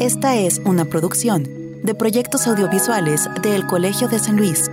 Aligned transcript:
Esta 0.00 0.36
es 0.36 0.60
una 0.64 0.84
producción 0.84 1.42
de 1.82 1.92
proyectos 1.92 2.46
audiovisuales 2.46 3.28
del 3.42 3.66
Colegio 3.66 4.06
de 4.06 4.20
San 4.20 4.36
Luis. 4.36 4.70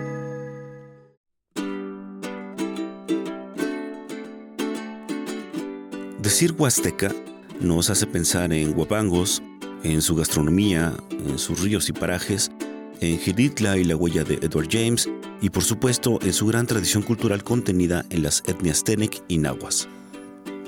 Decir 6.21 6.53
Huasteca 6.55 7.11
nos 7.59 7.89
hace 7.89 8.05
pensar 8.05 8.53
en 8.53 8.77
Huapangos, 8.77 9.41
en 9.83 10.03
su 10.03 10.15
gastronomía, 10.15 10.93
en 11.09 11.39
sus 11.39 11.59
ríos 11.59 11.89
y 11.89 11.93
parajes, 11.93 12.51
en 13.01 13.17
Gilitla 13.17 13.77
y 13.77 13.83
la 13.83 13.95
huella 13.95 14.23
de 14.23 14.35
Edward 14.35 14.67
James, 14.69 15.09
y 15.41 15.49
por 15.49 15.63
supuesto 15.63 16.19
en 16.21 16.33
su 16.33 16.45
gran 16.45 16.67
tradición 16.67 17.01
cultural 17.01 17.43
contenida 17.43 18.05
en 18.11 18.21
las 18.21 18.43
etnias 18.45 18.83
Tenec 18.83 19.23
y 19.27 19.39
Nahuas. 19.39 19.87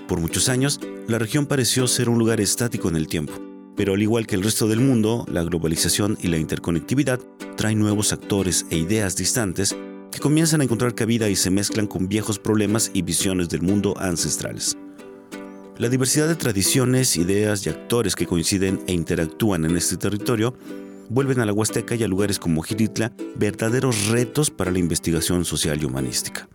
Por 0.07 0.19
muchos 0.19 0.49
años, 0.49 0.79
la 1.07 1.19
región 1.19 1.45
pareció 1.45 1.85
ser 1.85 2.09
un 2.09 2.17
lugar 2.17 2.41
estático 2.41 2.89
en 2.89 2.95
el 2.95 3.07
tiempo, 3.07 3.33
pero 3.77 3.93
al 3.93 4.01
igual 4.01 4.25
que 4.27 4.35
el 4.35 4.43
resto 4.43 4.67
del 4.67 4.81
mundo, 4.81 5.23
la 5.31 5.43
globalización 5.43 6.17
y 6.21 6.27
la 6.27 6.37
interconectividad 6.37 7.21
traen 7.55 7.79
nuevos 7.79 8.11
actores 8.11 8.65
e 8.71 8.77
ideas 8.77 9.15
distantes 9.15 9.77
que 10.11 10.19
comienzan 10.19 10.61
a 10.61 10.63
encontrar 10.63 10.95
cabida 10.95 11.29
y 11.29 11.35
se 11.35 11.51
mezclan 11.51 11.85
con 11.85 12.09
viejos 12.09 12.39
problemas 12.39 12.89
y 12.93 13.03
visiones 13.03 13.49
del 13.49 13.61
mundo 13.61 13.93
ancestrales. 13.99 14.75
La 15.77 15.89
diversidad 15.89 16.27
de 16.27 16.35
tradiciones, 16.35 17.17
ideas 17.17 17.65
y 17.65 17.69
actores 17.69 18.15
que 18.15 18.25
coinciden 18.25 18.81
e 18.87 18.93
interactúan 18.93 19.63
en 19.63 19.77
este 19.77 19.95
territorio 19.95 20.55
vuelven 21.09 21.39
a 21.39 21.45
la 21.45 21.53
Huasteca 21.53 21.93
y 21.93 22.03
a 22.03 22.07
lugares 22.07 22.39
como 22.39 22.63
Giritla 22.63 23.13
verdaderos 23.35 24.07
retos 24.07 24.49
para 24.49 24.71
la 24.71 24.79
investigación 24.79 25.45
social 25.45 25.79
y 25.79 25.85
humanística. 25.85 26.49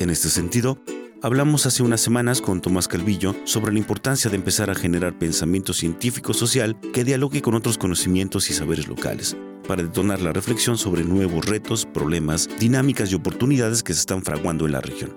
En 0.00 0.10
este 0.10 0.28
sentido, 0.28 0.78
hablamos 1.22 1.66
hace 1.66 1.82
unas 1.82 2.00
semanas 2.00 2.40
con 2.40 2.60
Tomás 2.60 2.88
Calvillo 2.88 3.34
sobre 3.44 3.72
la 3.72 3.78
importancia 3.78 4.30
de 4.30 4.36
empezar 4.36 4.70
a 4.70 4.74
generar 4.74 5.18
pensamiento 5.18 5.72
científico-social 5.72 6.78
que 6.92 7.04
dialogue 7.04 7.42
con 7.42 7.54
otros 7.54 7.78
conocimientos 7.78 8.50
y 8.50 8.54
saberes 8.54 8.88
locales, 8.88 9.36
para 9.66 9.82
detonar 9.82 10.20
la 10.20 10.32
reflexión 10.32 10.78
sobre 10.78 11.04
nuevos 11.04 11.46
retos, 11.46 11.86
problemas, 11.86 12.48
dinámicas 12.58 13.12
y 13.12 13.14
oportunidades 13.14 13.82
que 13.82 13.92
se 13.92 14.00
están 14.00 14.22
fraguando 14.22 14.66
en 14.66 14.72
la 14.72 14.80
región. 14.80 15.16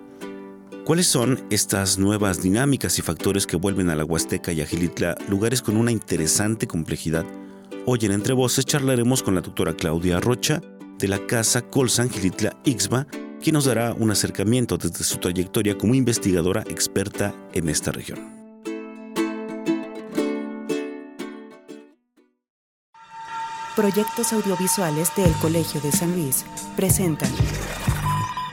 ¿Cuáles 0.85 1.07
son 1.07 1.45
estas 1.49 1.97
nuevas 1.97 2.41
dinámicas 2.41 2.99
y 2.99 3.01
factores 3.01 3.47
que 3.47 3.55
vuelven 3.55 3.89
a 3.89 3.95
la 3.95 4.03
Huasteca 4.03 4.51
y 4.51 4.61
a 4.61 4.65
Gilitla 4.65 5.15
lugares 5.29 5.61
con 5.61 5.77
una 5.77 5.91
interesante 5.91 6.67
complejidad 6.67 7.25
Hoy 7.85 7.99
en 8.03 8.13
Entre 8.13 8.33
Voces 8.33 8.65
charlaremos 8.65 9.23
con 9.23 9.35
la 9.35 9.41
doctora 9.41 9.73
Claudia 9.73 10.21
Rocha 10.21 10.61
de 10.99 11.09
la 11.09 11.19
Casa 11.27 11.61
Colsan 11.63 12.09
Gilitla 12.09 12.57
Ixba, 12.63 13.07
quien 13.43 13.55
nos 13.55 13.65
dará 13.65 13.93
un 13.93 14.09
acercamiento 14.09 14.77
desde 14.77 15.03
su 15.03 15.17
trayectoria 15.17 15.77
como 15.77 15.93
investigadora 15.93 16.61
experta 16.61 17.35
en 17.53 17.67
esta 17.67 17.91
región. 17.91 18.19
Proyectos 23.75 24.31
audiovisuales 24.31 25.09
del 25.17 25.31
Colegio 25.41 25.81
de 25.81 25.91
San 25.91 26.15
Luis 26.15 26.45
presentan 26.77 27.29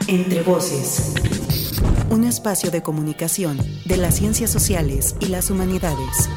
Entre 0.07 0.41
Voces, 0.41 1.13
un 2.09 2.25
espacio 2.25 2.69
de 2.69 2.81
comunicación 2.81 3.57
de 3.85 3.97
las 3.97 4.15
ciencias 4.15 4.51
sociales 4.51 5.15
y 5.21 5.27
las 5.27 5.49
humanidades. 5.49 6.27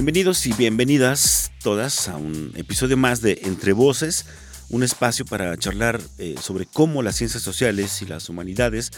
Bienvenidos 0.00 0.46
y 0.46 0.54
bienvenidas 0.54 1.52
todas 1.62 2.08
a 2.08 2.16
un 2.16 2.54
episodio 2.56 2.96
más 2.96 3.20
de 3.20 3.38
Entre 3.44 3.74
Voces, 3.74 4.24
un 4.70 4.82
espacio 4.82 5.26
para 5.26 5.54
charlar 5.58 6.00
eh, 6.16 6.36
sobre 6.40 6.64
cómo 6.64 7.02
las 7.02 7.16
ciencias 7.16 7.42
sociales 7.42 8.00
y 8.00 8.06
las 8.06 8.30
humanidades 8.30 8.92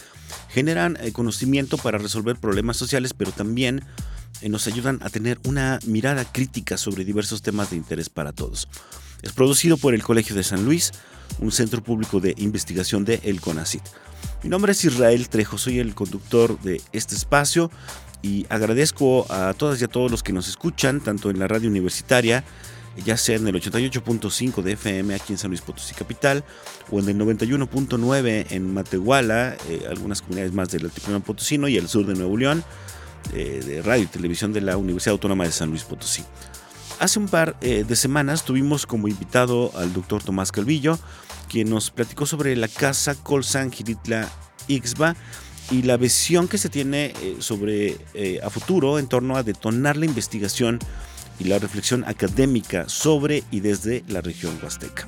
generan 0.47 0.97
eh, 1.01 1.11
conocimiento 1.11 1.77
para 1.77 1.97
resolver 1.97 2.37
problemas 2.37 2.77
sociales, 2.77 3.13
pero 3.13 3.33
también 3.33 3.83
eh, 4.39 4.47
nos 4.47 4.65
ayudan 4.67 4.99
a 5.03 5.09
tener 5.09 5.41
una 5.43 5.77
mirada 5.85 6.23
crítica 6.23 6.77
sobre 6.77 7.03
diversos 7.03 7.41
temas 7.41 7.71
de 7.71 7.75
interés 7.75 8.07
para 8.07 8.31
todos. 8.31 8.69
Es 9.23 9.33
producido 9.33 9.75
por 9.75 9.93
el 9.93 10.03
Colegio 10.03 10.37
de 10.37 10.45
San 10.45 10.63
Luis, 10.63 10.93
un 11.39 11.51
centro 11.51 11.83
público 11.83 12.21
de 12.21 12.33
investigación 12.37 13.03
de 13.03 13.19
El 13.25 13.41
CONACIT. 13.41 13.83
Mi 14.41 14.49
nombre 14.49 14.71
es 14.71 14.85
Israel 14.85 15.27
Trejo, 15.27 15.57
soy 15.57 15.79
el 15.79 15.95
conductor 15.95 16.57
de 16.61 16.81
este 16.93 17.15
espacio 17.15 17.69
y 18.23 18.47
agradezco 18.49 19.31
a 19.31 19.53
todas 19.53 19.79
y 19.81 19.83
a 19.83 19.87
todos 19.87 20.09
los 20.09 20.23
que 20.23 20.33
nos 20.33 20.47
escuchan, 20.47 21.01
tanto 21.01 21.29
en 21.29 21.37
la 21.37 21.47
radio 21.47 21.69
universitaria, 21.69 22.43
ya 23.05 23.17
sea 23.17 23.35
en 23.35 23.47
el 23.47 23.55
88.5 23.55 24.61
de 24.61 24.71
FM 24.73 25.13
aquí 25.13 25.33
en 25.33 25.37
San 25.37 25.51
Luis 25.51 25.61
Potosí 25.61 25.93
Capital, 25.93 26.43
o 26.89 26.99
en 26.99 27.09
el 27.09 27.17
91.9 27.17 28.47
en 28.49 28.73
Matehuala, 28.73 29.57
eh, 29.67 29.85
algunas 29.89 30.21
comunidades 30.21 30.53
más 30.53 30.69
del 30.69 30.85
Altiplano 30.85 31.19
Potosino 31.19 31.67
y 31.67 31.77
el 31.77 31.89
sur 31.89 32.05
de 32.05 32.13
Nuevo 32.13 32.37
León, 32.37 32.63
eh, 33.33 33.61
de 33.65 33.81
radio 33.81 34.03
y 34.03 34.07
televisión 34.07 34.53
de 34.53 34.61
la 34.61 34.77
Universidad 34.77 35.13
Autónoma 35.13 35.43
de 35.43 35.51
San 35.51 35.69
Luis 35.69 35.83
Potosí. 35.83 36.23
Hace 36.99 37.19
un 37.19 37.27
par 37.27 37.57
eh, 37.59 37.83
de 37.85 37.95
semanas 37.97 38.45
tuvimos 38.45 38.85
como 38.85 39.09
invitado 39.09 39.71
al 39.75 39.91
doctor 39.91 40.23
Tomás 40.23 40.53
Calvillo, 40.53 40.97
quien 41.49 41.69
nos 41.69 41.91
platicó 41.91 42.25
sobre 42.25 42.55
la 42.55 42.69
casa 42.69 43.15
Colsan 43.15 43.71
Giritla 43.71 44.29
Ixba, 44.67 45.15
y 45.71 45.83
la 45.83 45.97
visión 45.97 46.47
que 46.47 46.57
se 46.57 46.69
tiene 46.69 47.13
eh, 47.21 47.37
sobre 47.39 47.97
eh, 48.13 48.39
a 48.43 48.49
futuro 48.49 48.99
en 48.99 49.07
torno 49.07 49.35
a 49.35 49.43
detonar 49.43 49.97
la 49.97 50.05
investigación 50.05 50.79
y 51.39 51.45
la 51.45 51.59
reflexión 51.59 52.03
académica 52.05 52.87
sobre 52.89 53.43
y 53.51 53.59
desde 53.59 54.03
la 54.07 54.21
región 54.21 54.57
huasteca. 54.61 55.07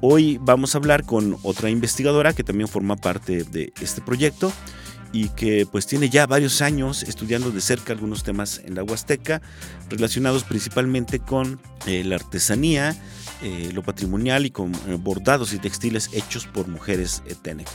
Hoy 0.00 0.38
vamos 0.40 0.74
a 0.74 0.78
hablar 0.78 1.04
con 1.04 1.36
otra 1.42 1.70
investigadora 1.70 2.32
que 2.32 2.44
también 2.44 2.68
forma 2.68 2.96
parte 2.96 3.44
de 3.44 3.72
este 3.80 4.00
proyecto 4.00 4.52
y 5.12 5.28
que 5.30 5.66
pues 5.70 5.86
tiene 5.86 6.08
ya 6.08 6.26
varios 6.26 6.62
años 6.62 7.02
estudiando 7.02 7.50
de 7.50 7.60
cerca 7.60 7.92
algunos 7.92 8.22
temas 8.22 8.60
en 8.64 8.76
la 8.76 8.84
Huasteca 8.84 9.42
relacionados 9.88 10.44
principalmente 10.44 11.18
con 11.18 11.60
eh, 11.86 12.04
la 12.04 12.14
artesanía, 12.14 12.96
lo 13.72 13.82
patrimonial 13.82 14.44
y 14.44 14.50
con 14.50 14.72
bordados 15.02 15.54
y 15.54 15.58
textiles 15.58 16.10
hechos 16.12 16.46
por 16.46 16.68
mujeres 16.68 17.22
eténec. 17.26 17.66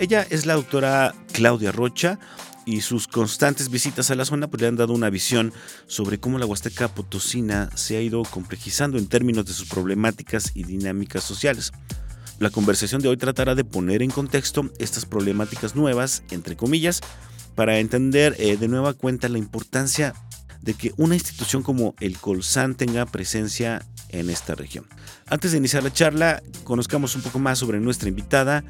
Ella 0.00 0.26
es 0.30 0.46
la 0.46 0.54
doctora 0.54 1.14
Claudia 1.34 1.72
Rocha 1.72 2.18
y 2.64 2.80
sus 2.80 3.06
constantes 3.06 3.68
visitas 3.68 4.10
a 4.10 4.14
la 4.14 4.24
zona 4.24 4.48
pues, 4.48 4.62
le 4.62 4.66
han 4.66 4.76
dado 4.76 4.94
una 4.94 5.10
visión 5.10 5.52
sobre 5.88 6.18
cómo 6.18 6.38
la 6.38 6.46
Huasteca 6.46 6.88
Potosina 6.88 7.68
se 7.74 7.98
ha 7.98 8.00
ido 8.00 8.22
complejizando 8.22 8.96
en 8.96 9.08
términos 9.08 9.44
de 9.44 9.52
sus 9.52 9.68
problemáticas 9.68 10.52
y 10.54 10.64
dinámicas 10.64 11.22
sociales. 11.22 11.72
La 12.38 12.48
conversación 12.48 13.02
de 13.02 13.10
hoy 13.10 13.18
tratará 13.18 13.54
de 13.54 13.64
poner 13.64 14.00
en 14.00 14.10
contexto 14.10 14.70
estas 14.78 15.04
problemáticas 15.04 15.76
nuevas, 15.76 16.22
entre 16.30 16.56
comillas, 16.56 17.02
para 17.54 17.78
entender 17.78 18.36
eh, 18.38 18.56
de 18.56 18.68
nueva 18.68 18.94
cuenta 18.94 19.28
la 19.28 19.36
importancia 19.36 20.14
de 20.62 20.74
que 20.74 20.92
una 20.96 21.14
institución 21.14 21.62
como 21.62 21.94
el 22.00 22.18
Colsan 22.18 22.74
tenga 22.74 23.06
presencia 23.06 23.84
en 24.08 24.30
esta 24.30 24.54
región. 24.54 24.86
Antes 25.26 25.52
de 25.52 25.58
iniciar 25.58 25.82
la 25.82 25.92
charla, 25.92 26.42
conozcamos 26.64 27.14
un 27.14 27.22
poco 27.22 27.38
más 27.38 27.58
sobre 27.58 27.80
nuestra 27.80 28.08
invitada 28.08 28.64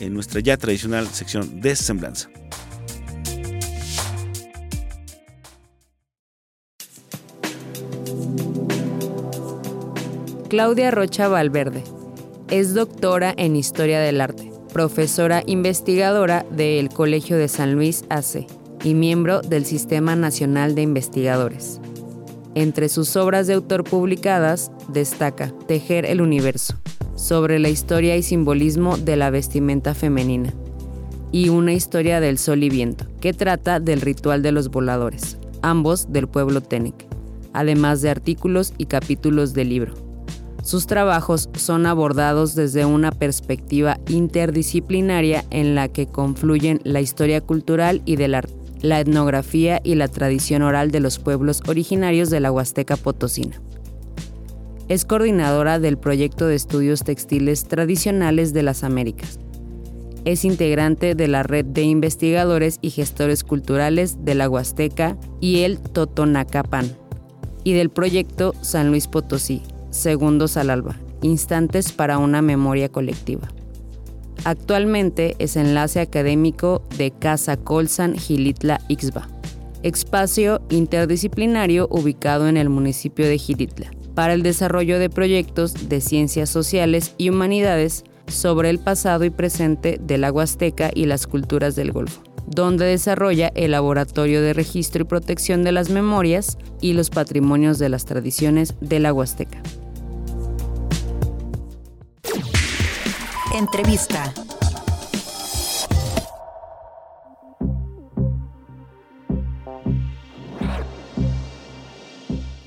en 0.00 0.14
nuestra 0.14 0.40
ya 0.40 0.56
tradicional 0.56 1.06
sección 1.08 1.60
de 1.60 1.76
semblanza. 1.76 2.28
Claudia 10.48 10.90
Rocha 10.92 11.28
Valverde 11.28 11.82
es 12.50 12.72
doctora 12.72 13.34
en 13.36 13.56
Historia 13.56 14.00
del 14.00 14.20
Arte, 14.20 14.52
profesora 14.72 15.42
investigadora 15.46 16.46
del 16.50 16.88
Colegio 16.88 17.36
de 17.36 17.48
San 17.48 17.74
Luis 17.74 18.04
AC 18.10 18.46
y 18.86 18.94
miembro 18.94 19.40
del 19.40 19.64
Sistema 19.64 20.14
Nacional 20.14 20.76
de 20.76 20.82
Investigadores. 20.82 21.80
Entre 22.54 22.88
sus 22.88 23.16
obras 23.16 23.48
de 23.48 23.54
autor 23.54 23.82
publicadas 23.82 24.70
destaca 24.86 25.52
Tejer 25.66 26.06
el 26.06 26.20
Universo, 26.20 26.76
sobre 27.16 27.58
la 27.58 27.68
historia 27.68 28.16
y 28.16 28.22
simbolismo 28.22 28.96
de 28.96 29.16
la 29.16 29.30
vestimenta 29.30 29.92
femenina, 29.92 30.54
y 31.32 31.48
Una 31.48 31.72
historia 31.72 32.20
del 32.20 32.38
sol 32.38 32.62
y 32.62 32.70
viento, 32.70 33.06
que 33.20 33.32
trata 33.32 33.80
del 33.80 34.00
ritual 34.00 34.42
de 34.42 34.52
los 34.52 34.70
voladores, 34.70 35.36
ambos 35.62 36.12
del 36.12 36.28
pueblo 36.28 36.60
Tenec, 36.60 37.08
además 37.52 38.02
de 38.02 38.10
artículos 38.10 38.72
y 38.78 38.86
capítulos 38.86 39.52
del 39.52 39.70
libro. 39.70 39.94
Sus 40.62 40.86
trabajos 40.86 41.50
son 41.56 41.86
abordados 41.86 42.54
desde 42.54 42.84
una 42.84 43.10
perspectiva 43.10 43.98
interdisciplinaria 44.06 45.44
en 45.50 45.74
la 45.74 45.88
que 45.88 46.06
confluyen 46.06 46.80
la 46.84 47.00
historia 47.00 47.40
cultural 47.40 48.00
y 48.04 48.14
del 48.14 48.36
arte 48.36 48.55
la 48.82 49.00
etnografía 49.00 49.80
y 49.82 49.94
la 49.94 50.08
tradición 50.08 50.62
oral 50.62 50.90
de 50.90 51.00
los 51.00 51.18
pueblos 51.18 51.62
originarios 51.66 52.30
de 52.30 52.40
la 52.40 52.52
Huasteca 52.52 52.96
Potosina. 52.96 53.60
Es 54.88 55.04
coordinadora 55.04 55.80
del 55.80 55.98
proyecto 55.98 56.46
de 56.46 56.54
estudios 56.54 57.02
textiles 57.02 57.64
tradicionales 57.64 58.52
de 58.52 58.62
las 58.62 58.84
Américas. 58.84 59.40
Es 60.24 60.44
integrante 60.44 61.14
de 61.14 61.28
la 61.28 61.42
red 61.42 61.64
de 61.64 61.82
investigadores 61.82 62.78
y 62.82 62.90
gestores 62.90 63.44
culturales 63.44 64.24
de 64.24 64.34
la 64.34 64.48
Huasteca 64.48 65.16
y 65.40 65.60
el 65.60 65.78
Totonacapan, 65.78 66.96
y 67.64 67.72
del 67.72 67.90
proyecto 67.90 68.54
San 68.60 68.90
Luis 68.90 69.08
Potosí, 69.08 69.62
Segundos 69.90 70.56
al 70.56 70.70
Alba, 70.70 70.96
Instantes 71.22 71.90
para 71.90 72.18
una 72.18 72.42
Memoria 72.42 72.88
Colectiva. 72.88 73.48
Actualmente 74.44 75.36
es 75.38 75.56
enlace 75.56 76.00
académico 76.00 76.82
de 76.96 77.10
Casa 77.10 77.56
Colsan 77.56 78.16
Gilitla 78.16 78.80
Ixba, 78.88 79.28
espacio 79.82 80.60
interdisciplinario 80.70 81.88
ubicado 81.90 82.48
en 82.48 82.56
el 82.56 82.68
municipio 82.68 83.26
de 83.26 83.38
Gilitla, 83.38 83.90
para 84.14 84.34
el 84.34 84.42
desarrollo 84.42 84.98
de 84.98 85.10
proyectos 85.10 85.88
de 85.88 86.00
ciencias 86.00 86.48
sociales 86.48 87.14
y 87.18 87.30
humanidades 87.30 88.04
sobre 88.28 88.70
el 88.70 88.78
pasado 88.78 89.24
y 89.24 89.30
presente 89.30 89.98
de 90.00 90.18
la 90.18 90.32
Huasteca 90.32 90.90
y 90.94 91.06
las 91.06 91.26
culturas 91.26 91.76
del 91.76 91.92
Golfo, 91.92 92.22
donde 92.46 92.86
desarrolla 92.86 93.52
el 93.54 93.72
Laboratorio 93.72 94.42
de 94.42 94.52
Registro 94.52 95.02
y 95.02 95.06
Protección 95.06 95.64
de 95.64 95.72
las 95.72 95.90
Memorias 95.90 96.58
y 96.80 96.92
los 96.92 97.10
Patrimonios 97.10 97.78
de 97.78 97.88
las 97.88 98.04
Tradiciones 98.04 98.74
de 98.80 99.00
la 99.00 99.12
Huasteca. 99.12 99.62
Entrevista. 103.56 104.34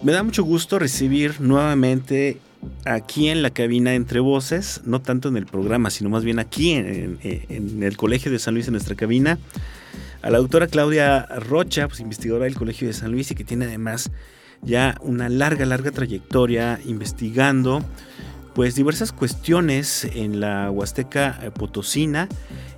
Me 0.01 0.11
da 0.11 0.23
mucho 0.23 0.43
gusto 0.43 0.79
recibir 0.79 1.41
nuevamente 1.41 2.39
aquí 2.85 3.29
en 3.29 3.43
la 3.43 3.51
cabina 3.51 3.93
Entre 3.93 4.19
Voces, 4.19 4.81
no 4.85 4.99
tanto 4.99 5.29
en 5.29 5.37
el 5.37 5.45
programa, 5.45 5.91
sino 5.91 6.09
más 6.09 6.23
bien 6.23 6.39
aquí 6.39 6.71
en, 6.71 7.83
el 7.83 7.95
Colegio 7.95 8.31
de 8.31 8.39
San 8.39 8.55
Luis, 8.55 8.67
en 8.67 8.71
nuestra 8.71 8.95
cabina, 8.95 9.37
a 10.23 10.31
la 10.31 10.39
doctora 10.39 10.65
Claudia 10.65 11.27
Rocha, 11.37 11.87
pues, 11.87 11.99
investigadora 11.99 12.45
del 12.45 12.55
Colegio 12.55 12.87
de 12.87 12.93
San 12.93 13.11
Luis 13.11 13.29
y 13.29 13.35
que 13.35 13.43
tiene 13.43 13.65
además 13.65 14.09
ya 14.63 14.97
una 15.01 15.29
larga, 15.29 15.67
larga 15.67 15.91
trayectoria 15.91 16.79
investigando 16.83 17.83
pues 18.53 18.75
diversas 18.75 19.11
cuestiones 19.11 20.05
en 20.05 20.39
la 20.39 20.71
Huasteca 20.71 21.39
eh, 21.43 21.51
Potosina 21.51 22.27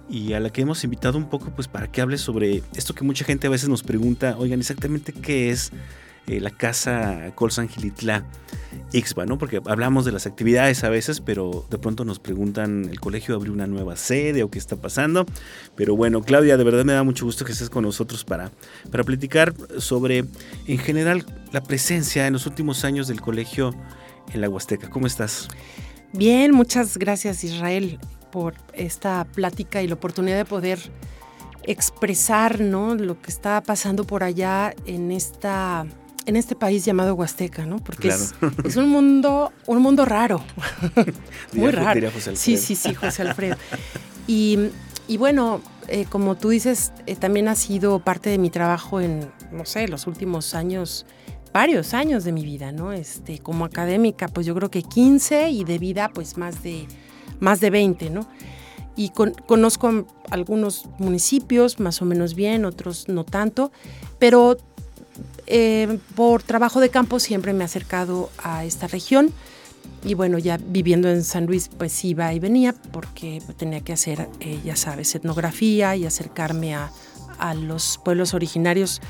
y 0.09 0.33
a 0.33 0.39
la 0.39 0.50
que 0.50 0.62
hemos 0.62 0.83
invitado 0.83 1.18
un 1.18 1.29
poco 1.29 1.51
pues 1.56 1.68
para 1.68 1.91
que 1.91 2.01
hable 2.01 2.18
sobre 2.18 2.63
esto 2.75 2.94
que 2.94 3.03
mucha 3.03 3.25
gente 3.25 3.47
a 3.47 3.50
veces 3.50 3.69
nos 3.69 3.83
pregunta, 3.83 4.35
oigan, 4.38 4.59
exactamente 4.59 5.13
qué 5.13 5.50
es 5.50 5.71
eh, 6.27 6.39
la 6.39 6.51
casa 6.51 7.31
Colsan 7.33 7.68
Gilitla 7.68 8.25
Ixba, 8.94 9.25
¿no? 9.25 9.38
Porque 9.38 9.62
hablamos 9.65 10.06
de 10.06 10.12
las 10.12 10.27
actividades 10.27 10.83
a 10.83 10.89
veces, 10.89 11.19
pero 11.19 11.65
de 11.69 11.77
pronto 11.77 12.06
nos 12.06 12.19
preguntan, 12.19 12.88
¿el 12.89 13.00
colegio 13.00 13.35
abrió 13.35 13.53
una 13.53 13.67
nueva 13.67 13.95
sede 13.95 14.44
o 14.44 14.51
qué 14.51 14.59
está 14.59 14.75
pasando? 14.75 15.25
Pero 15.75 15.95
bueno, 15.95 16.21
Claudia, 16.21 16.57
de 16.57 16.63
verdad 16.63 16.85
me 16.85 16.94
da 16.94 17.03
mucho 17.03 17.25
gusto 17.25 17.44
que 17.44 17.53
estés 17.53 17.69
con 17.69 17.83
nosotros 17.83 18.24
para, 18.24 18.51
para 18.91 19.03
platicar 19.03 19.53
sobre, 19.77 20.25
en 20.67 20.77
general, 20.77 21.25
la 21.51 21.63
presencia 21.63 22.27
en 22.27 22.33
los 22.33 22.45
últimos 22.45 22.85
años 22.85 23.07
del 23.07 23.19
colegio 23.19 23.74
en 24.33 24.42
la 24.42 24.50
Huasteca. 24.50 24.89
¿Cómo 24.89 25.07
estás? 25.07 25.48
Bien, 26.13 26.54
muchas 26.54 26.98
gracias 26.98 27.44
Israel 27.44 28.00
por 28.31 28.56
esta 28.74 29.25
plática 29.25 29.81
y 29.81 29.88
la 29.88 29.95
oportunidad 29.95 30.38
de 30.38 30.45
poder 30.45 30.80
expresar 31.63 32.60
¿no? 32.60 32.95
lo 32.95 33.22
que 33.22 33.30
está 33.30 33.62
pasando 33.62 34.06
por 34.06 34.24
allá 34.24 34.74
en 34.86 35.12
esta 35.12 35.86
en 36.25 36.36
este 36.36 36.56
país 36.56 36.86
llamado 36.86 37.16
Huasteca, 37.16 37.66
¿no? 37.66 37.78
Porque 37.78 38.10
es, 38.10 38.33
un 38.78 38.89
mundo, 38.89 39.51
un 39.66 39.81
mundo 39.81 40.06
raro. 40.06 40.44
Muy 41.54 41.72
raro. 41.72 42.12
Sí, 42.36 42.57
sí, 42.57 42.75
sí, 42.75 42.94
José 42.94 43.24
Alfredo. 43.24 43.57
Y, 44.27 44.69
bueno, 45.18 45.62
eh, 45.88 46.06
como 46.07 46.36
tú 46.36 46.50
dices, 46.50 46.94
eh, 47.06 47.16
también 47.16 47.48
ha 47.48 47.56
sido 47.56 48.00
parte 48.00 48.30
de 48.30 48.38
mi 48.38 48.50
trabajo 48.50 49.01
en, 49.01 49.31
no 49.51 49.66
sé, 49.66 49.88
los 49.88 50.07
últimos 50.07 50.54
años 50.54 51.06
varios 51.53 51.94
años 51.94 52.24
de 52.24 52.31
mi 52.31 52.44
vida, 52.44 52.71
¿no? 52.71 52.94
Este, 52.94 53.39
como 53.39 53.65
académica, 53.65 54.27
pues 54.27 54.45
yo 54.45 54.56
creo 54.56 54.71
que 54.71 54.83
15 54.83 55.50
y 55.50 55.63
de 55.63 55.77
vida, 55.80 56.09
pues 56.13 56.38
más 56.38 56.63
de, 56.63 56.88
más 57.39 57.59
de 57.59 57.69
20, 57.69 58.09
¿no? 58.09 58.27
Y 58.95 59.09
conozco 59.09 60.06
algunos 60.30 60.86
municipios 61.00 61.80
más 61.80 62.01
o 62.01 62.06
menos 62.06 62.36
bien, 62.36 62.65
otros 62.65 63.07
no 63.07 63.24
tanto, 63.24 63.71
pero 64.19 64.57
eh, 65.48 65.98
por 66.15 66.44
trabajo 66.44 66.80
de 66.80 66.89
campo 66.89 67.19
siempre 67.19 67.53
me 67.53 67.63
he 67.63 67.65
acercado 67.65 68.30
a 68.44 68.65
esta 68.65 68.88
región. 68.88 69.31
Y 70.03 70.13
bueno, 70.13 70.38
ya 70.39 70.57
viviendo 70.57 71.09
en 71.09 71.24
San 71.24 71.45
Luis, 71.45 71.69
pues 71.69 72.03
iba 72.03 72.33
y 72.33 72.39
venía 72.39 72.74
porque 72.92 73.42
tenía 73.57 73.81
que 73.81 73.94
hacer, 73.94 74.27
eh, 74.39 74.59
ya 74.63 74.75
sabes, 74.75 75.15
etnografía 75.15 75.95
y 75.95 76.06
acercarme 76.06 76.75
a, 76.75 76.92
a 77.39 77.53
los 77.53 78.00
pueblos 78.03 78.33
originarios 78.33 79.01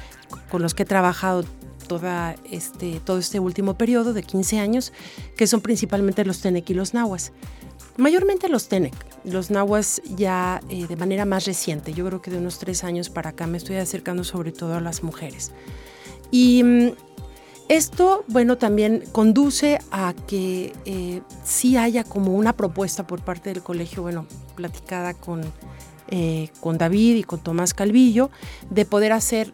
con 0.50 0.62
los 0.62 0.74
que 0.74 0.84
he 0.84 0.86
trabajado 0.86 1.44
toda 1.92 2.38
este, 2.50 3.02
todo 3.04 3.18
este 3.18 3.42
último 3.42 3.74
periodo 3.74 4.14
de 4.14 4.24
15 4.24 4.60
años, 4.60 4.94
que 5.36 5.46
son 5.46 5.60
principalmente 5.60 6.24
los 6.24 6.40
Tenec 6.40 6.70
y 6.70 6.74
los 6.74 6.94
Nahuas. 6.94 7.34
Mayormente 7.98 8.48
los 8.48 8.70
Tenec, 8.70 8.94
los 9.26 9.52
Nahuas 9.52 10.02
ya 10.16 10.62
eh, 10.70 10.88
de 10.88 10.96
manera 10.96 11.26
más 11.26 11.44
reciente, 11.46 11.92
yo 11.92 12.06
creo 12.06 12.22
que 12.22 12.32
de 12.32 12.38
unos 12.38 12.60
tres 12.60 12.86
años 12.86 13.10
para 13.10 13.32
acá 13.32 13.46
me 13.46 13.58
estoy 13.58 13.76
acercando 13.76 14.24
sobre 14.24 14.54
todo 14.54 14.76
a 14.76 14.80
las 14.80 15.04
mujeres. 15.04 15.52
Y 16.32 16.64
mm, 16.64 16.92
esto, 17.68 18.24
bueno, 18.30 18.58
también 18.58 19.04
conduce 19.12 19.78
a 19.92 20.14
que 20.28 20.72
eh, 20.86 21.22
sí 21.44 21.76
haya 21.76 22.06
como 22.06 22.36
una 22.36 22.54
propuesta 22.54 23.06
por 23.06 23.22
parte 23.22 23.54
del 23.54 23.64
colegio, 23.64 24.02
bueno, 24.02 24.28
platicada 24.56 25.14
con, 25.14 25.42
eh, 26.08 26.48
con 26.62 26.78
David 26.78 27.18
y 27.18 27.24
con 27.24 27.42
Tomás 27.42 27.74
Calvillo, 27.74 28.30
de 28.70 28.86
poder 28.86 29.12
hacer 29.12 29.52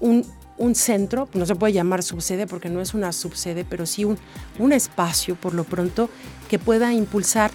un 0.00 0.24
un 0.56 0.74
centro, 0.74 1.28
no 1.34 1.46
se 1.46 1.54
puede 1.54 1.72
llamar 1.72 2.02
subsede 2.02 2.46
porque 2.46 2.68
no 2.68 2.80
es 2.80 2.94
una 2.94 3.12
subsede, 3.12 3.64
pero 3.64 3.86
sí 3.86 4.04
un, 4.04 4.18
un 4.58 4.72
espacio 4.72 5.34
por 5.34 5.54
lo 5.54 5.64
pronto 5.64 6.08
que 6.48 6.58
pueda 6.58 6.92
impulsar 6.92 7.50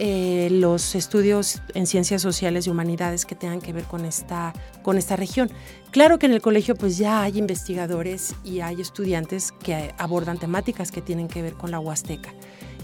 eh, 0.00 0.48
los 0.52 0.94
estudios 0.94 1.60
en 1.74 1.88
ciencias 1.88 2.22
sociales 2.22 2.68
y 2.68 2.70
humanidades 2.70 3.26
que 3.26 3.34
tengan 3.34 3.60
que 3.60 3.72
ver 3.72 3.82
con 3.82 4.04
esta, 4.04 4.52
con 4.82 4.96
esta 4.96 5.16
región. 5.16 5.50
Claro 5.90 6.20
que 6.20 6.26
en 6.26 6.32
el 6.32 6.40
colegio 6.40 6.76
pues 6.76 6.98
ya 6.98 7.22
hay 7.22 7.36
investigadores 7.36 8.34
y 8.44 8.60
hay 8.60 8.80
estudiantes 8.80 9.50
que 9.50 9.92
abordan 9.98 10.38
temáticas 10.38 10.92
que 10.92 11.02
tienen 11.02 11.26
que 11.26 11.42
ver 11.42 11.54
con 11.54 11.72
la 11.72 11.80
Huasteca 11.80 12.32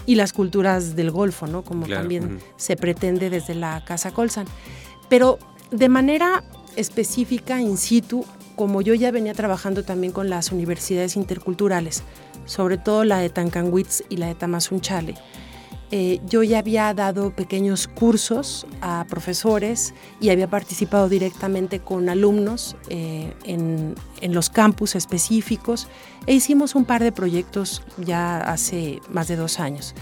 y 0.05 0.15
las 0.15 0.33
culturas 0.33 0.97
del 0.97 1.09
Golfo, 1.09 1.47
¿no? 1.47 1.63
Como 1.63 1.87
también 1.87 2.39
se 2.57 2.75
pretende 2.75 3.29
desde 3.29 3.55
la 3.55 3.83
Casa 3.85 4.11
Colsan. 4.11 4.45
Pero 5.07 5.39
de 5.71 5.87
manera 5.87 6.43
específica, 6.75 7.61
in 7.61 7.77
situ, 7.77 8.25
como 8.55 8.81
yo 8.81 8.93
ya 8.93 9.11
venía 9.11 9.33
trabajando 9.33 9.83
también 9.83 10.13
con 10.13 10.29
las 10.29 10.51
universidades 10.51 11.15
interculturales, 11.15 12.03
sobre 12.45 12.77
todo 12.77 13.03
la 13.03 13.19
de 13.19 13.29
Tancanwitz 13.29 14.03
y 14.09 14.17
la 14.17 14.27
de 14.27 14.35
Tamazunchale, 14.35 15.15
eh, 15.91 16.19
yo 16.25 16.41
ya 16.41 16.59
había 16.59 16.93
dado 16.95 17.35
pequeños 17.35 17.87
cursos 17.87 18.65
a 18.81 19.05
profesores 19.07 19.93
y 20.19 20.29
había 20.29 20.49
participado 20.49 21.09
directamente 21.09 21.79
con 21.79 22.09
alumnos 22.09 22.75
eh, 22.89 23.33
en, 23.43 23.93
en, 24.19 24.33
los 24.33 24.49
campus 24.49 24.95
específicos 24.95 25.87
e 26.25 26.33
hicimos 26.33 26.73
un 26.73 26.85
par 26.85 27.03
de 27.03 27.11
proyectos 27.11 27.83
ya 27.97 28.39
hace 28.39 28.99
más 29.09 29.27
de 29.27 29.35
dos 29.35 29.59
años. 29.59 29.93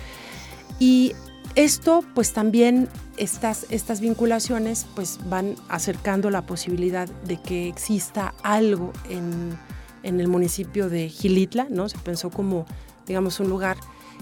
Y 0.80 1.14
esto, 1.56 2.04
pues 2.16 2.34
también 2.34 2.90
estas, 3.18 3.68
estas 3.70 4.02
vinculaciones 4.02 4.88
pues 4.96 5.20
van 5.30 5.56
acercando 5.70 6.30
la 6.30 6.42
posibilidad 6.44 7.08
de 7.08 7.40
que 7.40 7.68
exista 7.68 8.34
algo 8.44 8.92
en, 9.10 9.58
el 10.04 10.28
municipio 10.28 10.90
de 10.90 11.08
Gilitla, 11.10 11.68
¿no? 11.70 11.88
Se 11.88 11.98
pensó 11.98 12.30
como, 12.30 12.66
digamos, 13.08 13.40
un 13.40 13.50
lugar 13.50 13.78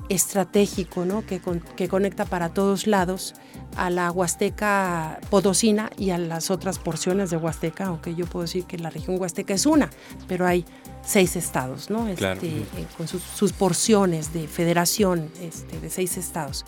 estratégico, 0.10 1.06
¿no? 1.06 1.26
Que, 1.26 1.42
que 1.76 1.88
conecta 1.88 2.26
para 2.26 2.50
todos 2.50 2.86
lados 2.86 3.34
a 3.76 3.90
la 3.90 4.12
Huasteca 4.12 5.20
Potosina 5.30 5.90
y 5.98 6.12
a 6.12 6.18
las 6.18 6.52
otras 6.52 6.80
porciones 6.80 7.30
de 7.30 7.38
Huasteca, 7.38 7.86
aunque 7.86 8.14
yo 8.14 8.26
puedo 8.26 8.44
decir 8.44 8.66
que 8.66 8.78
la 8.78 8.90
región 8.90 9.20
Huasteca 9.20 9.54
es 9.54 9.66
una, 9.66 9.90
pero 10.28 10.46
hay 10.46 10.66
seis 11.04 11.36
estados, 11.36 11.90
¿no? 11.90 12.08
Este, 12.08 12.32
eh, 12.32 12.66
con 12.98 13.08
sus, 13.08 13.54
porciones 13.54 14.34
de 14.34 14.48
federación 14.48 15.32
este, 15.42 15.80
de 15.80 15.90
seis 15.90 16.18
estados. 16.18 16.66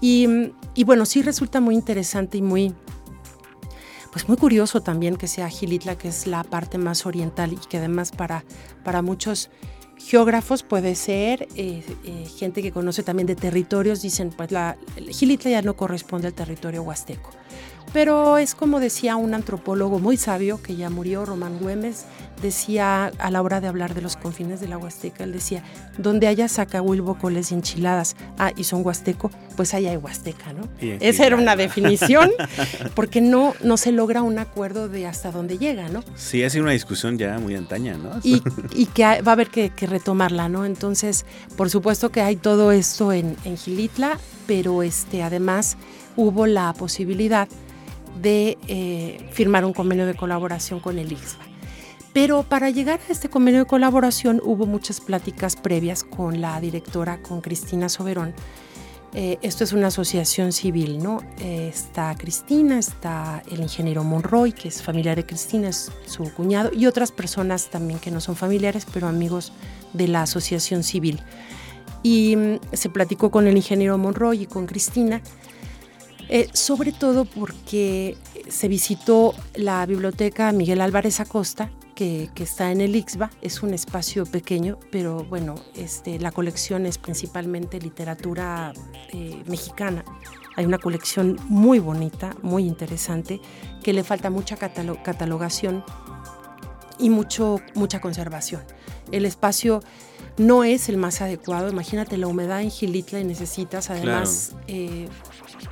Y, 0.00 0.52
bueno, 0.84 1.06
sí 1.06 1.22
resulta 1.22 1.60
muy 1.60 1.74
interesante 1.74 2.38
y 2.38 2.42
muy, 2.42 2.74
pues 4.12 4.28
muy 4.28 4.36
curioso 4.36 4.80
también 4.80 5.16
que 5.16 5.26
sea 5.26 5.48
Gilitla, 5.48 5.96
que 5.96 6.08
es 6.08 6.26
la 6.26 6.44
parte 6.44 6.78
más 6.78 7.06
oriental 7.06 7.52
y 7.52 7.56
que 7.56 7.78
además 7.78 8.12
para, 8.12 8.44
para 8.84 9.02
muchos 9.02 9.50
geógrafos 9.98 10.62
puede 10.62 10.94
ser, 10.94 11.48
eh, 11.56 11.82
eh, 12.04 12.26
gente 12.36 12.62
que 12.62 12.70
conoce 12.70 13.02
también 13.02 13.26
de 13.26 13.34
territorios, 13.34 14.02
dicen, 14.02 14.30
pues 14.30 14.52
la 14.52 14.76
Gilitla 15.08 15.50
ya 15.50 15.62
no 15.62 15.74
corresponde 15.74 16.28
al 16.28 16.34
territorio 16.34 16.82
huasteco. 16.82 17.30
Pero 17.96 18.36
es 18.36 18.54
como 18.54 18.78
decía 18.78 19.16
un 19.16 19.32
antropólogo 19.32 19.98
muy 19.98 20.18
sabio 20.18 20.60
que 20.62 20.76
ya 20.76 20.90
murió, 20.90 21.24
Román 21.24 21.58
Güemes, 21.58 22.04
decía 22.42 23.06
a 23.06 23.30
la 23.30 23.40
hora 23.40 23.62
de 23.62 23.68
hablar 23.68 23.94
de 23.94 24.02
los 24.02 24.16
confines 24.16 24.60
de 24.60 24.68
la 24.68 24.76
Huasteca, 24.76 25.24
él 25.24 25.32
decía, 25.32 25.62
donde 25.96 26.26
haya 26.26 26.46
sacahuilbocoles 26.46 27.52
y 27.52 27.54
enchiladas, 27.54 28.14
ah, 28.36 28.52
y 28.54 28.64
son 28.64 28.84
huasteco, 28.84 29.30
pues 29.56 29.72
allá 29.72 29.92
hay 29.92 29.96
Huasteca, 29.96 30.52
¿no? 30.52 30.68
Esa 30.78 31.26
era 31.26 31.36
una 31.36 31.56
definición, 31.56 32.32
porque 32.94 33.22
no, 33.22 33.54
no 33.64 33.78
se 33.78 33.92
logra 33.92 34.20
un 34.20 34.38
acuerdo 34.38 34.90
de 34.90 35.06
hasta 35.06 35.32
dónde 35.32 35.56
llega, 35.56 35.88
¿no? 35.88 36.04
Sí, 36.16 36.44
ha 36.44 36.50
sido 36.50 36.64
una 36.64 36.72
discusión 36.72 37.16
ya 37.16 37.38
muy 37.38 37.54
antaña, 37.54 37.96
¿no? 37.96 38.10
Y, 38.22 38.42
que 38.94 39.04
va 39.04 39.30
a 39.30 39.32
haber 39.32 39.48
que, 39.48 39.70
retomarla, 39.86 40.50
¿no? 40.50 40.66
Entonces, 40.66 41.24
por 41.56 41.70
supuesto 41.70 42.10
que 42.10 42.20
hay 42.20 42.36
todo 42.36 42.72
esto 42.72 43.14
en, 43.14 43.38
en 43.46 43.56
Gilitla, 43.56 44.18
pero 44.46 44.82
este, 44.82 45.22
además 45.22 45.78
hubo 46.14 46.46
la 46.46 46.74
posibilidad 46.74 47.48
de 48.20 48.58
eh, 48.68 49.28
firmar 49.32 49.64
un 49.64 49.72
convenio 49.72 50.06
de 50.06 50.14
colaboración 50.14 50.80
con 50.80 50.98
el 50.98 51.12
IXBA. 51.12 51.44
Pero 52.12 52.44
para 52.44 52.70
llegar 52.70 52.98
a 53.08 53.12
este 53.12 53.28
convenio 53.28 53.60
de 53.60 53.66
colaboración 53.66 54.40
hubo 54.42 54.64
muchas 54.64 55.00
pláticas 55.00 55.54
previas 55.54 56.02
con 56.02 56.40
la 56.40 56.58
directora, 56.60 57.20
con 57.20 57.42
Cristina 57.42 57.90
Soberón. 57.90 58.34
Eh, 59.12 59.38
esto 59.42 59.64
es 59.64 59.72
una 59.72 59.88
asociación 59.88 60.52
civil, 60.52 61.02
¿no? 61.02 61.20
Eh, 61.40 61.68
está 61.72 62.14
Cristina, 62.16 62.78
está 62.78 63.42
el 63.50 63.60
ingeniero 63.60 64.02
Monroy, 64.02 64.52
que 64.52 64.68
es 64.68 64.82
familiar 64.82 65.16
de 65.16 65.24
Cristina, 65.24 65.68
es 65.68 65.90
su 66.06 66.32
cuñado, 66.32 66.70
y 66.72 66.86
otras 66.86 67.12
personas 67.12 67.70
también 67.70 67.98
que 67.98 68.10
no 68.10 68.20
son 68.20 68.36
familiares, 68.36 68.86
pero 68.92 69.08
amigos 69.08 69.52
de 69.92 70.08
la 70.08 70.22
asociación 70.22 70.82
civil. 70.82 71.20
Y 72.02 72.36
mm, 72.36 72.60
se 72.72 72.88
platicó 72.88 73.30
con 73.30 73.46
el 73.46 73.56
ingeniero 73.56 73.96
Monroy 73.98 74.42
y 74.42 74.46
con 74.46 74.66
Cristina, 74.66 75.22
eh, 76.28 76.48
sobre 76.52 76.92
todo 76.92 77.24
porque 77.24 78.16
se 78.48 78.68
visitó 78.68 79.34
la 79.54 79.84
biblioteca 79.86 80.52
Miguel 80.52 80.80
Álvarez 80.80 81.20
Acosta, 81.20 81.70
que, 81.94 82.30
está 82.36 82.70
en 82.70 82.80
el 82.80 82.94
Ixba. 82.94 83.30
Es 83.42 83.62
un 83.62 83.74
espacio 83.74 84.26
pequeño, 84.26 84.78
pero 84.92 85.24
bueno, 85.24 85.56
este, 85.74 86.20
la 86.20 86.30
colección 86.30 86.86
es 86.86 86.98
principalmente 86.98 87.80
literatura 87.80 88.72
eh, 89.12 89.42
mexicana. 89.46 90.04
Hay 90.56 90.66
una 90.66 90.78
colección 90.78 91.38
muy 91.48 91.78
bonita, 91.80 92.36
muy 92.42 92.66
interesante, 92.66 93.40
que 93.82 93.92
le 93.92 94.04
falta 94.04 94.30
mucha 94.30 94.56
catalogación 94.56 95.84
y 96.98 97.10
mucho, 97.10 97.60
mucha 97.74 98.00
conservación. 98.00 98.62
El 99.12 99.26
espacio 99.26 99.80
no 100.38 100.64
es 100.64 100.88
el 100.88 100.96
más 100.96 101.20
adecuado. 101.20 101.68
Imagínate 101.68 102.16
la 102.16 102.26
humedad 102.26 102.60
en 102.60 102.70
Gilitla 102.70 103.20
y 103.20 103.24
necesitas 103.24 103.90
además 103.90 104.54
eh, 104.66 105.08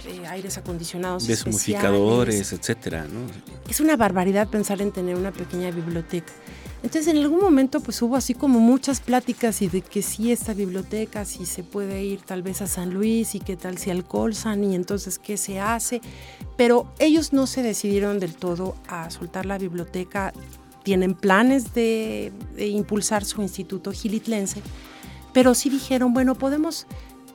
eh, 0.07 0.26
aires 0.26 0.59
acondicionados. 0.59 1.26
Deshumificadores, 1.26 2.53
etcétera. 2.53 3.07
Es 3.69 3.81
una 3.81 3.97
barbaridad 3.97 4.49
pensar 4.49 4.81
en 4.83 4.93
tener 4.93 5.17
una 5.17 5.33
pequeña 5.33 5.71
biblioteca. 5.71 6.33
Entonces 6.85 7.14
en 7.14 7.17
algún 7.17 7.41
momento 7.41 7.81
pues 7.81 8.03
hubo 8.03 8.14
así 8.14 8.35
como 8.35 8.61
muchas 8.61 9.00
pláticas 9.00 9.62
y 9.62 9.69
de 9.69 9.81
que 9.81 10.03
sí 10.03 10.31
esta 10.31 10.53
biblioteca, 10.53 11.25
si 11.25 11.47
se 11.47 11.62
puede 11.62 12.05
ir 12.05 12.21
tal 12.21 12.43
vez 12.43 12.61
a 12.61 12.67
San 12.67 12.93
Luis 12.93 13.35
y 13.35 13.41
qué 13.41 13.57
tal 13.57 13.79
si 13.79 13.91
al 13.91 14.05
Colsan 14.05 14.62
y 14.64 14.75
entonces 14.75 15.19
qué 15.19 15.38
se 15.38 15.61
hace. 15.61 16.03
Pero 16.59 16.93
ellos 16.99 17.33
no 17.33 17.47
se 17.47 17.62
decidieron 17.62 18.21
del 18.21 18.35
todo 18.35 18.76
a 18.87 19.09
soltar 19.09 19.47
la 19.47 19.57
biblioteca, 19.57 20.35
tienen 20.83 21.14
planes 21.14 21.73
de, 21.73 22.33
de 22.55 22.67
impulsar 22.67 23.25
su 23.25 23.41
instituto 23.41 23.91
gilitlense, 23.91 24.61
pero 25.33 25.55
sí 25.55 25.71
dijeron, 25.71 26.12
bueno, 26.12 26.35
podemos 26.35 26.87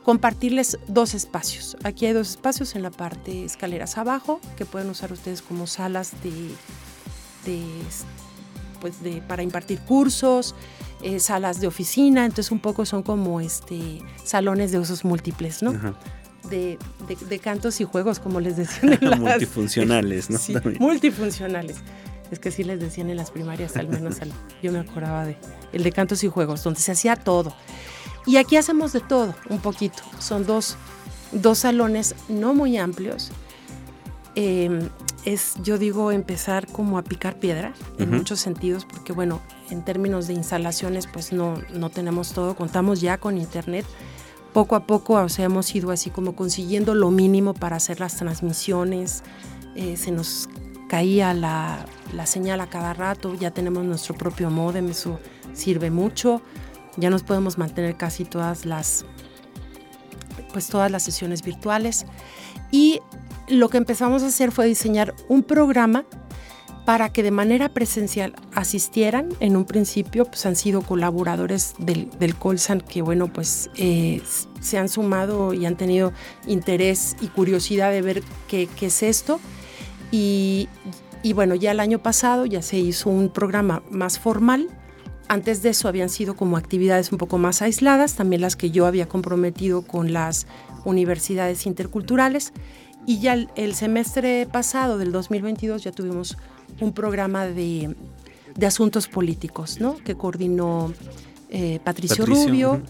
compartirles 0.04 0.80
dos 0.88 1.14
espacios. 1.14 1.78
Aquí 1.84 2.06
hay 2.06 2.14
dos 2.14 2.32
espacios 2.32 2.76
en 2.76 2.84
la 2.84 2.92
parte 2.92 3.46
escaleras 3.46 3.98
abajo 3.98 4.40
que 4.58 4.66
pueden 4.66 4.90
usar 4.90 5.12
ustedes 5.12 5.42
como 5.42 5.68
salas 5.68 6.14
de, 6.24 6.32
pues 8.82 9.02
de 9.04 9.22
para 9.22 9.44
impartir 9.44 9.80
cursos, 9.80 10.56
eh, 11.02 11.20
salas 11.20 11.62
de 11.62 11.68
oficina, 11.68 12.26
entonces 12.26 12.52
un 12.52 12.60
poco 12.60 12.86
son 12.86 13.04
como 13.04 13.42
este 13.42 14.02
salones 14.24 14.72
de 14.72 14.80
usos 14.80 15.06
múltiples, 15.06 15.62
¿no? 15.64 15.74
De, 16.50 16.78
cantos 17.42 17.80
y 17.80 17.84
juegos, 17.84 18.20
como 18.20 18.40
les 18.40 18.58
decían. 18.58 18.98
En 19.02 19.20
multifuncionales, 19.20 20.30
¿no? 20.30 20.38
Sí, 20.40 20.56
multifuncionales. 20.80 21.78
Es 22.32 22.40
que 22.40 22.52
sí 22.52 22.64
les 22.64 22.80
decían 22.80 23.10
en 23.10 23.18
las 23.18 23.32
primarias, 23.32 23.76
al 23.76 23.88
menos 23.88 24.18
yo 24.62 24.72
me 24.72 24.80
acordaba 24.80 25.26
de 25.26 25.38
el 25.74 25.84
de 25.84 25.92
cantos 25.92 26.24
y 26.24 26.28
juegos, 26.28 26.64
donde 26.64 26.80
se 26.80 26.92
hacía 26.92 27.16
todo. 27.16 27.54
Y 28.30 28.38
aquí 28.38 28.58
hacemos 28.58 28.94
de 28.94 29.00
todo, 29.00 29.34
un 29.50 29.58
poquito. 29.58 30.04
Son 30.20 30.46
dos, 30.46 30.78
salones 31.56 32.14
no 32.28 32.54
muy 32.54 32.78
amplios. 32.78 33.32
Em, 34.36 34.88
es, 35.26 35.56
yo 35.64 35.80
digo, 35.80 36.12
empezar 36.12 36.68
como 36.68 37.00
a 37.00 37.02
picar 37.02 37.40
piedra 37.40 37.74
en 37.98 38.12
muchos 38.12 38.40
sentidos, 38.40 38.86
porque 38.86 39.14
bueno, 39.14 39.42
en 39.72 39.84
términos 39.84 40.28
de 40.28 40.34
instalaciones, 40.34 41.08
pues 41.08 41.34
no, 41.34 41.56
no 41.74 41.90
tenemos 41.90 42.34
todo, 42.34 42.56
contamos 42.56 43.02
ya 43.02 43.18
con 43.18 43.36
internet. 43.36 43.84
Poco 44.54 44.76
a 44.76 44.86
poco, 44.86 45.16
o 45.16 45.30
sea, 45.30 45.46
hemos 45.46 45.74
ido 45.74 45.90
así 45.90 46.12
como 46.12 46.36
consiguiendo 46.36 46.94
lo 46.94 47.10
mínimo 47.10 47.56
para 47.56 47.78
hacer 47.78 48.00
las 48.00 48.18
transmisiones. 48.18 49.24
Eh, 49.76 49.98
se 49.98 50.12
nos 50.12 50.50
caía 50.88 51.34
la, 51.34 51.84
la, 52.14 52.28
señal 52.28 52.62
a 52.62 52.70
cada 52.70 52.94
rato, 52.94 53.34
ya 53.34 53.50
tenemos 53.50 53.86
nuestro 53.86 54.14
propio 54.14 54.52
modem, 54.52 54.90
eso 54.90 55.20
sirve 55.54 55.90
mucho 55.90 56.44
ya 57.00 57.10
nos 57.10 57.24
podemos 57.24 57.58
mantener 57.58 57.96
casi 57.96 58.26
todas 58.26 58.66
las 58.66 59.06
pues 60.54 60.68
todas 60.68 60.90
las 60.90 61.04
sesiones 61.04 61.44
virtuales 61.44 62.06
y 62.72 63.02
lo 63.48 63.70
que 63.70 63.78
empezamos 63.78 64.24
a 64.24 64.28
hacer 64.28 64.52
fue 64.52 64.66
diseñar 64.68 65.16
un 65.28 65.44
programa 65.44 66.06
para 66.86 67.10
que 67.10 67.22
de 67.22 67.32
manera 67.32 67.70
presencial 67.70 68.34
asistieran. 68.56 69.30
En 69.40 69.56
un 69.56 69.66
principio, 69.66 70.26
pues 70.26 70.46
han 70.46 70.56
sido 70.56 70.82
colaboradores 70.82 71.76
del, 71.78 72.10
del 72.20 72.36
Colsan 72.36 72.82
que, 72.82 73.04
bueno, 73.04 73.32
pues 73.32 73.70
eh, 73.76 74.22
se 74.60 74.78
han 74.80 74.90
sumado 74.90 75.54
y 75.54 75.68
han 75.68 75.76
tenido 75.76 76.14
interés 76.48 77.16
y 77.22 77.28
curiosidad 77.28 77.92
de 77.92 78.02
ver 78.02 78.24
qué, 78.48 78.68
qué 78.76 78.88
es 78.88 79.04
esto. 79.04 79.40
Y, 80.12 80.68
y, 81.22 81.34
bueno, 81.34 81.54
ya 81.54 81.72
el 81.72 81.80
año 81.80 82.00
pasado 82.00 82.48
ya 82.48 82.64
se 82.64 82.78
hizo 82.80 83.12
un 83.12 83.30
programa 83.30 83.84
más 83.92 84.18
formal 84.18 84.68
antes 85.30 85.62
de 85.62 85.70
eso 85.70 85.88
habían 85.88 86.10
sido 86.10 86.36
como 86.36 86.58
actividades 86.58 87.12
un 87.12 87.20
poco 87.20 87.38
más 87.38 87.62
aisladas, 87.62 88.16
también 88.16 88.42
las 88.42 88.56
que 88.56 88.72
yo 88.72 88.88
había 88.88 89.08
comprometido 89.08 89.84
con 89.84 90.12
las 90.12 90.48
universidades 90.86 91.68
interculturales. 91.68 92.52
Y 93.06 93.20
ya 93.20 93.34
el, 93.56 93.76
semestre 93.76 94.48
pasado, 94.52 94.98
del 94.98 95.12
2022, 95.12 95.84
ya 95.84 95.92
tuvimos 95.92 96.38
un 96.82 96.94
programa 96.94 97.46
de, 97.46 97.96
asuntos 98.66 99.08
políticos, 99.08 99.80
¿no? 99.80 99.96
Que 99.98 100.16
coordinó 100.16 100.94
eh, 101.50 101.80
Patricio, 101.84 102.26
Rubio 102.26 102.82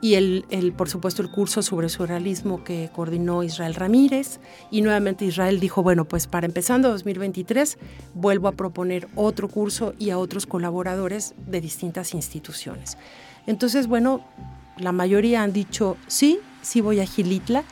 y 0.00 0.14
el, 0.14 0.44
el, 0.50 0.72
por 0.72 0.88
supuesto 0.88 1.22
el 1.22 1.30
curso 1.30 1.62
sobre 1.62 1.88
surrealismo 1.88 2.62
que 2.62 2.90
coordinó 2.94 3.42
Israel 3.42 3.74
Ramírez 3.74 4.38
y 4.70 4.82
nuevamente 4.82 5.24
Israel 5.24 5.58
dijo, 5.60 5.82
bueno, 5.82 6.04
pues 6.04 6.26
para 6.26 6.46
empezando 6.46 6.88
2023 6.90 7.78
vuelvo 8.14 8.48
a 8.48 8.52
proponer 8.52 9.08
otro 9.16 9.48
curso 9.48 9.94
y 9.98 10.10
a 10.10 10.18
otros 10.18 10.46
colaboradores 10.46 11.34
de 11.46 11.60
distintas 11.60 12.14
instituciones. 12.14 12.96
Entonces, 13.46 13.86
bueno, 13.86 14.24
la 14.76 14.92
mayoría 14.92 15.42
han 15.42 15.52
dicho, 15.52 15.96
sí, 16.06 16.38
sí 16.62 16.80
voy 16.80 17.00
a 17.00 17.06
Gilitla. 17.06 17.64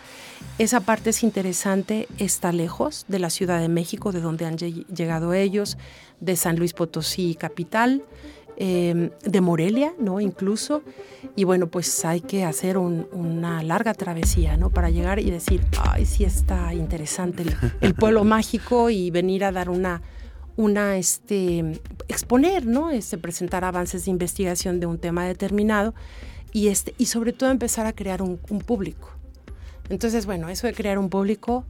Esa 0.59 0.81
parte 0.81 1.11
es 1.11 1.23
interesante, 1.23 2.09
está 2.19 2.51
lejos 2.51 3.05
de 3.09 3.19
la 3.19 3.31
Ciudad 3.31 3.61
de 3.61 3.69
México, 3.69 4.11
de 4.11 4.21
donde 4.21 4.47
han 4.47 4.57
llegado 4.57 5.35
ellos, 5.35 5.77
de 6.21 6.37
San 6.37 6.57
Luis 6.57 6.73
Potosí, 6.73 7.35
capital. 7.35 8.03
Em, 8.59 9.11
de 9.23 9.41
Morelia, 9.43 9.93
¿no? 9.99 10.19
Incluso. 10.19 10.83
Y 11.35 11.45
bueno, 11.45 11.67
pues 11.67 12.07
hay 12.07 12.23
que 12.23 12.45
hacer 12.45 12.79
una 12.79 13.63
larga 13.63 13.93
travesía, 13.93 14.57
¿no? 14.57 14.71
Para 14.71 14.89
llegar 14.89 15.19
y 15.19 15.31
decir, 15.31 15.61
ay, 15.79 16.07
sí 16.07 16.25
está 16.25 16.73
interesante 16.73 17.45
el, 17.83 17.95
pueblo 17.95 18.25
mágico 18.25 18.89
y 18.89 19.11
venir 19.11 19.45
a 19.45 19.53
dar 19.53 19.69
una, 19.69 20.01
una, 20.57 20.97
este, 20.97 21.83
exponer, 22.09 22.65
¿no? 22.65 22.91
Este, 22.91 23.19
presentar 23.19 23.63
avances 23.63 24.07
de 24.07 24.11
investigación 24.11 24.81
de 24.81 24.87
un 24.87 24.97
tema 24.97 25.27
determinado 25.27 25.95
y, 26.51 26.69
este, 26.69 26.95
y 26.97 27.07
sobre 27.07 27.35
todo 27.35 27.51
empezar 27.51 27.85
a 27.85 27.93
crear 27.93 28.23
un, 28.23 28.41
un 28.49 28.61
público. 28.61 29.11
Entonces, 29.91 30.25
bueno, 30.25 30.49
eso 30.49 30.67
de 30.67 30.73
crear 30.73 30.99
un 30.99 31.11
público, 31.11 31.67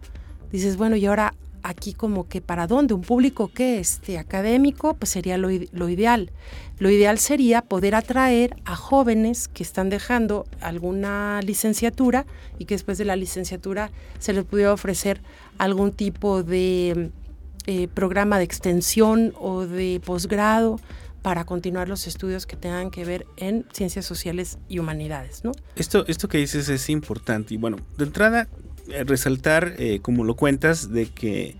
dices, 0.53 0.77
bueno, 0.77 0.95
y 0.95 1.05
ahora 1.07 1.35
aquí 1.67 1.95
como 1.95 2.29
que 2.29 2.41
para 2.41 2.67
dónde, 2.67 2.95
un 2.95 3.03
público 3.03 3.49
que 3.49 3.79
este 3.79 4.19
académico, 4.19 4.95
pues 4.95 5.11
sería 5.11 5.37
lo, 5.37 5.51
ideal. 5.51 6.31
Lo 6.79 6.91
ideal 6.91 7.19
sería 7.19 7.63
poder 7.63 7.95
atraer 7.95 8.57
a 8.65 8.77
jóvenes 8.77 9.49
que 9.49 9.63
están 9.63 9.91
dejando 9.91 10.47
alguna 10.61 11.41
licenciatura 11.43 12.25
y 12.59 12.67
que 12.67 12.75
después 12.75 12.99
de 12.99 13.05
la 13.05 13.17
licenciatura 13.17 13.91
se 14.19 14.33
les 14.33 14.45
pudiera 14.45 14.73
ofrecer 14.73 15.21
algún 15.59 15.93
tipo 15.93 16.43
de 16.43 17.11
eh, 17.67 17.89
programa 17.89 18.39
de 18.39 18.45
extensión 18.45 19.33
o 19.39 19.67
de 19.67 20.01
posgrado 20.05 20.79
para 21.23 21.45
continuar 21.45 21.89
los 21.89 22.07
estudios 22.07 22.47
que 22.47 22.57
tengan 22.57 22.93
que 22.93 23.05
ver 23.05 23.27
en 23.37 23.67
ciencias 23.73 24.07
sociales 24.07 24.59
y 24.69 24.79
humanidades, 24.79 25.43
¿no? 25.43 25.51
Esto, 25.75 26.05
esto 26.07 26.29
que 26.29 26.39
dices 26.39 26.69
es 26.69 26.89
importante 26.89 27.55
y 27.55 27.57
bueno, 27.57 27.79
de 27.99 28.05
entrada 28.05 28.49
resaltar, 29.07 29.75
eh, 29.79 30.01
como 30.01 30.25
lo 30.25 30.35
cuentas, 30.37 30.93
de 30.93 31.07
que 31.07 31.57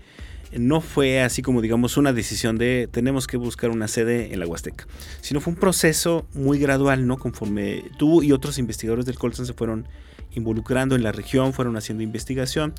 no 0.57 0.79
fue 0.79 1.21
así 1.21 1.41
como 1.41 1.61
digamos 1.61 1.97
una 1.97 2.13
decisión 2.13 2.57
de 2.57 2.87
tenemos 2.89 3.27
que 3.27 3.35
buscar 3.35 3.69
una 3.69 3.87
sede 3.89 4.33
en 4.33 4.39
la 4.39 4.47
Huasteca, 4.47 4.87
sino 5.21 5.41
fue 5.41 5.53
un 5.53 5.59
proceso 5.59 6.25
muy 6.33 6.57
gradual, 6.57 7.05
¿no? 7.05 7.17
Conforme 7.17 7.83
tú 7.97 8.23
y 8.23 8.31
otros 8.31 8.57
investigadores 8.57 9.05
del 9.05 9.19
Colson 9.19 9.45
se 9.45 9.53
fueron 9.53 9.87
involucrando 10.33 10.95
en 10.95 11.03
la 11.03 11.11
región, 11.11 11.53
fueron 11.53 11.75
haciendo 11.75 12.03
investigación. 12.03 12.73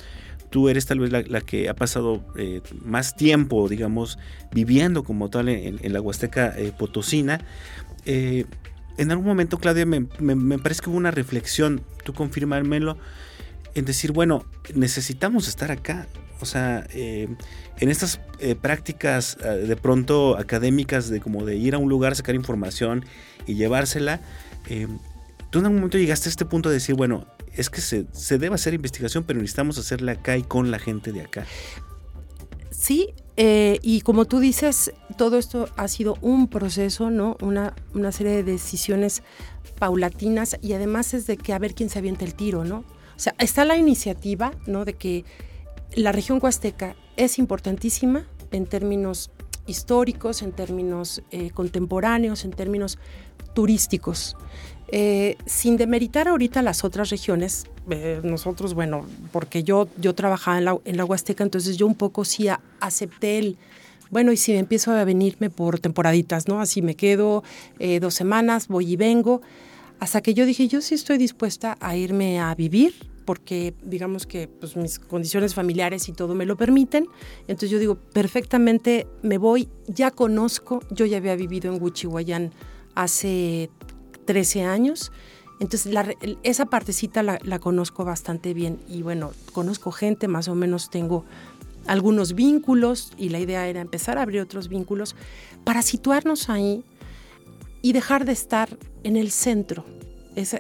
Tú 0.51 0.71
eres 0.71 0.87
tal 0.87 1.01
vez 1.01 1.13
la, 1.13 1.41
que 1.43 1.69
ha 1.69 1.75
pasado 1.75 2.25
eh, 2.39 2.63
más 2.83 3.17
tiempo, 3.17 3.69
digamos, 3.69 4.19
viviendo 4.51 5.05
como 5.05 5.29
tal 5.29 5.51
en, 5.51 5.93
la 5.93 6.01
Huasteca 6.01 6.55
Potosina. 6.79 7.45
en 8.07 9.11
algún 9.11 9.27
momento, 9.27 9.59
Claudia, 9.59 9.85
me, 9.85 10.07
me, 10.21 10.59
parece 10.59 10.81
que 10.81 10.89
hubo 10.89 10.97
una 10.97 11.11
reflexión, 11.11 11.83
tú 12.03 12.15
confirmármelo, 12.15 12.97
en 13.79 13.85
decir, 13.85 14.13
bueno, 14.13 14.45
necesitamos 14.75 15.49
estar 15.49 15.71
acá. 15.71 16.09
O 16.41 16.47
sea, 16.47 16.87
eh, 16.93 17.29
en 17.79 17.89
estas 17.89 18.21
eh, 18.39 18.55
prácticas 18.55 19.37
eh, 19.43 19.49
de 19.49 19.77
pronto 19.77 20.37
académicas 20.37 21.09
de 21.09 21.21
como 21.21 21.45
de 21.45 21.57
ir 21.57 21.75
a 21.75 21.79
un 21.79 21.89
lugar, 21.89 22.15
sacar 22.15 22.35
información 22.35 23.05
y 23.47 23.55
llevársela, 23.55 24.21
tú 25.51 25.61
en 25.61 25.65
algún 25.65 25.77
momento 25.77 25.97
llegaste 25.97 26.29
a 26.29 26.31
este 26.31 26.45
punto 26.45 26.69
de 26.69 26.75
decir, 26.75 26.95
bueno, 26.95 27.27
es 27.55 27.71
que 27.71 27.81
se, 27.81 28.05
debe 28.39 28.55
hacer 28.55 28.75
investigación, 28.75 29.25
pero 29.25 29.41
necesitamos 29.41 29.79
hacerla 29.79 30.13
acá 30.13 30.37
y 30.37 30.43
con 30.43 30.71
la 30.71 30.79
gente 30.79 31.13
de 31.13 31.23
acá. 31.23 31.47
Sí, 32.71 33.15
y 33.37 34.03
como 34.03 34.27
tú 34.27 34.41
dices, 34.41 34.93
todo 35.17 35.39
esto 35.39 35.69
ha 35.77 35.89
sido 35.89 36.17
un 36.21 36.49
proceso, 36.49 37.11
¿no? 37.11 37.37
Una, 37.41 37.75
una 37.95 38.13
serie 38.13 38.33
de 38.33 38.43
decisiones 38.43 39.23
paulatinas 39.79 40.59
y 40.61 40.75
además 40.75 41.15
es 41.15 41.27
de 41.27 41.39
que 41.39 41.55
a 41.55 41.59
ver 41.59 41.75
quién 41.75 41.89
se 41.89 41.99
avienta 41.99 42.27
el 42.27 42.35
tiro, 42.35 42.65
¿no? 42.65 42.85
O 43.19 43.21
sea, 43.21 43.35
está 43.41 43.65
la 43.65 43.77
iniciativa, 43.77 44.53
¿no? 44.67 44.85
De 44.85 44.95
que 44.95 45.25
la 45.97 46.13
región 46.13 46.39
huasteca 46.41 46.95
es 47.17 47.41
importantísima 47.41 48.25
en 48.53 48.65
términos 48.65 49.33
históricos, 49.67 50.41
en 50.43 50.53
términos 50.53 51.23
eh, 51.33 51.51
contemporáneos, 51.51 52.45
en 52.45 52.53
términos 52.53 52.97
turísticos. 53.55 54.37
Eh, 54.93 55.37
sin 55.47 55.77
demeritar 55.77 56.29
ahorita 56.29 56.63
las 56.63 56.85
otras 56.85 57.11
regiones, 57.11 57.67
eh, 57.91 58.21
nosotros, 58.23 58.75
bueno, 58.75 59.05
porque 59.33 59.65
yo, 59.65 59.89
yo 60.01 60.15
trabajaba 60.15 60.59
en 60.59 60.65
la, 60.65 60.79
en 60.85 60.97
la 60.97 61.05
Huasteca, 61.05 61.43
entonces 61.43 61.77
yo 61.77 61.89
un 61.89 61.97
poco 61.97 62.25
sí 62.25 62.47
acepté 62.79 63.41
el, 63.41 63.59
bueno, 64.11 64.31
y 64.31 64.37
si 64.37 64.53
empiezo 64.53 64.93
a 64.93 65.03
venirme 65.03 65.51
por 65.51 65.81
temporaditas, 65.81 66.47
¿no? 66.47 66.61
Así 66.61 66.83
me 66.83 66.95
quedo 66.95 67.43
dos 68.01 68.15
semanas, 68.15 68.69
voy 68.69 68.93
y 68.93 68.97
vengo, 68.97 69.43
hasta 70.01 70.21
que 70.21 70.35
yo 70.35 70.47
dije, 70.47 70.69
yo 70.69 70.81
sí 70.81 70.95
estoy 70.95 71.19
dispuesta 71.19 71.77
a 71.81 71.97
irme 71.97 72.41
a 72.41 72.55
vivir 72.55 72.95
porque 73.29 73.75
digamos 73.83 74.27
que 74.27 74.49
pues, 74.49 74.75
mis 74.75 74.99
condiciones 74.99 75.55
familiares 75.55 76.09
y 76.09 76.13
todo 76.13 76.35
me 76.35 76.47
lo 76.47 76.57
permiten. 76.57 77.07
Entonces 77.43 77.69
yo 77.69 77.79
digo, 77.79 77.97
perfectamente 77.97 79.07
me 79.21 79.37
voy, 79.37 79.69
ya 79.87 80.11
conozco, 80.11 80.81
yo 80.91 81.05
ya 81.05 81.19
había 81.19 81.37
vivido 81.37 81.71
en 81.71 81.83
Huichihuayán 81.83 82.53
hace 82.95 83.69
13 84.25 84.63
años, 84.63 85.13
entonces 85.61 85.93
esa 86.43 86.67
partecita 86.67 87.23
la, 87.23 87.39
la, 87.43 87.59
conozco 87.59 88.03
bastante 88.05 88.55
bien 88.55 88.79
y 88.89 89.03
bueno, 89.03 89.33
conozco 89.53 89.93
gente, 89.93 90.27
más 90.27 90.49
o 90.49 90.55
menos 90.55 90.89
tengo 90.89 91.27
algunos 91.87 92.35
vínculos 92.35 93.13
y 93.19 93.29
la 93.29 93.41
idea 93.41 93.69
era 93.69 93.83
empezar 93.83 94.17
a 94.17 94.23
abrir 94.23 94.41
otros 94.41 94.69
vínculos 94.69 95.15
para 95.65 95.83
situarnos 95.83 96.49
ahí 96.49 96.83
y 97.83 97.93
dejar 97.93 98.25
de 98.25 98.33
estar 98.33 98.77
en 99.05 99.17
el 99.17 99.31
centro 99.31 99.85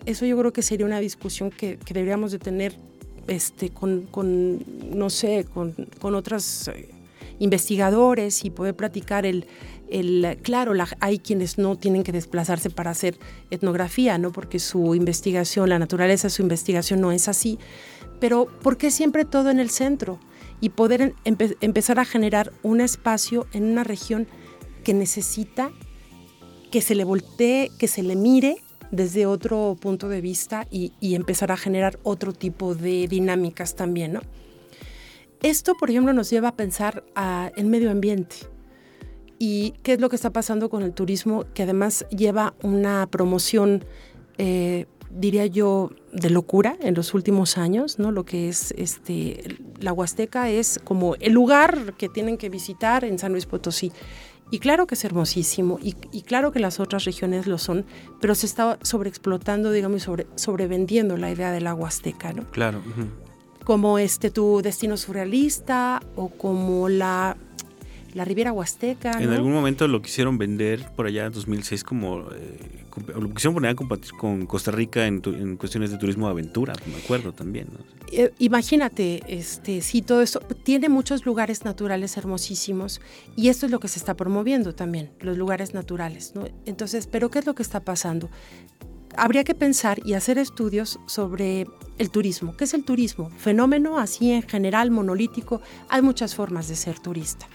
eso 0.07 0.27
yo 0.27 0.37
creo 0.39 0.53
que 0.53 0.63
sería 0.63 0.87
una 0.87 1.01
discusión 1.01 1.51
que, 1.51 1.79
deberíamos 1.89 2.33
de 2.33 2.39
tener 2.39 2.75
este, 3.27 3.71
con, 3.71 4.09
no 4.91 5.11
sé, 5.11 5.47
con, 5.53 5.75
con 6.01 6.15
otros 6.15 6.69
eh, 6.69 6.89
investigadores 7.39 8.45
y 8.45 8.51
poder 8.51 8.75
platicar 8.75 9.27
el, 9.27 9.47
el 9.89 10.39
claro, 10.43 10.73
hay 11.01 11.19
quienes 11.19 11.59
no 11.59 11.77
tienen 11.77 12.03
que 12.03 12.13
desplazarse 12.13 12.71
para 12.71 12.91
hacer 12.91 13.19
etnografía, 13.51 14.19
¿no? 14.19 14.33
Porque 14.33 14.59
su 14.59 14.95
investigación, 14.95 15.69
la 15.69 15.79
naturaleza 15.79 16.29
de 16.29 16.31
su 16.31 16.43
investigación 16.43 17.01
no 17.01 17.13
es 17.13 17.29
así, 17.29 17.59
pero 18.19 18.47
¿por 18.47 18.79
qué 18.79 18.91
siempre 18.91 19.25
todo 19.25 19.51
en 19.51 19.61
el 19.61 19.71
centro? 19.71 20.19
Y 20.61 20.71
poder 20.71 21.15
empezar 21.25 22.01
a 22.01 22.05
generar 22.05 22.53
un 22.65 22.81
espacio 22.81 23.47
en 23.53 23.63
una 23.63 23.85
región 23.85 24.27
que 24.83 24.93
necesita 24.93 25.71
que 26.71 26.81
se 26.81 26.95
le 26.95 27.05
voltee, 27.05 27.71
que 27.79 27.89
se 27.89 28.03
le 28.03 28.17
mire 28.17 28.57
desde 28.91 29.27
otro 29.27 29.77
punto 29.81 30.09
de 30.09 30.21
vista 30.21 30.67
y, 30.71 30.93
empezar 31.01 31.53
a 31.53 31.57
generar 31.57 31.99
otro 32.03 32.33
tipo 32.33 32.75
de 32.75 33.07
dinámicas 33.09 33.75
también, 33.77 34.15
¿no? 34.15 34.21
Esto, 35.43 35.75
por 35.79 35.91
ejemplo, 35.91 36.13
nos 36.13 36.31
lleva 36.31 36.49
a 36.49 36.57
pensar 36.57 37.05
en 37.57 37.69
medio 37.69 37.91
ambiente. 37.91 38.37
¿Y 39.39 39.75
qué 39.85 39.93
es 39.93 40.01
lo 40.01 40.09
que 40.09 40.17
está 40.17 40.31
pasando 40.31 40.69
con 40.69 40.83
el 40.83 40.93
turismo? 40.93 41.45
Que 41.55 41.63
además 41.63 42.05
lleva 42.11 42.55
una 42.61 43.07
promoción, 43.07 43.85
eh, 44.37 44.87
diría 45.11 45.47
yo, 45.47 45.91
de 46.13 46.31
locura 46.31 46.77
en 46.81 46.95
los 46.95 47.15
últimos 47.15 47.57
años, 47.57 48.01
¿no? 48.01 48.11
Lo 48.11 48.25
que 48.25 48.49
es 48.49 48.75
este, 48.77 49.59
la 49.79 49.93
Huasteca 49.93 50.51
es 50.51 50.81
como 50.83 51.15
el 51.17 51.35
lugar 51.35 51.95
que 51.97 52.09
tienen 52.09 52.37
que 52.37 52.49
visitar 52.49 53.05
en 53.05 53.21
San 53.21 53.31
Luis 53.31 53.47
Potosí. 53.47 53.93
Y 54.51 54.61
claro 54.61 54.87
que 54.87 54.95
es 54.95 55.05
hermosísimo, 55.05 55.79
y, 55.83 55.93
claro 56.23 56.53
que 56.53 56.59
las 56.59 56.81
otras 56.81 57.05
regiones 57.05 57.47
lo 57.47 57.59
son, 57.59 57.85
pero 58.21 58.35
se 58.35 58.47
está 58.47 58.79
sobreexplotando, 58.83 59.73
digamos, 59.73 60.03
sobre, 60.03 60.27
sobrevendiendo 60.37 61.17
la 61.17 61.31
idea 61.31 61.53
del 61.53 61.67
agua 61.67 61.89
azteca, 61.89 62.33
¿no? 62.33 62.51
Claro. 62.51 62.81
Como 63.65 63.99
este 63.99 64.31
tu 64.31 64.63
destino 64.63 64.97
surrealista 64.97 66.01
o 66.17 66.31
como 66.31 66.89
la 66.89 67.37
la 68.19 68.25
Riviera 68.25 68.53
Huasteca. 68.53 69.13
En 69.23 69.31
algún 69.31 69.53
momento 69.53 69.87
lo 69.87 70.03
quisieron 70.03 70.39
vender 70.39 70.91
por 70.97 71.07
allá 71.07 71.27
en 71.27 71.33
2006 71.33 71.85
como... 71.85 72.31
Eh, 72.33 72.85
lo 73.15 73.33
quisieron 73.33 73.55
poner 73.55 73.71
a 73.71 73.75
compartir 73.77 74.11
con 74.13 74.45
Costa 74.47 74.73
Rica 74.73 75.07
en, 75.07 75.21
cuestiones 75.57 75.93
de 75.93 75.99
turismo 75.99 76.27
de 76.27 76.33
aventura, 76.33 76.75
me 76.87 76.97
acuerdo 76.97 77.33
también. 77.33 77.69
Eh, 78.11 78.33
imagínate, 78.41 79.23
este, 79.29 79.83
sí, 79.83 80.03
todo 80.03 80.21
esto 80.21 80.41
tiene 80.65 80.89
muchos 80.89 81.25
lugares 81.25 81.65
naturales 81.65 82.17
hermosísimos 82.17 83.01
y 83.37 83.51
esto 83.51 83.67
es 83.67 83.73
lo 83.73 83.79
que 83.79 83.87
se 83.87 84.01
está 84.01 84.15
promoviendo 84.15 84.75
también, 84.75 85.11
los 85.21 85.39
lugares 85.39 85.75
naturales. 85.75 86.33
¿no? 86.35 86.49
Entonces, 86.67 87.07
¿pero 87.07 87.31
qué 87.31 87.39
es 87.39 87.47
lo 87.47 87.55
que 87.55 87.63
está 87.63 87.79
pasando? 87.79 88.31
habría 89.17 89.45
que 89.45 89.55
pensar 89.55 90.01
y 90.05 90.15
hacer 90.15 90.39
estudios 90.39 91.01
sobre 91.07 91.67
el 91.99 92.11
turismo. 92.11 92.57
¿Qué 92.57 92.65
es 92.65 92.75
el 92.75 92.85
turismo? 92.85 93.31
Fenómeno 93.37 93.99
así 93.99 94.31
en 94.31 94.43
general, 94.43 94.91
monolítico. 94.91 95.61
Hay 95.89 96.03
muchas 96.03 96.35
formas 96.35 96.69
de 96.69 96.77
ser 96.77 96.99
turista. 96.99 97.49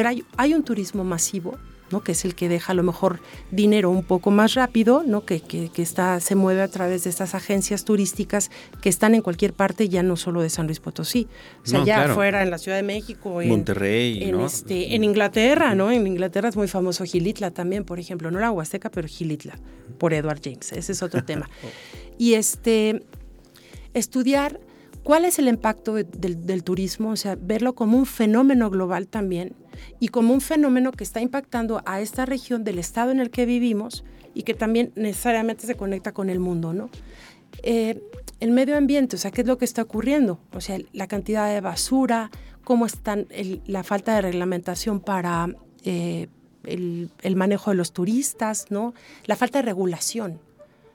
Pero 0.00 0.24
hay, 0.38 0.54
un 0.54 0.62
turismo 0.62 1.04
masivo, 1.04 1.58
¿no? 1.90 2.02
que 2.02 2.12
es 2.12 2.24
el 2.24 2.34
que 2.34 2.48
deja 2.48 2.72
a 2.72 2.74
lo 2.74 2.82
mejor 2.82 3.20
dinero 3.50 3.90
un 3.90 4.02
poco 4.02 4.30
más 4.30 4.54
rápido, 4.54 5.02
¿no? 5.06 5.26
que, 5.26 5.42
está, 5.76 6.20
se 6.20 6.34
mueve 6.34 6.62
a 6.62 6.68
través 6.68 7.04
de 7.04 7.10
estas 7.10 7.34
agencias 7.34 7.84
turísticas 7.84 8.50
que 8.80 8.88
están 8.88 9.14
en 9.14 9.20
cualquier 9.20 9.52
parte, 9.52 9.90
ya 9.90 10.02
no 10.02 10.16
solo 10.16 10.40
de 10.40 10.48
San 10.48 10.64
Luis 10.64 10.80
Potosí, 10.80 11.28
o 11.62 11.66
sea, 11.66 11.84
ya 11.84 12.04
afuera 12.04 12.42
en 12.42 12.48
la 12.48 12.56
Ciudad 12.56 12.78
de 12.78 12.82
México, 12.82 13.42
en 13.42 13.50
Monterrey, 13.50 14.22
en, 14.22 14.40
este, 14.40 14.94
en 14.94 15.04
Inglaterra, 15.04 15.74
¿no? 15.74 15.90
En 15.90 16.06
Inglaterra 16.06 16.48
es 16.48 16.56
muy 16.56 16.66
famoso 16.66 17.04
Gilitla 17.04 17.50
también, 17.50 17.84
por 17.84 18.00
ejemplo, 18.00 18.30
no 18.30 18.40
la 18.40 18.50
Huasteca, 18.50 18.90
pero 18.90 19.06
Gilitla, 19.06 19.58
por 19.98 20.14
Edward 20.14 20.40
James, 20.42 20.72
ese 20.72 20.92
es 20.92 21.02
otro 21.02 21.22
tema. 21.26 21.46
Y 22.16 22.36
este, 22.36 23.04
estudiar 23.92 24.60
cuál 25.02 25.26
es 25.26 25.38
el 25.38 25.46
impacto 25.46 25.92
del 25.92 26.64
turismo, 26.64 27.10
o 27.10 27.16
sea, 27.16 27.36
verlo 27.38 27.74
como 27.74 27.98
un 27.98 28.06
fenómeno 28.06 28.70
global 28.70 29.06
también 29.06 29.59
y 29.98 30.08
como 30.08 30.32
un 30.34 30.40
fenómeno 30.40 30.92
que 30.92 31.04
está 31.04 31.20
impactando 31.20 31.82
a 31.86 32.00
esta 32.00 32.26
región 32.26 32.64
del 32.64 32.78
estado 32.78 33.10
en 33.10 33.20
el 33.20 33.30
que 33.30 33.46
vivimos 33.46 34.04
y 34.34 34.42
que 34.42 34.54
también 34.54 34.92
necesariamente 34.94 35.66
se 35.66 35.74
conecta 35.74 36.12
con 36.12 36.30
el 36.30 36.40
mundo, 36.40 36.72
¿no? 36.72 36.90
Eh, 37.62 38.00
el 38.38 38.52
medio 38.52 38.76
ambiente, 38.76 39.16
o 39.16 39.18
sea, 39.18 39.30
¿qué 39.30 39.42
es 39.42 39.46
lo 39.46 39.58
que 39.58 39.64
está 39.64 39.82
ocurriendo? 39.82 40.40
O 40.52 40.60
sea, 40.60 40.78
la 40.92 41.06
cantidad 41.08 41.52
de 41.52 41.60
basura, 41.60 42.30
cómo 42.64 42.86
están 42.86 43.26
la 43.66 43.82
falta 43.82 44.14
de 44.14 44.22
reglamentación 44.22 45.00
para 45.00 45.54
eh, 45.84 46.28
el, 46.64 47.10
el, 47.22 47.36
manejo 47.36 47.70
de 47.70 47.76
los 47.76 47.92
turistas, 47.92 48.66
¿no? 48.70 48.94
La 49.26 49.36
falta 49.36 49.58
de 49.58 49.62
regulación, 49.62 50.40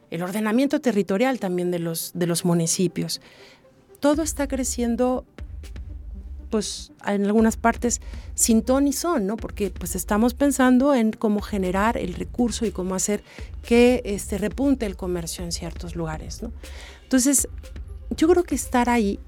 el 0.10 0.24
ordenamiento 0.24 0.80
territorial 0.80 1.39
también 1.39 1.71
de 1.71 1.80
los, 1.80 2.12
de 2.15 2.26
los 2.26 2.45
municipios. 2.45 3.21
Todo 4.00 4.24
está 4.24 4.48
creciendo 4.48 5.26
pues 6.56 6.94
en 7.06 7.26
algunas 7.26 7.58
partes 7.58 8.00
sin 8.34 8.62
ton 8.62 8.88
y 8.88 8.94
son, 8.94 9.28
¿no? 9.28 9.36
Porque 9.36 9.72
pues 9.72 9.94
estamos 9.94 10.36
pensando 10.36 10.96
en 10.96 11.12
cómo 11.12 11.41
generar 11.41 11.98
el 11.98 12.13
recurso 12.13 12.65
y 12.65 12.72
cómo 12.72 12.96
hacer 12.96 13.26
que 13.62 14.02
este, 14.06 14.38
repunte 14.38 14.86
el 14.86 14.96
comercio 14.96 15.44
en 15.44 15.52
ciertos 15.52 15.98
lugares, 15.98 16.41
¿no? 16.41 16.54
Entonces, 17.04 17.50
yo 18.15 18.30
creo 18.30 18.44
que 18.44 18.56
estar 18.56 18.88
ahí 18.88 19.20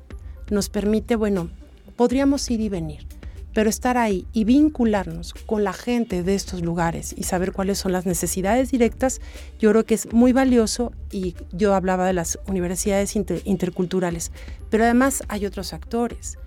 nos 0.52 0.70
permite, 0.70 1.18
bueno, 1.18 1.50
podríamos 1.98 2.50
ir 2.50 2.62
y 2.62 2.70
venir, 2.70 3.06
pero 3.54 3.70
estar 3.70 3.98
ahí 3.98 4.26
y 4.32 4.46
vincularnos 4.46 5.34
con 5.34 5.66
la 5.66 5.74
gente 5.74 6.24
de 6.24 6.34
estos 6.34 6.62
lugares 6.62 7.14
y 7.18 7.24
saber 7.24 7.52
cuáles 7.52 7.78
son 7.78 7.92
las 7.92 8.06
necesidades 8.06 8.72
directas, 8.72 9.20
yo 9.60 9.72
creo 9.72 9.86
que 9.86 9.96
es 9.96 10.14
muy 10.14 10.32
valioso 10.32 10.94
y 11.12 11.36
yo 11.52 11.76
hablaba 11.76 12.08
de 12.08 12.14
las 12.14 12.40
universidades 12.48 13.18
interculturales, 13.44 14.32
pero 14.70 14.86
además 14.86 15.24
hay 15.28 15.46
otros 15.46 15.74
actores 15.74 16.38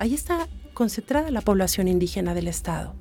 ahí 0.00 0.14
está 0.14 0.48
concentrada 0.74 1.30
la 1.30 1.42
población 1.42 1.86
indígena 1.86 2.34
del 2.34 2.48
Estado, 2.48 2.94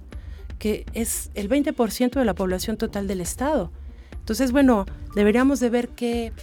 que 0.59 0.85
es 0.93 1.31
el 1.33 1.49
20% 1.49 2.11
de 2.11 2.25
la 2.25 2.35
población 2.35 2.77
total 2.77 3.07
del 3.07 3.21
Estado. 3.21 3.71
Entonces, 4.11 4.51
bueno, 4.51 4.85
deberíamos 5.15 5.59
de 5.59 5.69
ver 5.69 5.89
qué... 5.89 6.33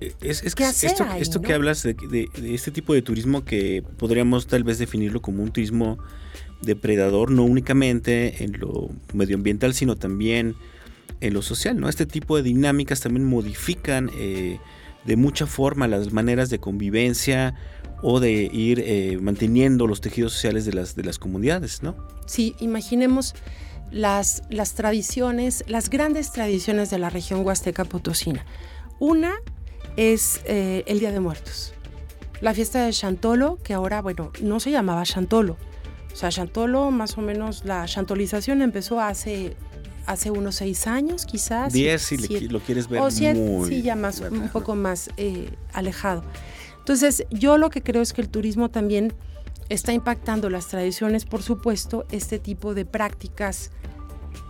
Eh, 0.00 0.12
es, 0.20 0.54
que 0.54 0.64
esto, 0.64 1.40
que 1.40 1.54
hablas 1.54 1.82
de, 1.82 2.28
este 2.44 2.70
tipo 2.70 2.92
de 2.92 3.00
turismo 3.00 3.46
que 3.46 3.82
podríamos 3.96 4.46
tal 4.46 4.62
vez 4.62 4.78
definirlo 4.78 5.22
como 5.22 5.42
un 5.42 5.50
turismo 5.50 5.98
depredador, 6.60 7.30
no 7.30 7.44
únicamente 7.44 8.44
en 8.44 8.60
lo 8.60 8.90
medioambiental, 9.14 9.72
sino 9.72 9.96
también 9.96 10.54
en 11.22 11.32
lo 11.32 11.40
social, 11.40 11.80
¿no? 11.80 11.88
Este 11.88 12.04
tipo 12.04 12.36
de 12.36 12.42
dinámicas 12.42 13.00
también 13.00 13.24
modifican 13.24 14.10
eh, 14.18 14.58
de 15.06 15.16
mucha 15.16 15.46
forma 15.46 15.88
las 15.88 16.12
maneras 16.12 16.50
de 16.50 16.58
convivencia 16.58 17.54
o 18.02 18.20
de 18.20 18.32
ir 18.32 18.80
eh, 18.80 19.18
manteniendo 19.20 19.86
los 19.86 20.00
tejidos 20.00 20.32
sociales 20.32 20.64
de 20.64 20.72
las, 20.72 20.96
de 20.96 21.04
las 21.04 21.18
comunidades, 21.18 21.82
¿no? 21.82 21.96
Sí, 22.26 22.54
imaginemos 22.60 23.34
las, 23.90 24.42
las 24.50 24.74
tradiciones, 24.74 25.64
las 25.66 25.90
grandes 25.90 26.32
tradiciones 26.32 26.90
de 26.90 26.98
la 26.98 27.10
región 27.10 27.44
huasteca 27.44 27.84
potosina. 27.84 28.44
Una 28.98 29.34
es 29.96 30.40
eh, 30.44 30.84
el 30.86 31.00
Día 31.00 31.12
de 31.12 31.20
Muertos. 31.20 31.72
La 32.40 32.52
fiesta 32.52 32.84
de 32.84 32.92
Chantolo, 32.92 33.58
que 33.62 33.72
ahora, 33.72 34.02
bueno, 34.02 34.30
no 34.42 34.60
se 34.60 34.70
llamaba 34.70 35.02
Chantolo. 35.04 35.56
O 36.12 36.16
sea, 36.16 36.28
Chantolo, 36.30 36.90
más 36.90 37.16
o 37.18 37.22
menos, 37.22 37.64
la 37.64 37.84
chantolización 37.86 38.62
empezó 38.62 39.00
hace, 39.00 39.56
hace 40.06 40.30
unos 40.30 40.56
seis 40.56 40.86
años, 40.86 41.24
quizás. 41.24 41.72
Diez, 41.72 42.02
si 42.02 42.48
lo 42.48 42.60
quieres 42.60 42.88
ver 42.88 43.00
o 43.00 43.10
siete, 43.10 43.60
sí, 43.68 43.82
ya 43.82 43.96
más, 43.96 44.20
un 44.20 44.48
poco 44.48 44.74
más 44.74 45.10
eh, 45.16 45.50
alejado. 45.72 46.24
Entonces, 46.86 47.26
yo 47.32 47.58
lo 47.58 47.68
que 47.68 47.82
creo 47.82 48.00
es 48.00 48.12
que 48.12 48.20
el 48.20 48.28
turismo 48.28 48.70
también 48.70 49.12
está 49.68 49.92
impactando 49.92 50.48
las 50.50 50.68
tradiciones, 50.68 51.24
por 51.24 51.42
supuesto, 51.42 52.06
este 52.12 52.38
tipo 52.38 52.74
de 52.74 52.84
prácticas 52.84 53.72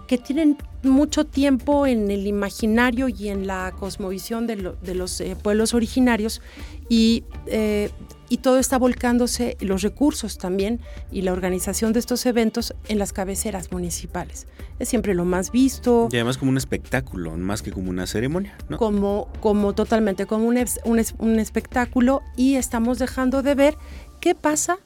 que 0.07 0.19
tienen 0.19 0.59
mucho 0.83 1.25
tiempo 1.25 1.87
en 1.87 2.11
el 2.11 2.27
imaginario 2.27 3.09
y 3.09 3.31
en 3.31 3.47
la 3.47 3.73
cosmovisión 3.79 4.47
de, 4.47 4.57
los 4.57 5.21
eh, 5.23 5.35
pueblos 5.43 5.73
originarios 5.73 6.43
y, 6.91 7.25
eh, 7.47 7.89
y, 8.29 8.39
todo 8.39 8.59
está 8.59 8.79
volcándose, 8.79 9.57
los 9.61 9.83
recursos 9.83 10.39
también 10.39 10.81
y 11.11 11.23
la 11.23 11.33
organización 11.33 11.93
de 11.93 12.01
estos 12.01 12.27
eventos 12.27 12.75
en 12.89 12.99
las 12.99 13.13
cabeceras 13.13 13.73
municipales. 13.73 14.47
Es 14.79 14.89
siempre 14.89 15.15
lo 15.15 15.25
más 15.25 15.51
visto. 15.51 16.09
Y 16.13 16.17
además 16.17 16.39
como 16.39 16.51
un 16.51 16.57
espectáculo, 16.57 17.37
más 17.37 17.63
que 17.63 17.73
como 17.73 17.91
una 17.91 18.07
ceremonia. 18.07 18.57
¿no? 18.69 18.79
Como, 18.79 19.29
como 19.41 19.75
totalmente, 19.75 20.27
como 20.27 20.47
un, 20.47 20.59
un, 20.85 21.03
un 21.19 21.39
espectáculo 21.39 22.23
y 22.37 22.57
estamos 22.57 22.99
dejando 22.99 23.43
de 23.43 23.55
ver 23.55 23.77
qué 24.21 24.35
pasa 24.35 24.79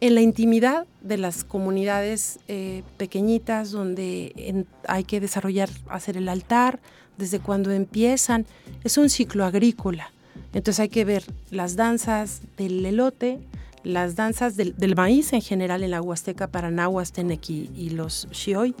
en 0.00 0.14
la 0.14 0.22
intimidad 0.22 0.86
de 1.02 1.18
las 1.18 1.44
comunidades 1.44 2.40
eh, 2.48 2.82
pequeñitas 2.96 3.70
donde 3.70 4.66
hay 4.88 5.04
que 5.04 5.20
desarrollar, 5.20 5.68
hacer 5.88 6.16
el 6.16 6.28
altar, 6.28 6.80
desde 7.18 7.38
cuando 7.38 7.70
empiezan, 7.70 8.46
es 8.82 8.96
un 8.96 9.10
ciclo 9.10 9.44
agrícola. 9.44 10.12
Entonces 10.52 10.80
hay 10.80 10.88
que 10.88 11.04
ver 11.04 11.24
las 11.50 11.76
danzas 11.76 12.42
del 12.56 12.84
elote, 12.84 13.38
las 13.82 14.16
danzas 14.16 14.56
del, 14.56 14.94
maíz 14.96 15.32
en 15.32 15.42
general 15.42 15.82
en 15.82 15.92
la 15.92 16.02
Huasteca, 16.02 16.48
Paranahuas, 16.48 17.12
Tenequi 17.12 17.70
y 17.76 17.90
los 17.90 18.28
Xioy, 18.32 18.74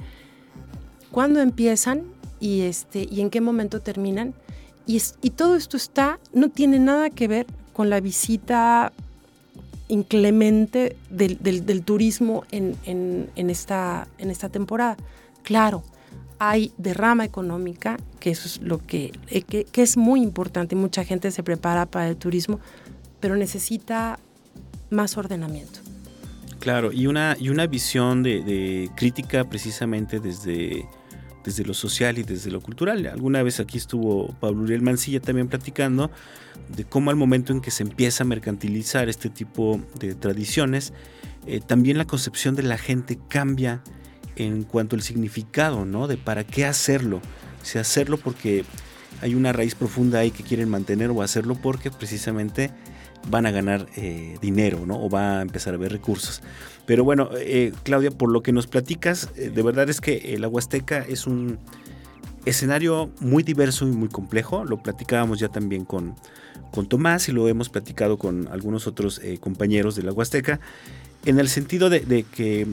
cuándo 1.10 1.40
empiezan 1.40 2.04
y, 2.38 2.62
este, 2.62 3.06
y 3.10 3.20
en 3.20 3.30
qué 3.30 3.40
momento 3.40 3.80
terminan. 3.80 4.34
Y, 4.86 5.00
y 5.22 5.30
todo 5.30 5.56
esto 5.56 5.76
está, 5.76 6.18
no 6.32 6.48
tiene 6.48 6.78
nada 6.78 7.10
que 7.10 7.28
ver 7.28 7.46
con 7.72 7.88
la 7.88 8.00
visita 8.00 8.92
inclemente 9.90 10.96
del, 11.10 11.82
turismo 11.82 12.44
en, 12.52 13.28
esta, 13.36 14.08
en 14.18 14.30
esta 14.30 14.48
temporada. 14.48 14.96
Claro, 15.42 15.82
hay 16.40 16.72
derrama 16.78 17.24
económica, 17.24 17.98
que 18.18 18.30
eso 18.30 18.48
es 18.48 18.62
lo 18.62 18.84
que, 18.84 19.12
eh, 19.28 19.66
es 19.72 19.96
muy 19.96 20.22
importante. 20.22 20.74
Mucha 20.74 21.04
gente 21.04 21.30
se 21.30 21.42
prepara 21.42 21.86
para 21.86 22.08
el 22.08 22.16
turismo, 22.16 22.58
pero 23.20 23.36
necesita 23.36 24.18
más 24.88 25.16
ordenamiento. 25.18 25.80
Claro, 26.58 26.92
y 26.92 27.06
una, 27.06 27.36
y 27.38 27.50
una 27.50 27.66
visión 27.66 28.22
de, 28.22 28.42
de 28.42 28.90
crítica 28.96 29.48
precisamente 29.48 30.18
desde 30.18 30.86
desde 31.44 31.64
lo 31.64 31.74
social 31.74 32.18
y 32.18 32.22
desde 32.22 32.50
lo 32.50 32.60
cultural. 32.60 33.06
Alguna 33.06 33.42
vez 33.42 33.60
aquí 33.60 33.78
estuvo 33.78 34.34
Pablo 34.40 34.62
Uriel 34.62 34.82
Mancilla 34.82 35.20
también 35.20 35.48
platicando 35.48 36.10
de 36.68 36.84
cómo 36.84 37.10
al 37.10 37.16
momento 37.16 37.52
en 37.52 37.60
que 37.60 37.70
se 37.70 37.82
empieza 37.82 38.24
a 38.24 38.26
mercantilizar 38.26 39.08
este 39.08 39.30
tipo 39.30 39.80
de 39.98 40.14
tradiciones, 40.14 40.92
eh, 41.46 41.60
también 41.66 41.98
la 41.98 42.04
concepción 42.04 42.54
de 42.56 42.62
la 42.62 42.76
gente 42.76 43.18
cambia 43.28 43.82
en 44.46 44.64
cuanto 44.64 44.96
al 44.96 45.02
significado, 45.02 45.84
¿no? 45.84 46.08
De 46.08 46.16
para 46.16 46.44
qué 46.44 46.64
hacerlo. 46.64 47.20
Si 47.62 47.78
hacerlo 47.78 48.16
porque 48.16 48.64
hay 49.20 49.34
una 49.34 49.52
raíz 49.52 49.74
profunda 49.74 50.20
ahí 50.20 50.30
que 50.30 50.42
quieren 50.42 50.68
mantener 50.68 51.10
o 51.10 51.22
hacerlo 51.22 51.54
porque 51.60 51.90
precisamente 51.90 52.70
van 53.28 53.44
a 53.44 53.50
ganar 53.50 53.86
eh, 53.96 54.38
dinero, 54.40 54.86
¿no? 54.86 55.02
O 55.02 55.10
va 55.10 55.38
a 55.38 55.42
empezar 55.42 55.74
a 55.74 55.76
haber 55.76 55.92
recursos. 55.92 56.40
Pero 56.86 57.04
bueno, 57.04 57.28
eh, 57.36 57.72
Claudia, 57.82 58.10
por 58.10 58.30
lo 58.30 58.42
que 58.42 58.52
nos 58.52 58.66
platicas, 58.66 59.28
eh, 59.36 59.50
de 59.50 59.62
verdad 59.62 59.90
es 59.90 60.00
que 60.00 60.38
la 60.38 60.48
Huasteca 60.48 61.00
es 61.00 61.26
un 61.26 61.58
escenario 62.46 63.10
muy 63.20 63.42
diverso 63.42 63.86
y 63.86 63.90
muy 63.90 64.08
complejo. 64.08 64.64
Lo 64.64 64.82
platicábamos 64.82 65.38
ya 65.38 65.48
también 65.48 65.84
con, 65.84 66.14
con 66.72 66.88
Tomás 66.88 67.28
y 67.28 67.32
lo 67.32 67.46
hemos 67.46 67.68
platicado 67.68 68.16
con 68.16 68.48
algunos 68.48 68.86
otros 68.86 69.20
compañeros 69.40 69.96
de 69.96 70.02
la 70.02 70.12
Huasteca, 70.12 70.60
en 71.26 71.38
el 71.38 71.50
sentido 71.50 71.90
de 71.90 72.24
que 72.34 72.66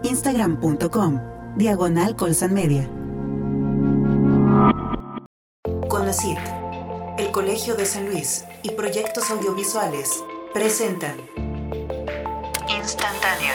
instagram.com, 0.02 1.20
diagonal 1.56 2.16
Colsan 2.16 2.52
Media. 2.52 2.88
El 7.18 7.30
Colegio 7.30 7.76
de 7.76 7.86
San 7.86 8.06
Luis 8.06 8.44
y 8.62 8.70
Proyectos 8.70 9.30
Audiovisuales 9.30 10.24
presentan 10.52 11.16
Instantánea. 12.68 13.54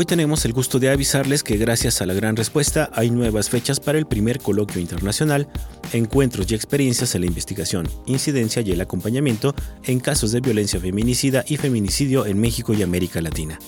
Hoy 0.00 0.04
tenemos 0.04 0.44
el 0.44 0.52
gusto 0.52 0.78
de 0.78 0.90
avisarles 0.90 1.42
que 1.42 1.56
gracias 1.56 2.00
a 2.00 2.06
la 2.06 2.14
gran 2.14 2.36
respuesta 2.36 2.88
hay 2.94 3.10
nuevas 3.10 3.50
fechas 3.50 3.80
para 3.80 3.98
el 3.98 4.06
primer 4.06 4.38
coloquio 4.38 4.80
internacional, 4.80 5.48
encuentros 5.92 6.48
y 6.48 6.54
experiencias 6.54 7.16
en 7.16 7.22
la 7.22 7.26
investigación, 7.26 7.88
incidencia 8.06 8.62
y 8.62 8.70
el 8.70 8.80
acompañamiento 8.80 9.56
en 9.82 9.98
casos 9.98 10.30
de 10.30 10.40
violencia 10.40 10.78
feminicida 10.78 11.44
y 11.48 11.56
feminicidio 11.56 12.26
en 12.26 12.40
México 12.40 12.74
y 12.74 12.82
América 12.84 13.20
Latina. 13.20 13.58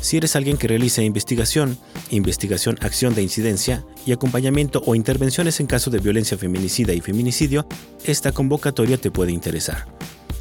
Si 0.00 0.16
eres 0.16 0.36
alguien 0.36 0.58
que 0.58 0.68
realiza 0.68 1.02
investigación, 1.02 1.76
investigación, 2.10 2.78
acción 2.80 3.16
de 3.16 3.22
incidencia 3.22 3.84
y 4.06 4.12
acompañamiento 4.12 4.80
o 4.86 4.94
intervenciones 4.94 5.58
en 5.58 5.66
caso 5.66 5.90
de 5.90 5.98
violencia 5.98 6.38
feminicida 6.38 6.92
y 6.92 7.00
feminicidio, 7.00 7.66
esta 8.04 8.30
convocatoria 8.30 8.96
te 8.96 9.10
puede 9.10 9.32
interesar. 9.32 9.88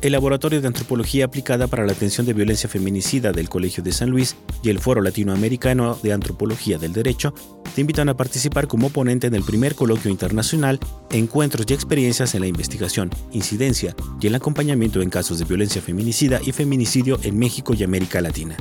El 0.04 0.12
Laboratorio 0.12 0.60
de 0.60 0.68
Antropología 0.68 1.24
Aplicada 1.24 1.68
para 1.68 1.86
la 1.86 1.94
Atención 1.94 2.26
de 2.26 2.34
Violencia 2.34 2.68
Feminicida 2.68 3.32
del 3.32 3.48
Colegio 3.48 3.82
de 3.82 3.94
San 3.94 4.10
Luis 4.10 4.36
y 4.62 4.70
el 4.70 4.80
Foro 4.80 5.02
Latinoamericano 5.02 5.98
de 6.04 6.12
Antropología 6.12 6.78
del 6.78 6.92
Derecho 6.92 7.34
te 7.74 7.80
invitan 7.80 8.10
a 8.10 8.18
participar 8.18 8.68
como 8.68 8.90
ponente 8.90 9.28
en 9.28 9.34
el 9.34 9.44
primer 9.44 9.76
coloquio 9.76 10.12
internacional 10.12 10.78
Encuentros 11.10 11.66
y 11.70 11.74
experiencias 11.74 12.36
en 12.36 12.42
la 12.42 12.48
investigación, 12.48 13.12
incidencia 13.32 13.96
y 14.20 14.28
el 14.28 14.36
acompañamiento 14.36 15.02
en 15.02 15.10
casos 15.10 15.40
de 15.40 15.46
violencia 15.46 15.82
feminicida 15.82 16.42
y 16.46 16.52
feminicidio 16.52 17.18
en 17.24 17.40
México 17.40 17.74
y 17.74 17.86
América 17.86 18.20
Latina. 18.20 18.58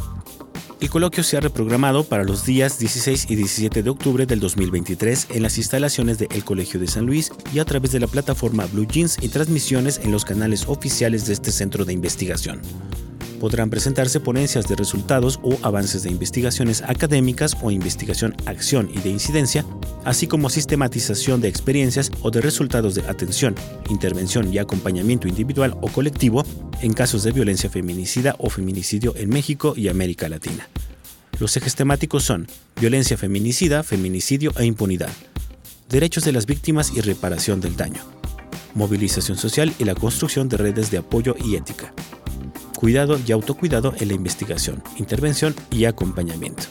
El 0.82 0.90
coloquio 0.90 1.22
se 1.22 1.36
ha 1.36 1.40
reprogramado 1.40 2.02
para 2.02 2.24
los 2.24 2.44
días 2.44 2.80
16 2.80 3.26
y 3.30 3.36
17 3.36 3.84
de 3.84 3.88
octubre 3.90 4.26
del 4.26 4.40
2023 4.40 5.28
en 5.30 5.44
las 5.44 5.56
instalaciones 5.56 6.18
de 6.18 6.26
El 6.32 6.44
Colegio 6.44 6.80
de 6.80 6.88
San 6.88 7.06
Luis 7.06 7.30
y 7.54 7.60
a 7.60 7.64
través 7.64 7.92
de 7.92 8.00
la 8.00 8.08
plataforma 8.08 8.66
Blue 8.66 8.84
Jeans 8.84 9.16
y 9.22 9.28
transmisiones 9.28 10.00
en 10.02 10.10
los 10.10 10.24
canales 10.24 10.64
oficiales 10.66 11.24
de 11.28 11.34
este 11.34 11.52
centro 11.52 11.84
de 11.84 11.92
investigación 11.92 12.60
podrán 13.42 13.70
presentarse 13.70 14.20
ponencias 14.20 14.68
de 14.68 14.76
resultados 14.76 15.40
o 15.42 15.58
avances 15.62 16.04
de 16.04 16.10
investigaciones 16.10 16.80
académicas 16.82 17.56
o 17.60 17.72
investigación, 17.72 18.36
acción 18.46 18.88
y 18.94 19.00
de 19.00 19.10
incidencia, 19.10 19.66
así 20.04 20.28
como 20.28 20.48
sistematización 20.48 21.40
de 21.40 21.48
experiencias 21.48 22.12
o 22.20 22.30
de 22.30 22.40
resultados 22.40 22.94
de 22.94 23.02
atención, 23.02 23.56
intervención 23.90 24.54
y 24.54 24.58
acompañamiento 24.58 25.26
individual 25.26 25.76
o 25.80 25.88
colectivo 25.88 26.44
en 26.82 26.92
casos 26.92 27.24
de 27.24 27.32
violencia 27.32 27.68
feminicida 27.68 28.36
o 28.38 28.48
feminicidio 28.48 29.12
en 29.16 29.30
México 29.30 29.74
y 29.76 29.88
América 29.88 30.28
Latina. 30.28 30.68
Los 31.40 31.56
ejes 31.56 31.74
temáticos 31.74 32.22
son 32.22 32.46
violencia 32.80 33.18
feminicida, 33.18 33.82
feminicidio 33.82 34.52
e 34.56 34.66
impunidad, 34.66 35.10
derechos 35.88 36.22
de 36.22 36.30
las 36.30 36.46
víctimas 36.46 36.92
y 36.94 37.00
reparación 37.00 37.60
del 37.60 37.74
daño, 37.74 38.04
movilización 38.76 39.36
social 39.36 39.74
y 39.80 39.84
la 39.84 39.96
construcción 39.96 40.48
de 40.48 40.58
redes 40.58 40.92
de 40.92 40.98
apoyo 40.98 41.34
y 41.44 41.56
ética, 41.56 41.92
cuidado 42.82 43.18
y 43.24 43.30
autocuidado 43.30 43.94
en 44.00 44.08
la 44.08 44.14
investigación, 44.14 44.82
intervención 44.96 45.54
y 45.70 45.84
acompañamiento. 45.84 46.64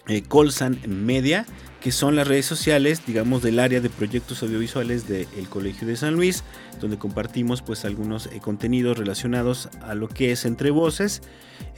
eh, 0.09 0.23
Colsan 0.23 0.79
Media, 0.87 1.47
que 1.81 1.93
son 1.93 2.17
las 2.17 2.29
redes 2.29 2.47
sociales, 2.47 3.03
digamos, 3.07 3.43
del 3.43 3.59
área 3.59 3.81
de 3.81 3.91
proyectos 3.91 4.43
audiovisuales 4.43 5.09
del 5.09 5.49
Colegio 5.49 5.87
de 5.87 5.97
San 5.97 6.15
Luis, 6.15 6.45
donde 6.80 6.98
compartimos 6.98 7.62
pues 7.62 7.85
algunos 7.85 8.26
eh, 8.26 8.40
contenidos 8.40 8.98
relacionados 8.98 9.68
a 9.82 9.94
lo 9.94 10.08
que 10.08 10.32
es 10.32 10.44
Entre 10.44 10.70
Voces 10.70 11.22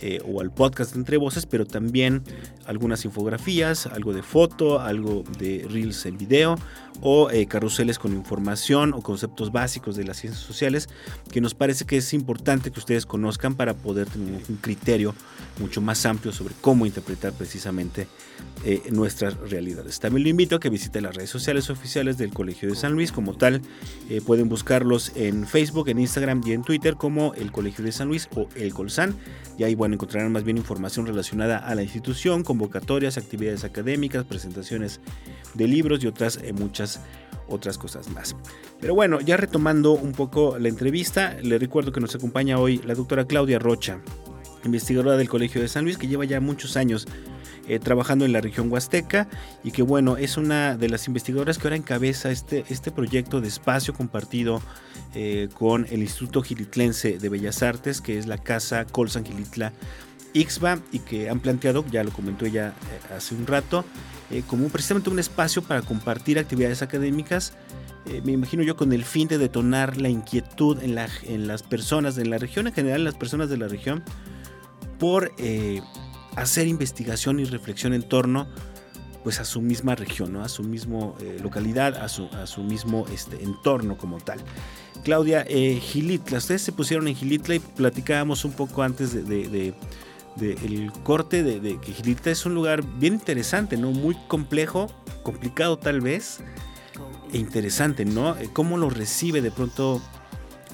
eh, 0.00 0.20
o 0.26 0.40
al 0.40 0.50
podcast 0.50 0.96
Entre 0.96 1.16
Voces, 1.16 1.46
pero 1.46 1.66
también 1.66 2.22
algunas 2.66 3.04
infografías, 3.04 3.86
algo 3.86 4.12
de 4.12 4.22
foto, 4.22 4.80
algo 4.80 5.24
de 5.38 5.66
reels 5.70 6.04
en 6.06 6.18
video 6.18 6.56
o 7.00 7.30
eh, 7.30 7.46
carruseles 7.46 7.98
con 7.98 8.12
información 8.12 8.92
o 8.92 9.02
conceptos 9.02 9.52
básicos 9.52 9.96
de 9.96 10.04
las 10.04 10.18
ciencias 10.18 10.44
sociales 10.44 10.88
que 11.32 11.40
nos 11.40 11.54
parece 11.54 11.84
que 11.84 11.96
es 11.96 12.12
importante 12.12 12.70
que 12.70 12.78
ustedes 12.78 13.06
conozcan 13.06 13.54
para 13.54 13.74
poder 13.74 14.08
tener 14.08 14.40
un 14.48 14.56
criterio 14.56 15.14
mucho 15.60 15.80
más 15.80 16.04
amplio 16.06 16.32
sobre 16.32 16.54
cómo 16.60 16.86
interpretar 16.86 17.32
precisamente 17.32 18.08
eh, 18.64 18.82
nuestras 18.90 19.36
realidades. 19.38 20.00
También 20.00 20.24
lo 20.24 20.28
invito 20.28 20.56
a 20.56 20.60
que 20.60 20.70
visite 20.70 21.00
las 21.00 21.14
redes 21.14 21.30
sociales 21.30 21.70
oficiales 21.70 22.18
del 22.18 22.32
Colegio 22.32 22.68
de 22.68 22.74
San 22.74 22.92
Luis 22.92 23.12
como 23.12 23.34
tal. 23.36 23.62
pueden 24.26 24.48
en 25.14 25.46
Facebook, 25.46 25.88
en 25.88 25.98
Instagram 25.98 26.42
y 26.44 26.52
en 26.52 26.62
Twitter 26.62 26.96
como 26.96 27.34
el 27.34 27.52
Colegio 27.52 27.84
de 27.84 27.92
San 27.92 28.08
Luis 28.08 28.28
o 28.34 28.48
el 28.54 28.72
Colsan. 28.72 29.14
Y 29.58 29.64
ahí 29.64 29.74
bueno, 29.74 29.94
encontrarán 29.94 30.32
más 30.32 30.44
bien 30.44 30.56
información 30.56 31.06
relacionada 31.06 31.58
a 31.58 31.74
la 31.74 31.82
institución, 31.82 32.42
convocatorias, 32.42 33.18
actividades 33.18 33.64
académicas, 33.64 34.24
presentaciones 34.24 35.00
de 35.54 35.68
libros 35.68 36.02
y 36.02 36.06
otras 36.06 36.38
eh, 36.42 36.52
muchas 36.52 37.00
otras 37.48 37.78
cosas 37.78 38.08
más. 38.10 38.34
Pero 38.80 38.94
bueno, 38.94 39.20
ya 39.20 39.36
retomando 39.36 39.92
un 39.92 40.12
poco 40.12 40.58
la 40.58 40.68
entrevista, 40.68 41.36
le 41.42 41.58
recuerdo 41.58 41.92
que 41.92 42.00
nos 42.00 42.14
acompaña 42.14 42.58
hoy 42.58 42.80
la 42.84 42.94
doctora 42.94 43.26
Claudia 43.26 43.58
Rocha, 43.58 44.00
investigadora 44.64 45.16
del 45.16 45.28
Colegio 45.28 45.60
de 45.60 45.68
San 45.68 45.84
Luis, 45.84 45.98
que 45.98 46.08
lleva 46.08 46.24
ya 46.24 46.40
muchos 46.40 46.76
años 46.76 47.06
eh, 47.66 47.78
trabajando 47.78 48.26
en 48.26 48.32
la 48.32 48.42
región 48.42 48.70
huasteca 48.70 49.26
y 49.62 49.70
que 49.70 49.80
bueno, 49.80 50.18
es 50.18 50.36
una 50.36 50.76
de 50.76 50.90
las 50.90 51.06
investigadoras 51.06 51.56
que 51.56 51.66
ahora 51.66 51.76
encabeza 51.76 52.30
este, 52.30 52.62
este 52.68 52.90
proyecto 52.90 53.40
de 53.40 53.48
espacio 53.48 53.94
compartido 53.94 54.60
eh, 55.14 55.48
con 55.54 55.86
el 55.90 56.02
Instituto 56.02 56.42
Gilitlense 56.42 57.18
de 57.18 57.28
Bellas 57.30 57.62
Artes, 57.62 58.02
que 58.02 58.18
es 58.18 58.26
la 58.26 58.36
Casa 58.36 58.84
Colsan 58.84 59.24
Gilitla 59.24 59.72
Ixba 60.34 60.78
y 60.92 60.98
que 60.98 61.30
han 61.30 61.40
planteado, 61.40 61.86
ya 61.90 62.04
lo 62.04 62.10
comentó 62.10 62.44
ella 62.44 62.68
eh, 62.68 63.14
hace 63.16 63.34
un 63.34 63.46
rato, 63.46 63.84
como 64.46 64.68
precisamente 64.68 65.08
un 65.10 65.18
espacio 65.18 65.62
para 65.62 65.80
compartir 65.82 66.38
actividades 66.38 66.82
académicas 66.82 67.52
me 68.24 68.32
imagino 68.32 68.62
yo 68.62 68.76
con 68.76 68.92
el 68.92 69.04
fin 69.04 69.28
de 69.28 69.38
detonar 69.38 69.96
la 69.98 70.10
inquietud 70.10 70.82
en, 70.82 70.94
la, 70.94 71.08
en, 71.22 71.46
las 71.46 71.62
personas, 71.62 72.18
en 72.18 72.28
la 72.28 72.36
región 72.36 72.66
en 72.66 72.74
general, 72.74 73.00
en 73.00 73.04
las 73.04 73.14
personas 73.14 73.48
de 73.48 73.56
la 73.56 73.68
región, 73.68 74.02
por 74.98 75.32
hacer 76.36 76.66
investigación 76.66 77.40
y 77.40 77.44
reflexión 77.44 77.94
en 77.94 78.02
torno 78.02 78.46
pues 79.24 79.40
a 79.40 79.44
su 79.46 79.62
misma 79.62 79.94
región, 79.94 80.36
a 80.36 80.48
su 80.50 80.62
mismo 80.62 81.16
eh, 81.20 81.38
localidad, 81.42 81.96
a 81.96 82.08
su, 82.08 82.26
a 82.26 82.46
su 82.46 82.62
mismo 82.62 83.06
este, 83.10 83.42
entorno 83.42 83.96
como 83.96 84.18
tal. 84.18 84.38
Claudia, 85.02 85.44
eh, 85.48 85.80
Gilitla, 85.80 86.38
ustedes 86.38 86.60
se 86.60 86.72
pusieron 86.72 87.08
en 87.08 87.14
Gilitla 87.14 87.54
y 87.54 87.58
platicábamos 87.58 88.44
un 88.44 88.52
poco 88.52 88.82
antes 88.82 89.12
de, 89.14 89.74
el 90.40 90.92
corte 91.02 91.42
de, 91.42 91.80
que 91.80 91.92
Gilitla 91.92 92.32
es 92.32 92.44
un 92.44 92.54
lugar 92.54 92.84
bien 92.98 93.14
interesante, 93.14 93.78
¿no? 93.78 93.92
Muy 93.92 94.14
complejo, 94.28 94.88
complicado 95.22 95.78
tal 95.78 96.02
vez, 96.02 96.40
e 97.32 97.38
interesante, 97.38 98.04
¿no? 98.04 98.36
Eh, 98.36 98.50
cómo 98.52 98.76
lo 98.76 98.90
recibe 98.90 99.40
de 99.40 99.50
pronto 99.50 100.02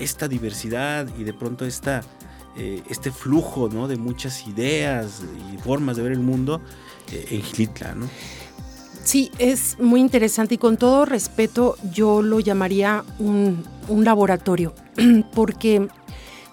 esta 0.00 0.26
diversidad 0.26 1.08
y 1.16 1.22
de 1.22 1.34
pronto 1.34 1.66
esta 1.66 2.02
eh, 2.62 2.82
este 2.90 3.10
flujo 3.10 3.70
de 3.70 3.96
muchas 3.96 4.46
ideas 4.46 5.22
y 5.50 5.56
formas 5.56 5.96
de 5.96 6.02
ver 6.02 6.12
el 6.12 6.20
mundo 6.20 6.60
eh, 7.10 7.26
en 7.30 7.42
Gilitla. 7.42 7.94
¿no? 7.94 8.06
Sí, 9.02 9.30
es 9.38 9.78
muy 9.80 9.98
interesante 9.98 10.56
y 10.56 10.58
con 10.58 10.76
todo 10.76 11.06
respeto 11.06 11.78
yo 11.94 12.20
lo 12.20 12.38
llamaría 12.38 13.02
un, 13.18 13.64
un 13.88 14.04
laboratorio, 14.04 14.74
porque 15.34 15.88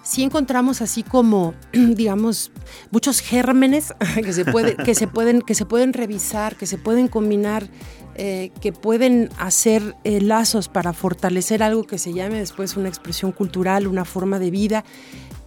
sí 0.02 0.22
encontramos 0.22 0.80
así 0.80 1.02
como, 1.02 1.52
digamos, 1.72 2.52
muchos 2.90 3.20
gérmenes 3.20 3.92
que 4.14 4.32
se, 4.32 4.46
puede, 4.46 4.76
que 4.76 4.94
se, 4.94 5.08
pueden, 5.08 5.42
que 5.42 5.54
se 5.54 5.66
pueden 5.66 5.92
revisar, 5.92 6.56
que 6.56 6.64
se 6.64 6.78
pueden 6.78 7.08
combinar, 7.08 7.68
eh, 8.14 8.50
que 8.62 8.72
pueden 8.72 9.28
hacer 9.38 9.94
lazos 10.04 10.68
para 10.68 10.94
fortalecer 10.94 11.62
algo 11.62 11.84
que 11.84 11.98
se 11.98 12.14
llame 12.14 12.38
después 12.38 12.78
una 12.78 12.88
expresión 12.88 13.30
cultural, 13.30 13.86
una 13.86 14.06
forma 14.06 14.38
de 14.38 14.50
vida. 14.50 14.84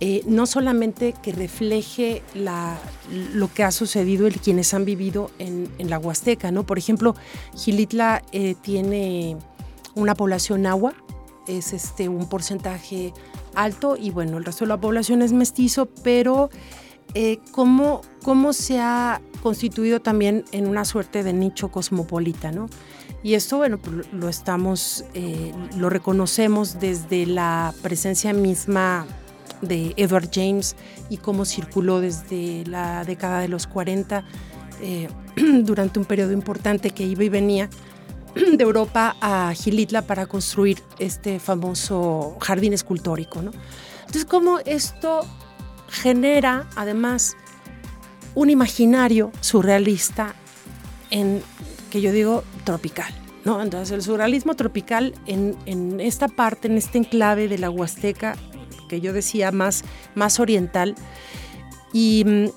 Eh, 0.04 0.24
no 0.26 0.48
solamente 0.48 1.14
que 1.22 1.32
refleje 1.32 2.24
lo 3.34 3.54
que 3.54 3.64
ha 3.64 3.72
sucedido 3.72 4.26
en 4.26 4.34
quienes 4.34 4.74
han 4.74 4.84
vivido 4.84 5.30
en, 5.38 5.70
en 5.78 5.92
la 5.92 6.00
Huasteca, 6.00 6.52
¿no? 6.52 6.66
Por 6.66 6.80
ejemplo, 6.80 7.16
Gilitla 7.56 8.24
tiene 8.64 9.38
una 9.94 10.16
población 10.16 10.66
agua, 10.66 10.94
es 11.48 11.74
este, 11.74 12.10
un 12.10 12.28
porcentaje 12.28 13.14
alto 13.56 13.98
y 13.98 14.12
bueno, 14.12 14.38
el 14.38 14.46
resto 14.46 14.66
de 14.66 14.70
la 14.70 14.80
población 14.80 15.22
es 15.22 15.34
mestizo, 15.34 15.88
pero 16.04 16.50
eh, 17.14 17.40
¿cómo, 17.52 18.02
¿cómo, 18.24 18.54
se 18.54 18.80
ha 18.80 19.22
constituido 19.44 20.02
también 20.02 20.46
en 20.52 20.68
una 20.68 20.86
suerte 20.86 21.24
de 21.24 21.34
nicho 21.34 21.70
cosmopolita, 21.70 22.52
¿no? 22.52 22.68
Y 23.24 23.36
esto, 23.36 23.58
bueno, 23.58 23.78
pues, 23.78 24.12
lo 24.14 24.30
estamos, 24.30 25.06
eh, 25.14 25.52
lo 25.78 25.90
reconocemos 25.90 26.80
desde 26.80 27.26
la 27.26 27.74
presencia 27.82 28.34
misma 28.34 29.06
de 29.62 29.93
Edward 29.97 30.30
James 30.32 30.76
y 31.10 31.17
cómo 31.17 31.45
circuló 31.45 32.02
desde 32.02 32.63
la 32.65 33.04
década 33.04 33.39
de 33.39 33.47
los 33.47 33.67
40 33.67 34.24
eh, 34.82 35.10
durante 35.63 36.00
un 36.00 36.06
periodo 36.06 36.32
importante 36.32 36.89
que 36.91 37.04
iba 37.04 37.24
y 37.24 37.30
venía 37.30 37.69
de 38.36 38.63
Europa 38.63 39.15
a 39.21 39.54
Gilitla 39.54 40.04
para 40.04 40.26
construir 40.26 40.82
este 41.00 41.39
famoso 41.39 42.38
jardín 42.41 42.74
escultórico. 42.74 43.41
¿no? 43.41 43.52
Entonces, 44.00 44.26
cómo 44.26 44.60
esto 44.65 45.21
genera 45.89 46.67
además 46.76 47.36
un 48.34 48.50
imaginario 48.50 49.32
surrealista 49.41 50.36
en, 51.10 51.41
que 51.89 52.02
yo 52.02 52.12
digo, 52.12 52.43
tropical. 52.63 53.13
¿no? 53.43 53.62
Entonces, 53.62 53.91
el 53.91 54.02
surrealismo 54.02 54.56
tropical 54.56 55.13
en, 55.26 55.58
en 55.65 56.00
esta 56.00 56.28
parte, 56.28 56.67
en 56.67 56.78
este 56.78 56.97
enclave 56.97 57.47
de 57.47 57.58
la 57.58 57.69
Huasteca, 57.69 58.36
que 58.91 59.01
yo 59.01 59.13
decía 59.13 59.51
más, 59.51 59.84
más 60.13 60.39
oriental, 60.39 60.93
y 61.93 62.51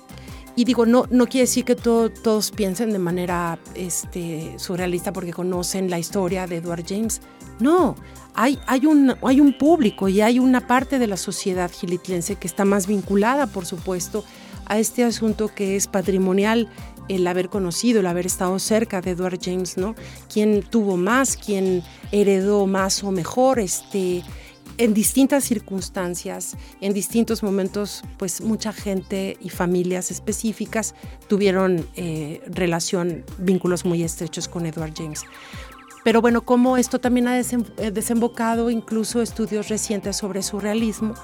y 0.57 0.63
digo, 0.63 0.85
no, 0.85 1.05
no 1.09 1.27
quiere 1.27 1.43
decir 1.47 1.65
que 1.65 1.75
todos 1.75 2.51
piensen 2.51 2.91
de 2.91 2.99
manera 2.99 3.59
este, 3.73 4.53
surrealista 4.57 5.11
porque 5.11 5.33
conocen 5.33 5.89
la 5.89 5.99
historia 5.99 6.47
de 6.47 6.57
Edward 6.57 6.85
James. 6.87 7.21
No, 7.59 7.95
hay, 8.33 8.57
hay, 8.65 8.85
un, 8.85 9.15
hay 9.21 9.41
un 9.41 9.57
público 9.57 10.07
y 10.07 10.21
hay 10.21 10.39
una 10.39 10.65
parte 10.65 10.97
de 10.97 11.07
la 11.07 11.17
sociedad 11.17 11.69
gilitlense 11.69 12.37
que 12.37 12.47
está 12.47 12.63
más 12.63 12.87
vinculada, 12.87 13.47
por 13.47 13.65
supuesto, 13.65 14.23
a 14.65 14.79
este 14.79 15.03
asunto 15.03 15.49
que 15.53 15.75
es 15.75 15.87
patrimonial, 15.87 16.69
el 17.09 17.27
haber 17.27 17.49
conocido, 17.49 17.99
el 17.99 18.07
haber 18.07 18.25
estado 18.25 18.57
cerca 18.57 19.01
de 19.01 19.11
Edward 19.11 19.39
James, 19.41 19.77
¿no? 19.77 19.93
Quién 20.31 20.63
tuvo 20.63 20.95
más, 20.95 21.35
quién 21.35 21.83
heredó 22.11 22.65
más 22.65 23.03
o 23.03 23.11
mejor, 23.11 23.59
este, 23.59 24.23
en 24.77 24.93
distintas 24.93 25.43
circunstancias, 25.43 26.57
en 26.81 26.93
distintos 26.93 27.43
momentos, 27.43 28.03
pues 28.17 28.41
mucha 28.41 28.73
gente 28.73 29.37
y 29.41 29.49
familias 29.49 30.11
específicas 30.11 30.95
tuvieron 31.27 31.87
eh, 31.95 32.41
relación, 32.47 33.23
vínculos 33.37 33.85
muy 33.85 34.03
estrechos 34.03 34.47
con 34.47 34.65
Edward 34.65 34.93
James. 34.95 35.23
Pero 36.03 36.21
bueno, 36.21 36.45
como 36.45 36.77
esto 36.77 36.99
también 36.99 37.27
ha 37.27 37.39
eh, 37.39 37.45
desembocado 37.91 38.69
incluso 38.69 39.21
estudios 39.21 39.69
recientes 39.69 40.17
sobre 40.17 40.43
surrealismo, 40.43 41.15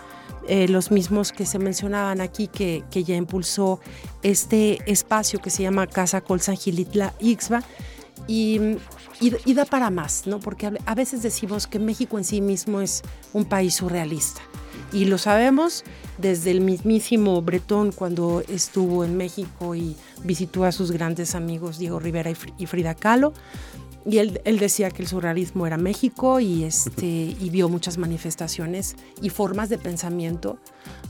eh, 0.47 0.67
los 0.67 0.89
mismos 0.89 1.31
que 1.31 1.45
se 1.45 1.59
mencionaban 1.59 2.19
aquí, 2.19 2.47
que, 2.47 2.83
que, 2.89 3.03
ya 3.03 3.15
impulsó 3.15 3.79
este 4.23 4.79
espacio 4.91 5.39
que 5.39 5.51
se 5.51 5.61
llama 5.61 5.85
Casa 5.85 6.21
Colzangilitla 6.21 7.13
Ixba, 7.19 7.63
y 8.31 9.53
da 9.53 9.65
para 9.65 9.89
más, 9.89 10.27
¿no? 10.27 10.39
Porque 10.39 10.71
a 10.85 10.95
veces 10.95 11.21
decimos 11.21 11.67
que 11.67 11.79
México 11.79 12.17
en 12.17 12.23
sí 12.23 12.41
mismo 12.41 12.81
es 12.81 13.01
un 13.33 13.45
país 13.45 13.75
surrealista. 13.75 14.41
Y 14.93 15.05
lo 15.05 15.17
sabemos 15.17 15.83
desde 16.17 16.51
el 16.51 16.61
mismísimo 16.61 17.41
Bretón 17.41 17.91
cuando 17.91 18.43
estuvo 18.47 19.05
en 19.05 19.15
México 19.15 19.73
y 19.73 19.95
visitó 20.23 20.65
a 20.65 20.71
sus 20.71 20.91
grandes 20.91 21.33
amigos 21.33 21.77
Diego 21.77 21.99
Rivera 21.99 22.31
y 22.57 22.65
Frida 22.65 22.93
Kahlo. 22.93 23.33
Y 24.05 24.17
él, 24.17 24.41
él, 24.45 24.57
decía 24.57 24.89
que 24.89 25.03
el 25.03 25.07
surrealismo 25.07 25.67
era 25.67 25.77
México 25.77 26.39
y, 26.39 26.63
este, 26.63 27.05
y 27.05 27.49
vio 27.51 27.69
muchas 27.69 27.99
manifestaciones 27.99 28.95
y 29.21 29.29
formas 29.29 29.69
de 29.69 29.77
pensamiento, 29.77 30.57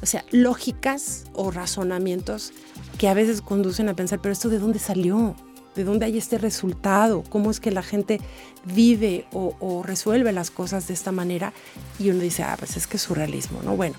o 0.01 0.05
sea, 0.05 0.25
lógicas 0.31 1.23
o 1.31 1.51
razonamientos 1.51 2.51
que 2.97 3.07
a 3.07 3.13
veces 3.13 3.41
conducen 3.41 3.87
a 3.87 3.95
pensar, 3.95 4.19
pero 4.21 4.33
esto 4.33 4.49
de 4.49 4.59
dónde 4.59 4.79
salió? 4.79 5.35
De 5.75 5.83
dónde 5.83 6.05
hay 6.05 6.17
este 6.17 6.37
resultado, 6.37 7.23
cómo 7.29 7.51
es 7.51 7.59
que 7.59 7.71
la 7.71 7.83
gente 7.83 8.19
vive 8.65 9.25
o, 9.31 9.83
resuelve 9.83 10.31
las 10.31 10.51
cosas 10.51 10.87
de 10.87 10.93
esta 10.93 11.11
manera. 11.11 11.53
Y 11.99 12.09
uno 12.09 12.19
dice, 12.19 12.43
ah, 12.43 12.55
pues 12.57 12.77
es 12.77 12.87
que 12.87 12.97
es 12.97 13.03
surrealismo, 13.03 13.61
¿no? 13.63 13.75
Bueno, 13.75 13.95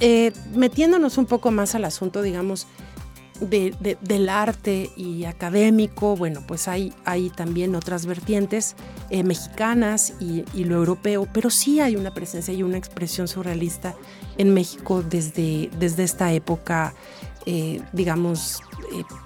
eh, 0.00 0.32
metiéndonos 0.54 1.18
un 1.18 1.26
poco 1.26 1.50
más 1.50 1.74
al 1.74 1.84
asunto, 1.84 2.22
digamos, 2.22 2.66
del 3.40 4.28
arte 4.28 4.90
y 4.96 5.24
académico, 5.24 6.14
bueno, 6.14 6.44
pues 6.46 6.68
hay, 6.68 6.92
hay 7.04 7.30
también 7.30 7.74
otras 7.74 8.06
vertientes 8.06 8.76
eh, 9.10 9.24
mexicanas 9.24 10.14
y, 10.20 10.44
lo 10.64 10.76
europeo, 10.76 11.26
pero 11.32 11.50
sí 11.50 11.80
hay 11.80 11.96
una 11.96 12.14
presencia 12.14 12.54
y 12.54 12.62
una 12.62 12.78
expresión 12.78 13.26
surrealista 13.26 13.96
en 14.38 14.54
México 14.54 15.02
desde, 15.02 15.68
desde 15.78 16.04
esta 16.04 16.32
época, 16.32 16.94
eh, 17.44 17.82
digamos, 17.92 18.62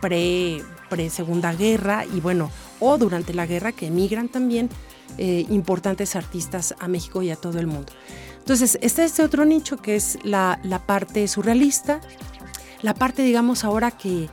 pre 0.00 0.62
pre-segunda 0.88 1.52
guerra 1.52 2.04
y 2.04 2.20
bueno, 2.20 2.50
o 2.80 2.98
durante 2.98 3.34
la 3.34 3.46
guerra 3.46 3.72
que 3.72 3.86
emigran 3.86 4.28
también 4.28 4.68
eh, 5.16 5.46
importantes 5.48 6.16
artistas 6.16 6.74
a 6.78 6.88
México 6.88 7.22
y 7.22 7.30
a 7.30 7.36
todo 7.36 7.58
el 7.58 7.66
mundo. 7.66 7.92
Entonces, 8.38 8.78
está 8.80 9.04
este 9.04 9.22
otro 9.22 9.44
nicho 9.44 9.76
que 9.76 9.96
es 9.96 10.18
la, 10.22 10.58
parte 10.86 11.26
surrealista, 11.28 12.00
la 12.82 12.94
parte, 12.94 13.22
digamos, 13.22 13.64
ahora 13.64 13.90
que 13.90 14.28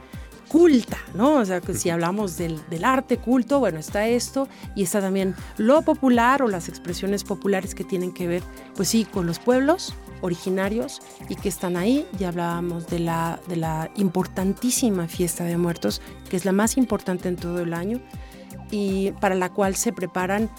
culta, 0.47 0.97
¿no? 1.13 1.33
O 1.33 1.45
sea, 1.45 1.59
que 1.59 1.73
si 1.73 1.89
hablamos 1.89 2.37
del, 2.37 2.61
del, 2.69 2.85
arte 2.85 3.17
culto, 3.17 3.59
bueno, 3.59 3.79
está 3.79 4.07
esto 4.07 4.47
y 4.73 4.83
está 4.83 5.01
también 5.01 5.35
lo 5.57 5.81
popular 5.81 6.43
o 6.43 6.47
las 6.47 6.69
expresiones 6.69 7.23
populares 7.23 7.75
que 7.75 7.83
tienen 7.83 8.13
que 8.13 8.27
ver, 8.27 8.43
pues 8.75 8.87
sí, 8.89 9.05
con 9.05 9.25
los 9.25 9.39
pueblos, 9.39 9.93
originarios 10.25 11.01
y 11.29 11.35
que 11.35 11.49
están 11.49 11.77
ahí. 11.77 12.05
Ya 12.17 12.29
hablábamos 12.29 12.87
de 12.87 12.99
la, 12.99 13.39
de 13.47 13.55
la 13.55 13.91
importantísima 13.95 15.07
fiesta 15.07 15.43
de 15.43 15.57
muertos, 15.57 16.01
que 16.29 16.37
es 16.37 16.45
la 16.45 16.51
más 16.51 16.77
importante 16.77 17.29
en 17.29 17.35
todo 17.35 17.59
el 17.61 17.73
año 17.73 18.01
y 18.71 19.11
para 19.21 19.35
la 19.35 19.51
cual 19.53 19.75
se 19.75 19.93
preparan 19.93 20.49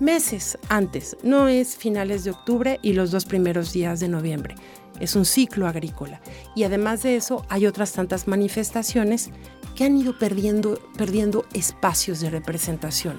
meses 0.00 0.58
antes. 0.68 1.16
No 1.22 1.48
es 1.48 1.76
finales 1.76 2.24
de 2.24 2.30
octubre 2.30 2.78
y 2.82 2.94
los 2.94 3.10
dos 3.10 3.24
primeros 3.24 3.72
días 3.72 4.00
de 4.00 4.08
noviembre. 4.08 4.54
Es 4.98 5.16
un 5.16 5.24
ciclo 5.24 5.66
agrícola. 5.66 6.20
Y 6.54 6.64
además 6.64 7.02
de 7.02 7.16
eso, 7.16 7.44
hay 7.48 7.66
otras 7.66 7.92
tantas 7.92 8.28
manifestaciones 8.28 9.30
que 9.74 9.84
han 9.84 9.96
ido 9.96 10.18
perdiendo, 10.18 10.78
perdiendo 10.96 11.44
espacios 11.54 12.20
de 12.20 12.30
representación. 12.30 13.18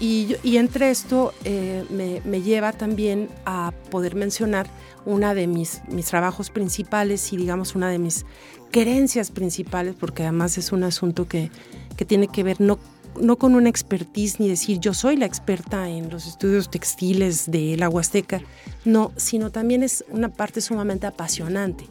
Y, 0.00 0.36
entre 0.56 0.90
esto 0.90 1.34
eh, 1.44 1.84
me, 1.90 2.42
lleva 2.42 2.72
también 2.72 3.28
a 3.44 3.72
poder 3.90 4.14
mencionar 4.14 4.68
una 5.04 5.34
de 5.34 5.46
mis, 5.48 5.82
mis 5.88 6.06
trabajos 6.06 6.50
principales 6.50 7.32
y 7.32 7.36
digamos 7.36 7.74
una 7.74 7.90
de 7.90 7.98
mis 7.98 8.24
creencias 8.70 9.30
principales, 9.30 9.96
porque 9.98 10.22
además 10.22 10.56
es 10.56 10.70
un 10.70 10.84
asunto 10.84 11.26
que, 11.26 11.50
que 11.96 12.04
tiene 12.04 12.28
que 12.28 12.44
ver 12.44 12.60
no, 12.60 12.78
no 13.20 13.36
con 13.36 13.54
una 13.56 13.68
expertise 13.68 14.38
ni 14.38 14.48
decir 14.48 14.78
yo 14.78 14.94
soy 14.94 15.16
la 15.16 15.26
experta 15.26 15.88
en 15.88 16.10
los 16.10 16.26
estudios 16.26 16.70
textiles 16.70 17.50
de 17.50 17.76
la 17.76 17.88
Huasteca, 17.88 18.40
no, 18.84 19.12
sino 19.16 19.50
también 19.50 19.82
es 19.82 20.04
una 20.10 20.28
parte 20.28 20.60
sumamente 20.60 21.06
apasionante. 21.06 21.86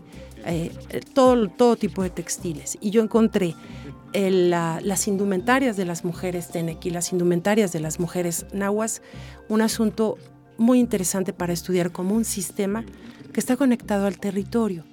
Eh, 0.46 0.72
todo, 1.14 1.50
todo 1.50 1.76
tipo 1.76 2.04
de 2.04 2.10
textiles. 2.10 2.78
Y 2.80 2.92
yo 2.92 3.02
encontré 3.02 3.54
las 4.14 5.08
indumentarias 5.08 5.78
de 5.78 5.86
las 5.86 6.04
mujeres 6.04 6.50
Tenec 6.50 6.86
y 6.86 6.90
las 6.90 7.12
indumentarias 7.12 7.72
de 7.72 7.80
las 7.80 8.00
mujeres 8.00 8.46
nahuas, 8.54 9.02
un 9.50 9.62
asunto 9.62 10.18
muy 10.58 10.80
interesante 10.80 11.34
para 11.34 11.54
estudiar 11.54 11.92
como 11.92 12.16
un 12.16 12.26
sistema 12.26 12.84
que 13.34 13.40
está 13.40 13.58
conectado 13.58 14.08
al 14.08 14.20
territorio. 14.20 14.84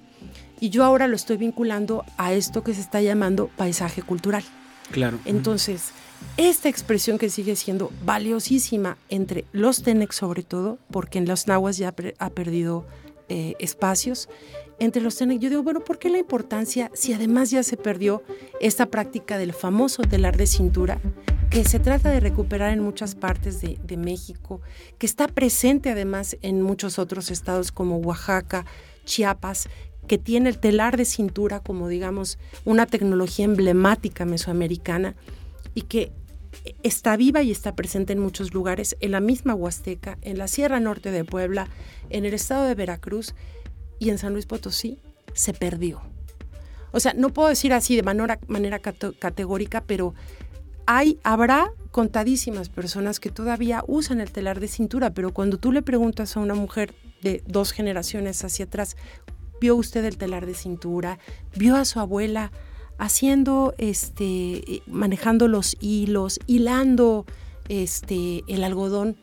Y 0.59 0.69
yo 0.69 0.83
ahora 0.83 1.07
lo 1.07 1.15
estoy 1.15 1.37
vinculando 1.37 2.05
a 2.17 2.33
esto 2.33 2.63
que 2.63 2.73
se 2.73 2.81
está 2.81 3.01
llamando 3.01 3.49
paisaje 3.57 4.01
cultural. 4.01 4.43
Claro. 4.91 5.19
Entonces, 5.25 5.91
esta 6.37 6.69
expresión 6.69 7.17
que 7.17 7.29
sigue 7.29 7.55
siendo 7.55 7.91
valiosísima 8.03 8.97
entre 9.09 9.45
los 9.51 9.83
Tenec 9.83 10.11
sobre 10.11 10.43
todo, 10.43 10.77
porque 10.91 11.17
en 11.17 11.25
los 11.25 11.47
nahuas 11.47 11.77
ya 11.77 11.93
ha 12.19 12.29
perdido 12.29 12.85
eh, 13.27 13.55
espacios, 13.59 14.29
entre 14.79 15.01
los 15.01 15.19
yo 15.19 15.27
digo, 15.27 15.63
bueno, 15.63 15.81
¿por 15.81 15.99
qué 15.99 16.09
la 16.09 16.17
importancia 16.17 16.91
si 16.93 17.13
además 17.13 17.49
ya 17.49 17.63
se 17.63 17.77
perdió 17.77 18.23
esta 18.59 18.87
práctica 18.87 19.37
del 19.37 19.53
famoso 19.53 20.03
telar 20.03 20.37
de 20.37 20.47
cintura, 20.47 20.99
que 21.49 21.63
se 21.63 21.79
trata 21.79 22.09
de 22.09 22.19
recuperar 22.19 22.71
en 22.71 22.81
muchas 22.81 23.15
partes 23.15 23.61
de, 23.61 23.79
de 23.83 23.97
México, 23.97 24.61
que 24.97 25.05
está 25.05 25.27
presente 25.27 25.89
además 25.89 26.37
en 26.41 26.61
muchos 26.61 26.99
otros 26.99 27.31
estados 27.31 27.71
como 27.71 27.97
Oaxaca, 27.97 28.65
Chiapas, 29.05 29.69
que 30.07 30.17
tiene 30.17 30.49
el 30.49 30.59
telar 30.59 30.97
de 30.97 31.05
cintura 31.05 31.59
como 31.59 31.87
digamos 31.87 32.37
una 32.63 32.85
tecnología 32.85 33.45
emblemática 33.45 34.25
mesoamericana 34.25 35.15
y 35.73 35.83
que 35.83 36.11
está 36.83 37.17
viva 37.17 37.43
y 37.43 37.51
está 37.51 37.75
presente 37.75 38.13
en 38.13 38.19
muchos 38.19 38.53
lugares, 38.53 38.95
en 38.99 39.11
la 39.11 39.19
misma 39.19 39.55
Huasteca, 39.55 40.17
en 40.21 40.37
la 40.37 40.47
Sierra 40.47 40.79
Norte 40.79 41.11
de 41.11 41.23
Puebla, 41.23 41.67
en 42.09 42.25
el 42.25 42.33
estado 42.33 42.65
de 42.65 42.75
Veracruz 42.75 43.35
y 43.99 44.09
en 44.09 44.17
San 44.17 44.33
Luis 44.33 44.45
Potosí, 44.45 44.99
se 45.33 45.53
perdió. 45.53 46.01
O 46.91 46.99
sea, 46.99 47.13
no 47.13 47.29
puedo 47.29 47.49
decir 47.49 47.73
así 47.73 47.95
de 47.95 48.03
manera, 48.03 48.39
manera 48.47 48.79
categórica, 48.79 49.83
pero 49.85 50.13
hay, 50.85 51.19
habrá 51.23 51.71
contadísimas 51.91 52.69
personas 52.69 53.19
que 53.19 53.29
todavía 53.29 53.83
usan 53.87 54.21
el 54.21 54.31
telar 54.31 54.59
de 54.59 54.67
cintura, 54.67 55.13
pero 55.13 55.33
cuando 55.33 55.57
tú 55.57 55.71
le 55.71 55.81
preguntas 55.81 56.35
a 56.35 56.39
una 56.39 56.55
mujer 56.55 56.93
de 57.21 57.43
dos 57.47 57.71
generaciones 57.71 58.43
hacia 58.43 58.65
atrás, 58.65 58.95
¿vio 59.59 59.75
usted 59.75 60.05
el 60.05 60.17
telar 60.17 60.45
de 60.45 60.53
cintura? 60.53 61.19
¿Vio 61.55 61.75
a 61.75 61.85
su 61.85 61.99
abuela 61.99 62.51
haciendo, 62.97 63.73
este, 63.77 64.81
manejando 64.87 65.47
los 65.47 65.75
hilos, 65.79 66.39
hilando 66.47 67.25
este, 67.67 68.43
el 68.47 68.63
algodón? 68.63 69.17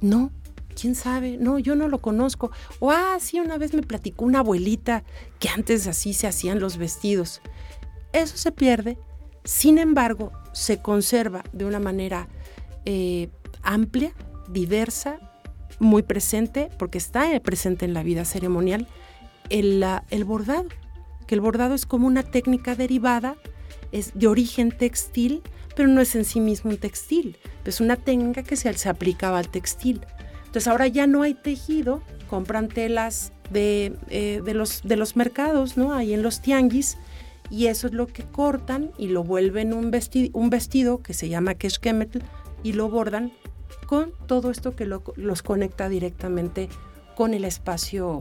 No, 0.00 0.30
quién 0.72 0.94
sabe, 0.94 1.36
no, 1.38 1.58
yo 1.58 1.74
no 1.74 1.88
lo 1.88 1.98
conozco. 1.98 2.50
O, 2.80 2.90
ah, 2.90 3.16
sí, 3.20 3.40
una 3.40 3.58
vez 3.58 3.74
me 3.74 3.82
platicó 3.82 4.24
una 4.24 4.40
abuelita 4.40 5.04
que 5.38 5.48
antes 5.48 5.86
así 5.86 6.14
se 6.14 6.26
hacían 6.26 6.60
los 6.60 6.76
vestidos. 6.76 7.40
Eso 8.12 8.36
se 8.36 8.52
pierde, 8.52 8.98
sin 9.44 9.78
embargo, 9.78 10.32
se 10.52 10.82
conserva 10.82 11.42
de 11.52 11.64
una 11.64 11.80
manera 11.80 12.28
eh, 12.84 13.28
amplia, 13.62 14.12
diversa, 14.48 15.18
muy 15.78 16.02
presente, 16.02 16.68
porque 16.78 16.98
está 16.98 17.38
presente 17.40 17.84
en 17.84 17.94
la 17.94 18.02
vida 18.02 18.24
ceremonial, 18.24 18.86
el, 19.50 19.84
el 20.10 20.24
bordado, 20.24 20.66
que 21.26 21.34
el 21.34 21.40
bordado 21.40 21.74
es 21.74 21.86
como 21.86 22.06
una 22.06 22.22
técnica 22.22 22.74
derivada, 22.74 23.36
es 23.90 24.12
de 24.14 24.26
origen 24.26 24.70
textil, 24.70 25.42
pero 25.74 25.88
no 25.88 26.00
es 26.00 26.14
en 26.14 26.24
sí 26.24 26.40
mismo 26.40 26.70
un 26.70 26.76
textil, 26.76 27.38
es 27.64 27.80
una 27.80 27.96
técnica 27.96 28.42
que 28.42 28.56
se, 28.56 28.72
se 28.74 28.88
aplicaba 28.88 29.38
al 29.38 29.48
textil. 29.48 30.04
Entonces 30.52 30.68
ahora 30.68 30.86
ya 30.86 31.06
no 31.06 31.22
hay 31.22 31.32
tejido, 31.32 32.02
compran 32.28 32.68
telas 32.68 33.32
de, 33.50 33.94
eh, 34.10 34.42
de, 34.44 34.52
los, 34.52 34.82
de 34.82 34.96
los 34.96 35.16
mercados, 35.16 35.78
¿no? 35.78 35.94
Ahí 35.94 36.12
en 36.12 36.22
los 36.22 36.42
tianguis, 36.42 36.98
y 37.48 37.68
eso 37.68 37.86
es 37.86 37.94
lo 37.94 38.06
que 38.06 38.24
cortan 38.24 38.90
y 38.98 39.08
lo 39.08 39.24
vuelven 39.24 39.72
un 39.72 39.90
vestido, 39.90 40.28
un 40.34 40.50
vestido 40.50 41.02
que 41.02 41.14
se 41.14 41.30
llama 41.30 41.54
keshkemetl 41.54 42.18
y 42.62 42.74
lo 42.74 42.90
bordan 42.90 43.32
con 43.86 44.12
todo 44.26 44.50
esto 44.50 44.76
que 44.76 44.84
los 44.84 45.42
conecta 45.42 45.88
directamente 45.88 46.68
con 47.16 47.32
el 47.32 47.46
espacio, 47.46 48.18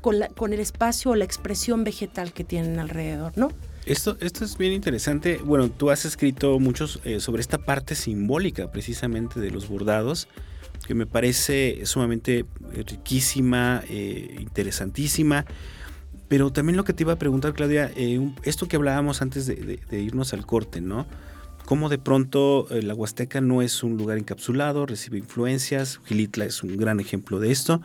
con, 0.00 0.16
con 0.34 0.54
el 0.54 0.60
espacio 0.60 1.10
o 1.10 1.14
la 1.14 1.26
expresión 1.26 1.84
vegetal 1.84 2.32
que 2.32 2.44
tienen 2.44 2.78
alrededor, 2.78 3.36
¿no? 3.36 3.50
Esto, 3.84 4.16
esto 4.20 4.46
es 4.46 4.56
bien 4.56 4.72
interesante. 4.72 5.40
Bueno, 5.44 5.68
tú 5.68 5.90
has 5.90 6.06
escrito 6.06 6.58
muchos 6.58 7.00
eh, 7.04 7.20
sobre 7.20 7.42
esta 7.42 7.58
parte 7.58 7.94
simbólica 7.94 8.72
precisamente 8.72 9.40
de 9.40 9.50
los 9.50 9.68
bordados 9.68 10.26
que 10.86 10.94
me 10.94 11.06
parece 11.06 11.80
sumamente 11.84 12.40
eh, 12.72 12.84
riquísima, 12.86 13.82
eh, 13.88 14.36
interesantísima. 14.40 15.44
Pero 16.28 16.52
también 16.52 16.76
lo 16.76 16.84
que 16.84 16.92
te 16.92 17.02
iba 17.02 17.12
a 17.12 17.18
preguntar, 17.18 17.54
Claudia, 17.54 17.90
eh, 17.96 18.20
esto 18.44 18.66
que 18.66 18.76
hablábamos 18.76 19.22
antes 19.22 19.46
de, 19.46 19.80
irnos 19.90 20.32
al 20.32 20.46
corte, 20.46 20.80
¿no? 20.80 21.06
Cómo 21.64 21.88
de 21.88 21.98
pronto 21.98 22.66
la 22.70 22.94
Huasteca 22.94 23.40
no 23.40 23.62
es 23.62 23.82
un 23.82 23.96
lugar 23.96 24.18
encapsulado, 24.18 24.84
recibe 24.84 25.16
influencias, 25.16 25.98
Gilitla 26.04 26.44
es 26.44 26.62
un 26.62 26.76
gran 26.76 27.00
ejemplo 27.00 27.40
de 27.40 27.52
esto. 27.52 27.80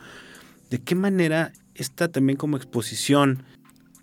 ¿De 0.68 0.80
qué 0.82 0.94
manera 0.94 1.52
está 1.74 2.08
también 2.08 2.36
como 2.36 2.58
exposición 2.58 3.42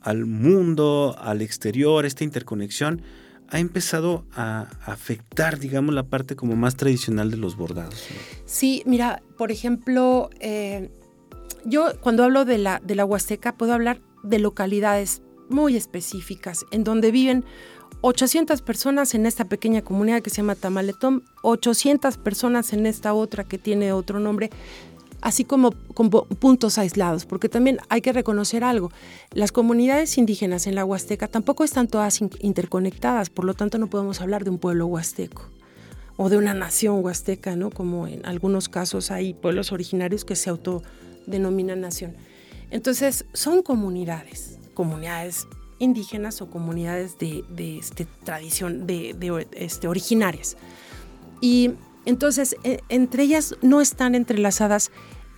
al 0.01 0.25
mundo, 0.25 1.15
al 1.19 1.43
exterior, 1.43 2.05
esta 2.05 2.23
interconexión, 2.23 3.01
ha 3.49 3.59
empezado 3.59 4.25
a 4.35 4.67
afectar, 4.85 5.59
digamos, 5.59 5.95
la 5.95 6.03
parte 6.03 6.35
como 6.35 6.55
más 6.55 6.75
tradicional 6.75 7.31
de 7.31 7.37
los 7.37 7.55
bordados. 7.55 8.05
Sí, 8.45 8.83
mira, 8.85 9.21
por 9.37 9.51
ejemplo, 9.51 10.29
eh, 10.39 10.89
yo 11.65 11.93
cuando 12.01 12.23
hablo 12.23 12.45
de 12.45 12.57
la, 12.57 12.81
de 12.83 12.95
la 12.95 13.05
Huasteca 13.05 13.55
puedo 13.55 13.73
hablar 13.73 14.01
de 14.23 14.39
localidades 14.39 15.21
muy 15.49 15.75
específicas 15.75 16.65
en 16.71 16.83
donde 16.83 17.11
viven 17.11 17.45
800 18.01 18.61
personas 18.61 19.15
en 19.15 19.25
esta 19.25 19.45
pequeña 19.45 19.81
comunidad 19.81 20.21
que 20.21 20.29
se 20.29 20.37
llama 20.37 20.55
Tamaletón, 20.55 21.23
800 21.41 22.17
personas 22.17 22.73
en 22.73 22.85
esta 22.85 23.13
otra 23.13 23.43
que 23.43 23.57
tiene 23.57 23.91
otro 23.91 24.19
nombre, 24.19 24.49
así 25.21 25.43
como, 25.43 25.71
puntos 25.71 26.77
aislados, 26.77 27.25
porque 27.25 27.49
también 27.49 27.79
hay 27.89 28.01
que 28.01 28.13
reconocer 28.13 28.63
algo, 28.63 28.91
las 29.31 29.51
comunidades 29.51 30.17
indígenas 30.17 30.67
en 30.67 30.75
la 30.75 30.85
Huasteca 30.85 31.27
tampoco 31.27 31.63
están 31.63 31.87
todas 31.87 32.21
interconectadas, 32.39 33.29
por 33.29 33.45
lo 33.45 33.53
tanto 33.53 33.77
no 33.77 33.87
podemos 33.87 34.21
hablar 34.21 34.43
de 34.43 34.51
un 34.51 34.59
pueblo 34.59 34.85
huasteco 34.87 35.43
o 36.17 36.29
de 36.29 36.37
una 36.37 36.53
nación 36.53 37.03
huasteca, 37.03 37.55
¿no? 37.55 37.69
como 37.69 38.07
en 38.07 38.25
algunos 38.25 38.69
casos 38.69 39.11
hay 39.11 39.33
pueblos 39.33 39.71
originarios 39.71 40.25
que 40.25 40.35
se 40.35 40.49
autodenominan 40.49 41.81
nación. 41.81 42.15
Entonces 42.71 43.25
son 43.33 43.61
comunidades, 43.61 44.57
comunidades 44.73 45.47
indígenas 45.79 46.41
o 46.41 46.49
comunidades 46.49 47.17
de, 47.19 47.43
este, 47.79 48.07
tradición, 48.23 48.87
de, 48.87 49.47
este, 49.53 49.87
originarias. 49.87 50.57
Y 51.39 51.73
entonces, 52.07 52.55
e, 52.63 52.79
entre 52.89 53.23
ellas 53.23 53.55
no 53.61 53.81
están 53.81 54.15
entrelazadas 54.15 54.91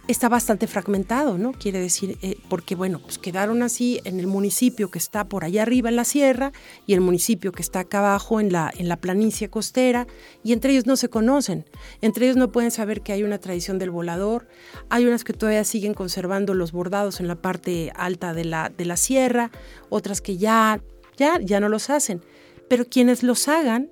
está 0.08 0.28
bastante 0.28 0.66
fragmentado, 0.66 1.38
¿no? 1.38 1.52
Quiere 1.52 1.80
decir, 1.80 2.18
eh, 2.24 2.36
porque 2.50 2.74
bueno, 2.74 3.00
pues 3.00 3.20
quedaron 3.20 3.62
así 3.62 4.02
en 4.06 4.20
el 4.20 4.26
municipio 4.26 4.90
que 4.90 4.98
está 4.98 5.30
por 5.30 5.44
allá 5.44 5.62
arriba 5.62 5.90
en 5.90 5.96
la 5.96 6.04
sierra 6.04 6.52
y 6.88 6.94
el 6.94 7.02
municipio 7.02 7.52
que 7.52 7.62
está 7.62 7.82
acá 7.82 8.00
abajo 8.00 8.40
en 8.40 8.52
la, 8.52 8.72
en 8.76 8.90
la 8.90 8.98
planicie 8.98 9.52
costera 9.52 10.08
y 10.44 10.54
entre 10.54 10.72
ellos 10.72 10.88
no 10.88 10.96
se 10.96 11.10
conocen, 11.10 11.66
entre 12.02 12.26
ellos 12.26 12.38
no 12.38 12.52
pueden 12.52 12.72
saber 12.72 13.02
que 13.02 13.14
hay 13.14 13.22
una 13.22 13.38
tradición 13.38 13.78
del 13.78 13.92
volador, 13.92 14.48
hay 14.90 15.06
unas 15.06 15.24
que 15.24 15.34
todavía 15.34 15.64
siguen 15.64 15.94
conservando 15.94 16.56
los 16.56 16.72
bordados 16.72 17.20
en 17.20 17.28
la 17.28 17.36
parte 17.36 17.92
alta 17.94 18.34
de 18.34 18.46
la, 18.46 18.72
de 18.76 18.86
la 18.86 18.98
sierra, 18.98 19.52
otras 19.90 20.22
que 20.22 20.38
ya, 20.38 20.82
ya, 21.18 21.40
ya 21.40 21.60
no 21.60 21.70
los 21.70 21.92
hacen, 21.92 22.24
pero 22.68 22.86
quienes 22.86 23.22
los 23.22 23.48
hagan 23.48 23.92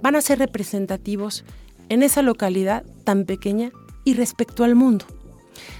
van 0.00 0.16
a 0.16 0.22
ser 0.22 0.38
representativos 0.38 1.44
en 1.88 2.02
esa 2.02 2.22
localidad 2.22 2.84
tan 3.04 3.24
pequeña 3.24 3.72
y 4.04 4.14
respecto 4.14 4.64
al 4.64 4.74
mundo. 4.74 5.06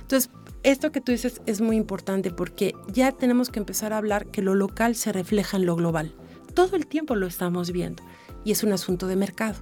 Entonces, 0.01 0.31
esto 0.63 0.93
que 0.93 1.01
tú 1.01 1.13
dices 1.13 1.43
es 1.47 1.61
muy 1.61 1.77
importante 1.77 2.31
porque 2.31 2.75
ya 2.93 3.13
tenemos 3.13 3.51
que 3.51 3.59
empezar 3.59 3.93
a 3.93 3.99
hablar 3.99 4.27
que 4.27 4.43
lo 4.43 4.55
local 4.55 4.95
se 4.97 5.13
refleja 5.13 5.57
en 5.57 5.67
lo 5.67 5.77
global. 5.77 6.15
Todo 6.55 6.77
el 6.77 6.87
tiempo 6.87 7.15
lo 7.17 7.27
estamos 7.27 7.71
viendo 7.71 8.03
y 8.45 8.53
es 8.53 8.63
un 8.63 8.73
asunto 8.73 9.07
de 9.07 9.17
mercado. 9.17 9.57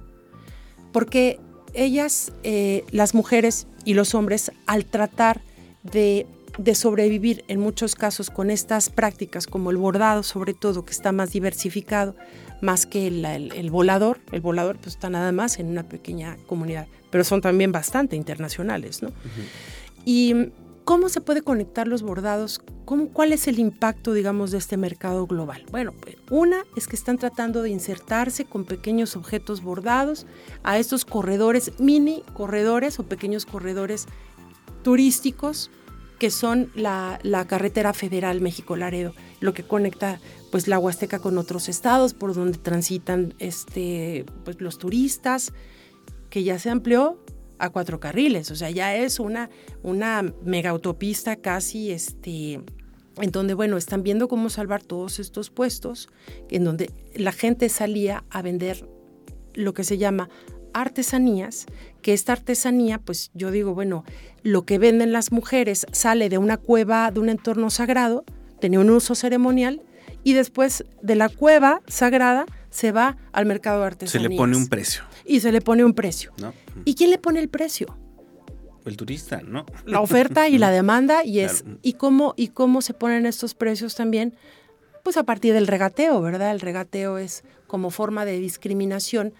Porque 0.91 1.39
ellas, 1.73 2.31
eh, 2.43 2.85
las 2.91 3.13
mujeres 3.15 3.67
y 3.83 3.95
los 3.95 4.15
hombres, 4.15 4.51
al 4.65 4.85
tratar 4.85 5.41
de, 5.83 6.25
sobrevivir 6.75 7.43
en 7.47 7.59
muchos 7.59 7.95
casos 7.95 8.29
con 8.29 8.49
estas 8.49 8.89
prácticas, 8.89 9.47
como 9.47 9.71
el 9.71 9.77
bordado 9.77 10.23
sobre 10.23 10.53
todo, 10.53 10.85
que 10.85 10.91
está 10.91 11.11
más 11.11 11.31
diversificado, 11.31 12.15
más 12.61 12.85
que 12.85 13.07
el, 13.07 13.69
volador, 13.71 14.19
el 14.31 14.41
volador 14.41 14.77
pues 14.77 14.95
está 14.95 15.09
nada 15.09 15.31
más 15.31 15.59
en 15.59 15.67
una 15.67 15.83
pequeña 15.83 16.37
comunidad, 16.47 16.87
pero 17.09 17.23
son 17.23 17.41
también 17.41 17.71
bastante 17.71 18.15
internacionales, 18.15 19.01
¿no? 19.01 19.09
¿Y 20.05 20.51
cómo 20.83 21.09
se 21.09 21.21
puede 21.21 21.41
conectar 21.41 21.87
los 21.87 22.03
bordados? 22.03 22.61
¿Cómo, 22.85 23.09
¿Cuál 23.09 23.33
es 23.33 23.47
el 23.47 23.59
impacto, 23.59 24.13
digamos, 24.13 24.51
de 24.51 24.59
este 24.59 24.77
mercado 24.77 25.25
global? 25.27 25.65
Bueno, 25.71 25.93
pues, 25.99 26.17
una 26.29 26.63
es 26.75 26.87
que 26.87 26.95
están 26.95 27.17
tratando 27.17 27.63
de 27.63 27.69
insertarse 27.69 28.45
con 28.45 28.65
pequeños 28.65 29.15
objetos 29.15 29.61
bordados 29.61 30.25
a 30.63 30.77
estos 30.77 31.03
corredores, 31.03 31.71
mini 31.79 32.23
corredores 32.33 32.99
o 32.99 33.03
pequeños 33.03 33.45
corredores 33.45 34.05
turísticos 34.83 35.71
que 36.23 36.31
son 36.31 36.71
la, 36.73 37.19
carretera 37.49 37.91
federal 37.91 38.39
México-Laredo, 38.39 39.13
lo 39.41 39.53
que 39.53 39.63
conecta 39.63 40.21
pues 40.51 40.69
la 40.69 40.79
Huasteca 40.79 41.19
con 41.19 41.37
otros 41.37 41.67
estados 41.67 42.13
por 42.13 42.33
donde 42.33 42.57
transitan 42.57 43.33
este, 43.39 44.25
pues, 44.45 44.61
los 44.61 44.77
turistas, 44.77 45.51
que 46.29 46.45
ya 46.45 46.59
se 46.59 46.69
amplió 46.69 47.21
a 47.59 47.71
cuatro 47.71 47.99
carriles, 47.99 48.51
o 48.51 48.55
sea, 48.55 48.69
ya 48.69 48.95
es 48.95 49.19
una, 49.19 49.49
una 49.81 50.23
mega 50.45 50.69
autopista 50.69 51.35
casi, 51.35 51.91
este, 51.91 52.61
en 53.17 53.31
donde, 53.33 53.53
bueno, 53.53 53.75
están 53.75 54.01
viendo 54.01 54.29
cómo 54.29 54.49
salvar 54.49 54.81
todos 54.81 55.19
estos 55.19 55.49
puestos, 55.49 56.07
en 56.49 56.63
donde 56.63 56.89
la 57.15 57.33
gente 57.33 57.67
salía 57.67 58.23
a 58.29 58.41
vender 58.41 58.87
lo 59.55 59.73
que 59.73 59.83
se 59.83 59.97
llama 59.97 60.29
artesanías, 60.73 61.65
que 62.01 62.13
esta 62.13 62.33
artesanía, 62.33 62.99
pues 62.99 63.31
yo 63.33 63.51
digo, 63.51 63.73
bueno, 63.73 64.03
lo 64.43 64.65
que 64.65 64.77
venden 64.77 65.11
las 65.11 65.31
mujeres 65.31 65.85
sale 65.91 66.29
de 66.29 66.37
una 66.37 66.57
cueva, 66.57 67.11
de 67.11 67.19
un 67.19 67.29
entorno 67.29 67.69
sagrado, 67.69 68.25
tenía 68.59 68.79
un 68.79 68.89
uso 68.89 69.15
ceremonial 69.15 69.81
y 70.23 70.33
después 70.33 70.85
de 71.01 71.15
la 71.15 71.29
cueva 71.29 71.81
sagrada 71.87 72.45
se 72.69 72.91
va 72.91 73.17
al 73.31 73.45
mercado 73.45 73.81
de 73.81 73.87
artesanías. 73.87 74.23
Se 74.23 74.29
le 74.29 74.35
pone 74.35 74.57
un 74.57 74.67
precio. 74.67 75.03
Y 75.25 75.39
se 75.39 75.51
le 75.51 75.61
pone 75.61 75.83
un 75.83 75.93
precio. 75.93 76.31
¿Y 76.85 76.95
quién 76.95 77.09
le 77.09 77.17
pone 77.17 77.39
el 77.39 77.49
precio? 77.49 77.97
El 78.85 78.97
turista, 78.97 79.41
¿no? 79.41 79.65
La 79.85 80.01
oferta 80.01 80.49
y 80.49 80.57
la 80.57 80.71
demanda 80.71 81.23
y 81.23 81.39
es 81.39 81.63
y 81.81 81.93
cómo 81.93 82.33
y 82.35 82.49
cómo 82.49 82.81
se 82.81 82.93
ponen 82.93 83.25
estos 83.25 83.53
precios 83.53 83.95
también 83.95 84.35
pues 85.03 85.17
a 85.17 85.23
partir 85.23 85.53
del 85.53 85.67
regateo, 85.67 86.21
¿verdad? 86.21 86.51
El 86.51 86.61
regateo 86.61 87.17
es 87.17 87.43
como 87.67 87.91
forma 87.91 88.25
de 88.25 88.39
discriminación 88.39 89.33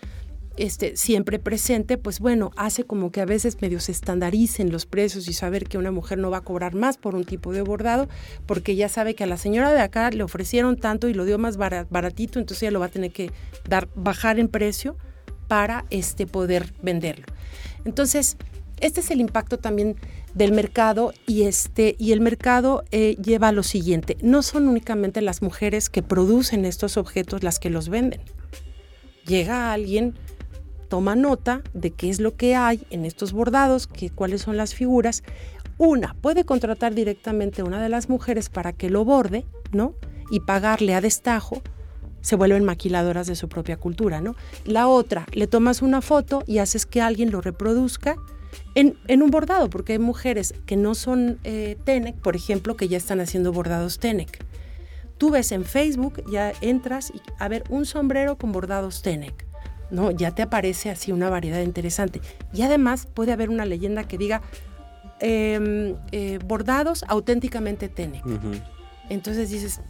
este, 0.58 0.95
siempre 0.95 1.39
presente, 1.39 1.97
pues 1.97 2.20
bueno, 2.20 2.51
hace 2.56 2.84
como 2.84 3.12
que 3.12 3.22
a 3.22 3.26
veces 3.26 3.62
medio 3.62 3.80
se 3.80 3.91
estandaricen 3.91 4.72
los 4.72 4.86
precios 4.86 5.28
y 5.28 5.34
saber 5.34 5.68
que 5.68 5.78
una 5.78 5.91
mujer 5.91 6.20
no 6.20 6.30
va 6.30 6.38
a 6.38 6.41
cobrar 6.41 6.76
más 6.76 6.97
por 6.97 7.16
un 7.16 7.24
tipo 7.24 7.54
de 7.54 7.62
bordado, 7.62 8.08
porque 8.45 8.76
ya 8.76 8.89
sabe 8.89 9.16
que 9.16 9.24
a 9.24 9.28
la 9.28 9.38
señora 9.38 9.74
de 9.74 9.82
acá 9.82 10.10
le 10.12 10.24
ofrecieron 10.24 10.78
tanto 10.78 11.10
y 11.10 11.14
lo 11.14 11.26
dio 11.26 11.38
más 11.38 11.58
baratito, 11.58 12.39
entonces 12.39 12.64
ella 12.64 12.72
lo 12.72 12.80
va 12.80 12.88
a 12.88 12.89
tener 12.89 13.12
que 13.12 13.32
dar, 13.68 13.89
bajar 13.95 14.39
en 14.39 14.47
precio 14.47 14.95
para 15.47 15.86
este, 15.89 16.28
poder 16.28 16.74
venderlo. 16.82 17.26
Entonces, 17.86 18.38
este 18.80 19.01
es 19.01 19.12
el 19.12 19.22
impacto 19.22 19.58
también 19.58 19.95
del 20.34 20.51
mercado 20.51 21.14
y 21.28 21.43
este 21.43 21.95
y 21.99 22.12
el 22.12 22.20
mercado 22.20 22.84
eh, 22.91 23.16
lleva 23.24 23.49
a 23.49 23.51
lo 23.51 23.62
siguiente 23.62 24.18
no 24.22 24.41
son 24.41 24.68
únicamente 24.68 25.22
las 25.22 25.43
mujeres 25.43 25.89
que 25.89 26.01
producen 26.01 26.66
estos 26.66 26.97
objetos 26.97 27.43
las 27.43 27.60
que 27.60 27.70
los 27.70 27.88
venden 27.89 28.20
llega 29.26 29.72
alguien 29.72 30.16
toma 30.93 31.15
nota 31.15 31.63
de 31.73 31.89
qué 31.89 32.11
es 32.11 32.19
lo 32.19 32.35
que 32.35 32.53
hay 32.53 32.85
en 32.91 33.03
estos 33.03 33.33
bordados, 33.33 33.87
que, 33.87 34.11
cuáles 34.11 34.43
son 34.43 34.57
las 34.57 34.75
figuras. 34.75 35.23
Una, 35.79 36.15
puede 36.21 36.43
contratar 36.43 36.93
directamente 36.93 37.63
a 37.63 37.65
una 37.65 37.81
de 37.81 37.89
las 37.89 38.09
mujeres 38.09 38.49
para 38.49 38.73
que 38.73 38.91
lo 38.91 39.03
borde, 39.03 39.43
¿no? 39.71 39.95
Y 40.29 40.41
pagarle 40.41 40.93
a 40.93 41.01
destajo, 41.01 41.63
se 42.21 42.35
vuelven 42.35 42.63
maquiladoras 42.63 43.25
de 43.25 43.35
su 43.35 43.49
propia 43.49 43.77
cultura, 43.77 44.21
¿no? 44.21 44.35
La 44.65 44.87
otra, 44.87 45.25
le 45.31 45.47
tomas 45.47 45.81
una 45.81 46.03
foto 46.03 46.43
y 46.45 46.59
haces 46.59 46.85
que 46.85 47.01
alguien 47.01 47.31
lo 47.31 47.41
reproduzca 47.41 48.15
en, 48.75 48.95
un 49.23 49.31
bordado, 49.31 49.71
porque 49.71 49.93
hay 49.93 49.99
mujeres 49.99 50.53
que 50.67 50.77
no 50.77 50.93
son 50.93 51.39
eh, 51.43 51.75
TENEC, 51.85 52.17
por 52.17 52.35
ejemplo, 52.35 52.77
que 52.77 52.87
ya 52.87 52.97
están 52.97 53.19
haciendo 53.19 53.51
bordados 53.51 53.97
TENEC. 53.97 54.45
Tú 55.17 55.31
ves 55.31 55.51
en 55.53 55.65
Facebook, 55.65 56.23
ya 56.29 56.53
entras 56.61 57.09
y 57.09 57.19
a 57.39 57.47
ver 57.47 57.63
un 57.69 57.87
sombrero 57.87 58.37
con 58.37 58.51
bordados 58.51 59.01
TENEC. 59.01 59.53
¿No? 59.93 60.11
Ya 60.11 60.31
te 60.31 60.41
aparece 60.41 60.89
así 60.89 61.11
una 61.11 61.29
variedad 61.29 61.61
interesante. 61.61 62.19
Y 62.51 62.63
además 62.63 63.07
puede 63.13 63.31
haber 63.31 63.49
una 63.49 63.65
leyenda 63.65 64.03
que 64.03 64.17
diga 64.17 64.41
em, 65.19 65.95
eh, 66.11 66.39
bordados 66.45 67.05
auténticamente 67.07 67.87
Tenec. 67.87 68.23
Entonces 69.09 69.49
dices, 69.49 69.81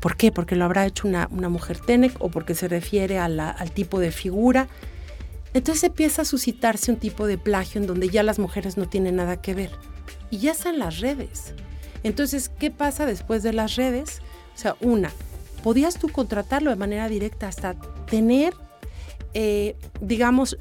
¿por 0.00 0.16
qué? 0.16 0.30
Porque 0.30 0.54
lo 0.54 0.64
habrá 0.66 0.86
hecho 0.86 1.08
una, 1.08 1.26
mujer 1.28 1.78
Tenec 1.78 2.12
o 2.20 2.28
porque 2.28 2.54
se 2.54 2.68
refiere 2.68 3.18
al 3.18 3.70
tipo 3.72 3.98
de 3.98 4.12
figura. 4.12 4.68
Entonces 5.54 5.84
empieza 5.84 6.22
a 6.22 6.24
suscitarse 6.26 6.92
un 6.92 6.98
tipo 6.98 7.26
de 7.26 7.38
plagio 7.38 7.80
en 7.80 7.86
donde 7.86 8.10
ya 8.10 8.22
las 8.22 8.38
mujeres 8.38 8.76
no 8.76 8.86
tienen 8.86 9.16
nada 9.16 9.40
que 9.40 9.54
ver. 9.54 9.70
Y 10.30 10.38
ya 10.38 10.52
están 10.52 10.78
las 10.78 11.00
redes. 11.00 11.54
Entonces, 12.02 12.50
¿qué 12.50 12.70
pasa 12.70 13.06
después 13.06 13.42
de 13.42 13.54
las 13.54 13.76
redes? 13.76 14.20
O 14.54 14.58
sea, 14.58 14.76
una, 14.80 15.10
podías 15.64 15.98
tú 15.98 16.08
contratarlo 16.08 16.70
de 16.70 16.76
manera 16.76 17.08
directa 17.08 17.48
hasta 17.48 17.74
tener 18.10 18.52
eh, 19.34 19.76
digamos, 20.00 20.58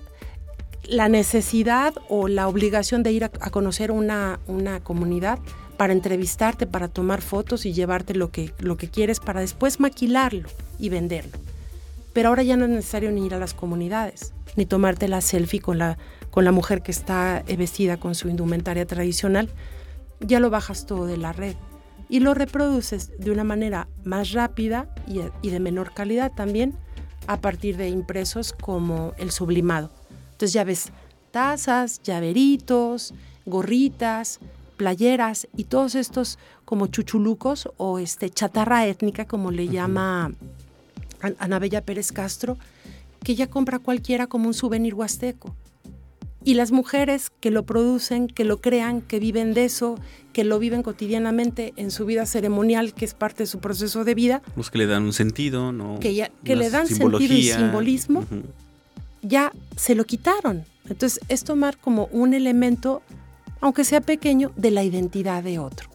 la 0.88 1.10
necesidad 1.10 1.94
o 2.10 2.28
la 2.28 2.48
obligación 2.48 3.04
de 3.04 3.12
ir 3.12 3.26
a, 3.26 3.30
conocer 3.30 3.92
una, 3.92 4.40
una, 4.48 4.80
comunidad 4.80 5.40
para 5.76 5.94
entrevistarte, 5.94 6.66
para 6.66 6.88
tomar 6.88 7.22
fotos 7.22 7.66
y 7.66 7.74
llevarte 7.74 8.16
lo 8.16 8.32
que, 8.32 8.54
lo 8.60 8.78
que 8.78 8.90
quieres 8.90 9.20
para 9.20 9.42
después 9.42 9.80
maquilarlo 9.80 10.50
y 10.80 10.90
venderlo. 10.90 11.38
Pero 12.14 12.30
ahora 12.30 12.44
ya 12.44 12.58
no 12.58 12.66
es 12.66 12.72
necesario 12.72 13.12
ni 13.12 13.26
ir 13.26 13.36
a 13.36 13.40
las 13.40 13.54
comunidades, 13.54 14.34
ni 14.56 14.66
tomarte 14.66 15.08
la 15.08 15.22
selfie 15.22 15.60
con 15.60 15.78
la, 15.78 15.98
con 16.32 16.46
la 16.46 16.52
mujer 16.52 16.82
que 16.82 16.92
está 16.92 17.44
vestida 17.58 17.98
con 17.98 18.16
su 18.16 18.30
indumentaria 18.30 18.88
tradicional. 18.88 19.50
Ya 20.20 20.40
lo 20.40 20.50
bajas 20.50 20.86
todo 20.86 21.06
de 21.06 21.18
la 21.18 21.34
red 21.34 21.56
y 22.10 22.22
lo 22.22 22.34
reproduces 22.34 23.12
de 23.20 23.30
una 23.32 23.44
manera 23.44 23.88
más 24.04 24.32
rápida 24.32 24.88
y, 25.06 25.20
y 25.42 25.52
de 25.52 25.60
menor 25.60 25.94
calidad 25.94 26.32
también 26.34 26.76
a 27.28 27.40
partir 27.40 27.78
de 27.78 27.90
impresos 27.90 28.54
como 28.54 29.14
el 29.18 29.32
sublimado. 29.32 29.92
Entonces 30.32 30.54
ya 30.54 30.64
ves 30.64 30.92
tazas, 31.32 32.02
llaveritos, 32.02 33.14
gorritas, 33.46 34.40
playeras 34.78 35.48
y 35.56 35.66
todos 35.66 35.96
estos 35.96 36.40
como 36.66 36.88
chuchulucos 36.88 37.70
o 37.78 38.00
este 38.00 38.30
chatarra 38.30 38.86
étnica 38.86 39.26
como 39.26 39.52
le 39.52 39.68
llama 39.68 40.32
Ana 41.40 41.60
Bella 41.60 41.84
Pérez 41.84 42.12
Castro, 42.12 42.58
que 43.24 43.36
ya 43.36 43.48
compra 43.48 43.80
cualquiera 43.80 44.28
como 44.28 44.48
un 44.48 44.54
souvenir 44.54 44.94
huasteco. 44.94 45.56
Y 46.48 46.54
las 46.54 46.72
mujeres 46.72 47.30
que 47.42 47.52
lo 47.52 47.64
producen, 47.64 48.30
que 48.30 48.46
lo 48.46 48.62
crean, 48.62 49.02
que 49.02 49.20
viven 49.20 49.54
de 49.54 49.66
eso, 49.66 50.00
que 50.32 50.46
lo 50.46 50.60
viven 50.60 50.82
cotidianamente 50.82 51.74
en 51.76 51.92
su 51.92 52.06
vida 52.06 52.26
ceremonial, 52.26 52.94
que 52.94 53.04
es 53.04 53.14
parte 53.14 53.44
de 53.44 53.48
su 53.48 53.60
proceso 53.60 54.06
de 54.06 54.16
vida. 54.16 54.42
Los 54.56 54.72
que 54.72 54.78
le 54.78 54.86
dan 54.88 55.04
un 55.04 55.12
sentido, 55.12 55.74
¿no? 55.74 56.00
Que, 56.00 56.16
ya, 56.16 56.32
que 56.46 56.56
le 56.56 56.70
dan 56.70 56.88
sentido 56.88 57.20
y 57.20 57.44
simbolismo, 57.50 58.24
ya 59.22 59.52
se 59.76 59.94
lo 59.94 60.06
quitaron. 60.06 60.64
Entonces 60.88 61.20
es 61.28 61.44
tomar 61.44 61.76
como 61.80 62.06
un 62.14 62.34
elemento, 62.34 63.02
aunque 63.60 63.84
sea 63.84 64.00
pequeño, 64.00 64.54
de 64.56 64.72
la 64.72 64.86
identidad 64.86 65.44
de 65.44 65.60
otro. 65.60 65.90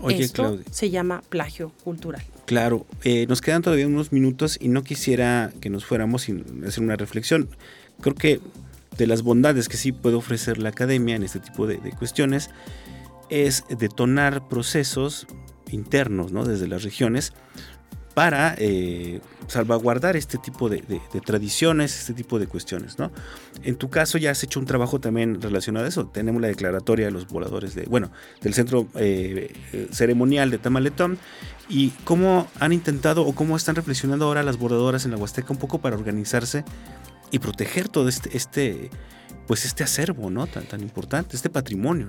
Oye, 0.00 0.22
Esto 0.22 0.58
se 0.70 0.88
llama 0.88 1.22
plagio 1.28 1.70
cultural. 1.84 2.22
Claro, 2.46 2.86
eh, 3.04 3.26
nos 3.28 3.42
quedan 3.42 3.60
todavía 3.60 3.86
unos 3.86 4.10
minutos 4.10 4.56
y 4.58 4.68
no 4.68 4.84
quisiera 4.84 5.52
que 5.60 5.68
nos 5.68 5.84
fuéramos 5.84 6.22
sin 6.22 6.64
hacer 6.66 6.82
una 6.82 6.96
reflexión. 6.96 7.50
Creo 8.00 8.14
que 8.14 8.40
de 8.96 9.06
las 9.06 9.22
bondades 9.22 9.68
que 9.68 9.76
sí 9.76 9.92
puede 9.92 10.16
ofrecer 10.16 10.58
la 10.58 10.70
academia 10.70 11.16
en 11.16 11.22
este 11.22 11.40
tipo 11.40 11.66
de, 11.66 11.78
cuestiones 11.98 12.50
es 13.30 13.64
detonar 13.68 14.48
procesos 14.48 15.26
internos 15.70 16.32
¿no? 16.32 16.44
desde 16.44 16.68
las 16.68 16.82
regiones 16.82 17.32
para 18.14 18.54
eh, 18.58 19.20
salvaguardar 19.46 20.16
este 20.16 20.36
tipo 20.36 20.68
de, 20.68 20.82
tradiciones, 21.24 21.98
este 21.98 22.12
tipo 22.12 22.38
de 22.38 22.46
cuestiones. 22.46 22.98
¿no? 22.98 23.10
En 23.62 23.76
tu 23.76 23.88
caso 23.88 24.18
ya 24.18 24.30
has 24.30 24.42
hecho 24.42 24.60
un 24.60 24.66
trabajo 24.66 25.00
también 25.00 25.40
relacionado 25.40 25.86
a 25.86 25.88
eso. 25.88 26.06
Tenemos 26.06 26.42
la 26.42 26.48
declaratoria 26.48 27.06
de 27.06 27.12
los 27.12 27.26
voladores 27.28 27.74
de, 27.74 27.84
bueno, 27.84 28.10
del 28.42 28.54
centro 28.54 28.86
eh, 28.96 29.52
eh, 29.72 29.88
ceremonial 29.90 30.50
de 30.50 30.58
Tamaletón 30.58 31.18
y 31.68 31.88
cómo 32.04 32.48
han 32.60 32.72
intentado 32.72 33.24
o 33.24 33.34
cómo 33.34 33.56
están 33.56 33.76
reflexionando 33.76 34.26
ahora 34.26 34.42
las 34.42 34.58
bordadoras 34.58 35.04
en 35.04 35.12
la 35.12 35.16
Huasteca 35.16 35.52
un 35.52 35.58
poco 35.58 35.80
para 35.80 35.96
organizarse 35.96 36.64
y 37.32 37.40
proteger 37.40 37.88
todo 37.88 38.08
este, 38.08 38.36
este 38.36 38.90
pues 39.46 39.64
este 39.64 39.82
acervo, 39.82 40.30
¿no? 40.30 40.46
Tan, 40.46 40.64
tan 40.64 40.80
importante, 40.80 41.34
este 41.34 41.50
patrimonio. 41.50 42.08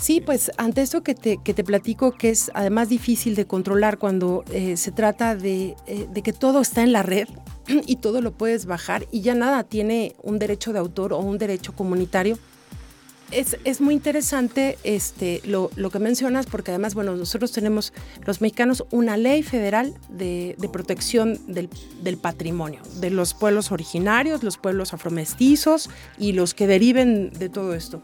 Sí, 0.00 0.20
pues 0.20 0.50
ante 0.56 0.80
esto 0.80 1.02
que 1.02 1.14
te, 1.14 1.38
que 1.44 1.52
te 1.52 1.64
platico, 1.64 2.12
que 2.12 2.30
es 2.30 2.50
además 2.54 2.88
difícil 2.88 3.34
de 3.34 3.46
controlar 3.46 3.98
cuando 3.98 4.42
eh, 4.50 4.76
se 4.76 4.90
trata 4.90 5.36
de, 5.36 5.76
eh, 5.86 6.08
de, 6.10 6.22
que 6.22 6.32
todo 6.32 6.62
está 6.62 6.82
en 6.82 6.92
la 6.92 7.02
red 7.02 7.28
y 7.86 7.96
todo 7.96 8.20
lo 8.22 8.32
puedes 8.32 8.64
bajar 8.64 9.06
y 9.10 9.20
ya 9.20 9.34
nada 9.34 9.64
tiene 9.64 10.16
un 10.22 10.38
derecho 10.38 10.72
de 10.72 10.78
autor 10.78 11.12
o 11.12 11.18
un 11.18 11.36
derecho 11.36 11.74
comunitario, 11.74 12.38
es, 13.32 13.80
muy 13.80 13.94
interesante 13.94 14.78
este, 14.84 15.40
lo, 15.44 15.70
que 15.70 15.98
mencionas, 15.98 16.46
porque 16.46 16.70
además, 16.70 16.94
bueno, 16.94 17.16
nosotros 17.16 17.52
tenemos, 17.52 17.92
los 18.26 18.40
mexicanos, 18.40 18.84
una 18.90 19.16
ley 19.16 19.42
federal 19.42 19.94
de, 20.08 20.56
protección 20.72 21.38
del, 21.46 21.68
patrimonio, 22.18 22.80
de 23.00 23.10
los 23.10 23.34
pueblos 23.34 23.72
originarios, 23.72 24.42
los 24.42 24.58
pueblos 24.58 24.94
afromestizos 24.94 25.90
y 26.18 26.32
los 26.32 26.54
que 26.54 26.66
deriven 26.66 27.30
de 27.32 27.48
todo 27.48 27.74
esto. 27.74 28.02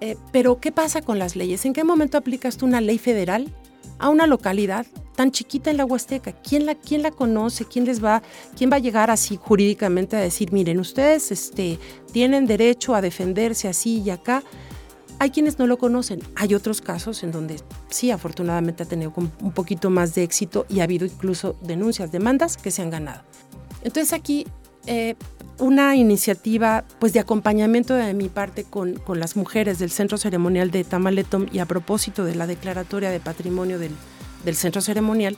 Eh, 0.00 0.16
pero, 0.32 0.60
¿qué 0.60 0.72
pasa 0.72 1.02
con 1.02 1.18
las 1.18 1.36
leyes? 1.36 1.64
¿En 1.64 1.72
qué 1.72 1.84
momento 1.84 2.18
aplicas 2.18 2.56
tú 2.56 2.66
una 2.66 2.80
ley 2.80 2.98
federal 2.98 3.52
a 3.98 4.08
una 4.08 4.26
localidad 4.26 4.86
tan 5.14 5.30
chiquita 5.30 5.70
en 5.70 5.78
la 5.78 5.84
Huasteca? 5.84 6.32
¿Quién 6.32 6.66
la, 6.66 6.74
quién 6.74 7.02
la 7.02 7.10
conoce? 7.10 7.64
¿Quién 7.64 7.84
les 7.84 8.02
va, 8.02 8.22
quién 8.56 8.70
va 8.70 8.76
a 8.76 8.80
llegar 8.80 9.10
así 9.10 9.38
jurídicamente 9.40 10.16
a 10.16 10.20
decir, 10.20 10.52
miren, 10.52 10.80
ustedes 10.80 11.32
este, 11.32 11.78
tienen 12.12 12.46
derecho 12.46 12.94
a 12.94 13.00
defenderse 13.00 13.68
así 13.68 14.02
y 14.02 14.10
acá? 14.10 14.42
Hay 15.18 15.30
quienes 15.30 15.58
no 15.58 15.66
lo 15.66 15.78
conocen. 15.78 16.20
Hay 16.34 16.54
otros 16.54 16.82
casos 16.82 17.22
en 17.22 17.32
donde 17.32 17.56
sí, 17.88 18.10
afortunadamente 18.10 18.82
ha 18.82 18.86
tenido 18.86 19.12
un 19.16 19.52
poquito 19.52 19.88
más 19.88 20.14
de 20.14 20.22
éxito 20.22 20.66
y 20.68 20.80
ha 20.80 20.84
habido 20.84 21.06
incluso 21.06 21.56
denuncias, 21.62 22.12
demandas 22.12 22.58
que 22.58 22.70
se 22.70 22.82
han 22.82 22.90
ganado. 22.90 23.22
Entonces 23.82 24.12
aquí 24.12 24.46
eh, 24.86 25.16
una 25.58 25.96
iniciativa 25.96 26.84
pues 26.98 27.12
de 27.12 27.20
acompañamiento 27.20 27.94
de 27.94 28.14
mi 28.14 28.28
parte 28.28 28.64
con, 28.64 28.94
con, 28.94 29.20
las 29.20 29.36
mujeres 29.36 29.78
del 29.78 29.90
Centro 29.90 30.18
Ceremonial 30.18 30.70
de 30.70 30.84
Tamaletom 30.84 31.46
y 31.52 31.60
a 31.60 31.66
propósito 31.66 32.24
de 32.24 32.34
la 32.34 32.46
declaratoria 32.46 33.10
de 33.10 33.20
patrimonio 33.20 33.78
del, 33.78 33.92
del 34.44 34.56
Centro 34.56 34.80
Ceremonial, 34.80 35.36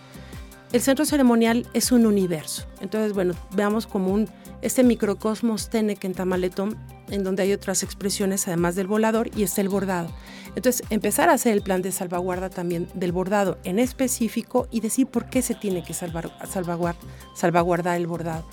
el 0.72 0.80
Centro 0.82 1.06
Ceremonial 1.06 1.66
es 1.72 1.92
un 1.92 2.04
universo. 2.04 2.66
Entonces, 2.80 3.14
bueno, 3.14 3.34
veamos 3.54 3.86
como 3.86 4.12
un, 4.12 4.28
este 4.60 4.84
microcosmos 4.84 5.70
Tenec 5.70 6.04
en 6.04 6.12
Tamaletom 6.12 6.74
en 7.10 7.24
donde 7.24 7.42
hay 7.42 7.54
otras 7.54 7.82
expresiones 7.82 8.46
además 8.48 8.74
del 8.74 8.86
volador 8.86 9.30
y 9.34 9.44
está 9.44 9.62
el 9.62 9.70
bordado. 9.70 10.10
Entonces, 10.56 10.86
empezar 10.90 11.30
a 11.30 11.34
hacer 11.34 11.54
el 11.54 11.62
plan 11.62 11.80
de 11.80 11.90
salvaguarda 11.90 12.50
también 12.50 12.86
del 12.92 13.12
bordado 13.12 13.56
en 13.64 13.78
específico 13.78 14.68
y 14.70 14.80
decir 14.80 15.06
por 15.06 15.30
qué 15.30 15.40
se 15.40 15.54
tiene 15.54 15.82
que 15.82 15.94
salvaguardar 15.94 17.96
el 17.96 18.06
bordado. 18.06 18.46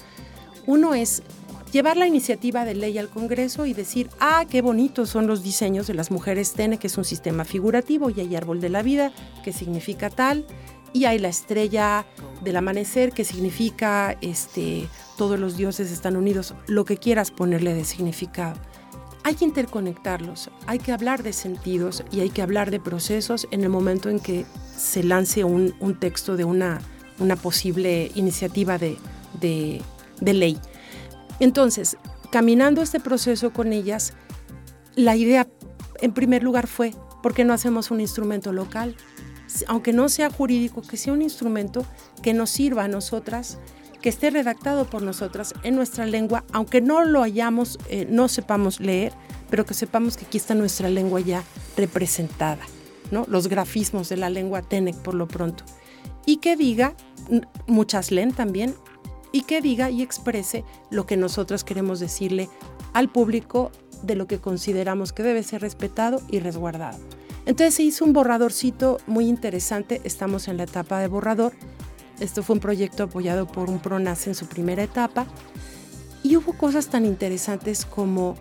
Uno 0.68 0.95
es 0.95 1.22
llevar 1.76 1.97
la 1.97 2.07
iniciativa 2.07 2.63
de 2.63 2.73
ley 2.73 2.97
al 2.97 3.09
Congreso 3.09 3.65
y 3.65 3.73
decir, 3.73 4.09
ah, 4.21 4.45
qué 4.49 4.61
bonitos 4.61 5.09
son 5.09 5.28
los 5.28 5.43
diseños 5.43 5.88
de 5.88 5.93
las 5.93 6.09
mujeres 6.09 6.53
TENE, 6.53 6.78
que 6.78 6.88
es 6.88 6.97
un 6.97 7.03
sistema 7.03 7.43
figurativo, 7.43 8.09
y 8.09 8.21
hay 8.21 8.34
árbol 8.34 8.61
de 8.61 8.69
la 8.69 8.82
vida, 8.82 9.11
que 9.43 9.51
significa 9.51 10.09
tal, 10.09 10.45
y 10.93 11.03
hay 11.03 11.19
la 11.19 11.28
estrella 11.28 12.05
del 12.41 12.55
amanecer, 12.55 13.11
que 13.11 13.26
significa, 13.26 14.17
este, 14.21 14.88
todos 15.17 15.38
los 15.38 15.57
dioses 15.57 15.91
están 15.91 16.15
unidos, 16.15 16.55
lo 16.67 16.86
que 16.86 16.95
quieras 16.95 17.30
ponerle 17.30 17.73
de 17.73 17.84
significado. 17.84 18.57
Hay 19.26 19.36
que 19.36 19.43
interconectarlos, 19.43 20.51
hay 20.67 20.80
que 20.80 20.93
hablar 20.93 21.23
de 21.23 21.34
sentidos 21.34 22.05
y 22.09 22.21
hay 22.21 22.30
que 22.30 22.41
hablar 22.41 22.71
de 22.71 22.80
procesos 22.80 23.49
en 23.51 23.63
el 23.63 23.69
momento 23.69 24.09
en 24.09 24.21
que 24.21 24.45
se 24.78 25.03
lance 25.03 25.43
un, 25.43 25.73
texto 25.99 26.38
de 26.38 26.45
una, 26.45 26.80
una 27.19 27.36
posible 27.36 28.13
iniciativa 28.15 28.78
de, 28.78 28.95
de, 29.41 29.82
de 30.21 30.34
ley. 30.34 30.57
Entonces, 31.39 31.97
caminando 32.31 32.81
este 32.81 32.99
proceso 32.99 33.51
con 33.51 33.73
ellas, 33.73 34.13
la 34.95 35.15
idea 35.15 35.47
en 36.01 36.13
primer 36.13 36.43
lugar 36.43 36.67
fue, 36.67 36.93
¿por 37.21 37.33
qué 37.33 37.43
no 37.43 37.53
hacemos 37.53 37.91
un 37.91 38.01
instrumento 38.01 38.53
local? 38.53 38.95
Aunque 39.67 39.93
no 39.93 40.09
sea 40.09 40.29
jurídico, 40.29 40.81
que 40.81 40.97
sea 40.97 41.13
un 41.13 41.21
instrumento 41.21 41.86
que 42.21 42.33
nos 42.33 42.49
sirva 42.49 42.86
a 42.86 42.88
nosotras, 42.88 43.57
que 44.01 44.09
esté 44.09 44.29
redactado 44.29 44.86
por 44.86 45.01
nosotras 45.01 45.53
en 45.63 45.75
nuestra 45.75 46.05
lengua, 46.05 46.43
aunque 46.51 46.81
no 46.81 47.03
lo 47.03 47.23
hayamos, 47.23 47.79
eh, 47.89 48.07
no 48.09 48.27
sepamos 48.27 48.79
leer, 48.79 49.13
pero 49.49 49.65
que 49.65 49.73
sepamos 49.73 50.17
que 50.17 50.25
aquí 50.25 50.38
está 50.38 50.55
nuestra 50.55 50.89
lengua 50.89 51.21
ya 51.21 51.43
representada, 51.77 52.63
¿no? 53.11 53.25
Los 53.27 53.47
grafismos 53.47 54.09
de 54.09 54.17
la 54.17 54.29
lengua 54.29 54.61
Tenec 54.61 54.95
por 54.97 55.15
lo 55.15 55.27
pronto. 55.27 55.63
Y 56.25 56.38
que 56.38 56.55
diga, 56.55 56.95
muchas 57.67 58.11
leen 58.11 58.31
también, 58.31 58.75
y 59.36 59.41
que 59.41 59.59
diga 59.59 59.89
y 59.89 60.01
exprese 60.01 60.63
lo 60.89 61.05
que 61.05 61.17
nosotros 61.17 61.65
queremos 61.65 61.99
decirle 61.99 62.47
al 62.93 63.09
público 63.09 63.69
de 64.01 64.15
lo 64.15 64.27
que 64.27 64.39
consideramos 64.39 65.11
que 65.11 65.23
debe 65.23 65.43
ser 65.43 65.59
respetado 65.59 66.21
y 66.29 66.39
resguardado. 66.39 66.97
Entonces 67.45 67.73
se 67.73 67.83
hizo 67.83 68.05
un 68.05 68.13
borradorcito 68.13 68.97
muy 69.07 69.27
interesante, 69.27 69.99
estamos 70.05 70.47
en 70.47 70.55
la 70.55 70.63
etapa 70.63 71.01
de 71.01 71.09
borrador. 71.09 71.51
Esto 72.21 72.43
fue 72.43 72.53
un 72.53 72.61
proyecto 72.61 73.03
apoyado 73.03 73.45
por 73.45 73.69
un 73.69 73.79
PRONAS 73.79 74.25
en 74.27 74.36
su 74.36 74.47
primera 74.47 74.83
etapa 74.83 75.25
y 76.23 76.38
hubo 76.38 76.53
cosas 76.53 76.88
tan 76.88 77.05
interesantes 77.05 77.86
como 77.86 78.36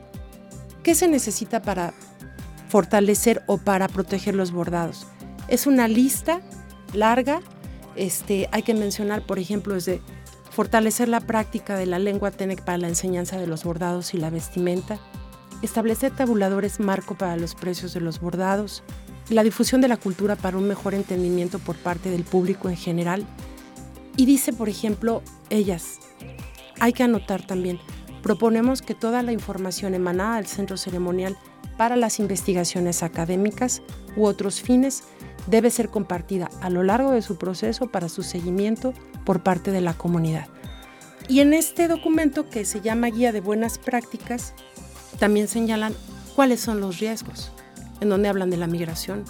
qué 0.84 0.94
se 0.94 1.08
necesita 1.08 1.60
para 1.60 1.92
fortalecer 2.68 3.42
o 3.48 3.58
para 3.58 3.88
proteger 3.88 4.36
los 4.36 4.52
bordados. 4.52 5.08
Es 5.48 5.66
una 5.66 5.88
lista 5.88 6.40
larga, 6.92 7.40
este, 7.96 8.48
hay 8.52 8.62
que 8.62 8.74
mencionar, 8.74 9.26
por 9.26 9.40
ejemplo, 9.40 9.74
desde 9.74 10.00
fortalecer 10.54 11.08
la 11.08 11.20
práctica 11.20 11.76
de 11.76 11.84
la 11.84 11.98
lengua 11.98 12.30
TENEC 12.30 12.62
para 12.62 12.78
la 12.78 12.86
enseñanza 12.86 13.38
de 13.38 13.48
los 13.48 13.64
bordados 13.64 14.14
y 14.14 14.18
la 14.18 14.30
vestimenta, 14.30 15.00
establecer 15.62 16.14
tabuladores 16.14 16.78
marco 16.78 17.16
para 17.16 17.36
los 17.36 17.56
precios 17.56 17.92
de 17.92 18.00
los 18.00 18.20
bordados, 18.20 18.84
la 19.30 19.42
difusión 19.42 19.80
de 19.80 19.88
la 19.88 19.96
cultura 19.96 20.36
para 20.36 20.56
un 20.56 20.68
mejor 20.68 20.94
entendimiento 20.94 21.58
por 21.58 21.74
parte 21.74 22.08
del 22.08 22.22
público 22.22 22.68
en 22.68 22.76
general. 22.76 23.26
Y 24.16 24.26
dice, 24.26 24.52
por 24.52 24.68
ejemplo, 24.68 25.22
ellas, 25.50 25.98
hay 26.78 26.92
que 26.92 27.02
anotar 27.02 27.44
también, 27.44 27.80
proponemos 28.22 28.80
que 28.80 28.94
toda 28.94 29.22
la 29.22 29.32
información 29.32 29.92
emanada 29.92 30.36
del 30.36 30.46
centro 30.46 30.76
ceremonial 30.76 31.36
para 31.76 31.96
las 31.96 32.20
investigaciones 32.20 33.02
académicas 33.02 33.82
u 34.16 34.26
otros 34.26 34.60
fines 34.60 35.02
debe 35.46 35.70
ser 35.70 35.88
compartida 35.88 36.50
a 36.60 36.70
lo 36.70 36.82
largo 36.82 37.12
de 37.12 37.22
su 37.22 37.36
proceso 37.36 37.88
para 37.90 38.08
su 38.08 38.22
seguimiento 38.22 38.94
por 39.24 39.42
parte 39.42 39.70
de 39.70 39.80
la 39.80 39.94
comunidad. 39.94 40.46
Y 41.28 41.40
en 41.40 41.54
este 41.54 41.88
documento 41.88 42.48
que 42.48 42.64
se 42.64 42.80
llama 42.80 43.08
Guía 43.08 43.32
de 43.32 43.40
Buenas 43.40 43.78
Prácticas, 43.78 44.54
también 45.18 45.48
señalan 45.48 45.94
cuáles 46.34 46.60
son 46.60 46.80
los 46.80 46.98
riesgos, 46.98 47.50
en 48.00 48.08
donde 48.08 48.28
hablan 48.28 48.50
de 48.50 48.56
la 48.56 48.66
migración, 48.66 49.24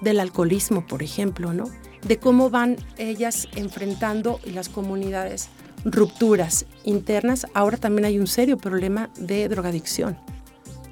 del 0.00 0.20
alcoholismo, 0.20 0.86
por 0.86 1.02
ejemplo, 1.02 1.52
¿no? 1.52 1.64
De 2.02 2.18
cómo 2.18 2.50
van 2.50 2.76
ellas 2.96 3.48
enfrentando 3.54 4.40
las 4.44 4.68
comunidades 4.68 5.48
rupturas 5.84 6.66
internas. 6.84 7.46
Ahora 7.54 7.76
también 7.76 8.04
hay 8.04 8.18
un 8.18 8.26
serio 8.26 8.56
problema 8.56 9.10
de 9.16 9.48
drogadicción. 9.48 10.18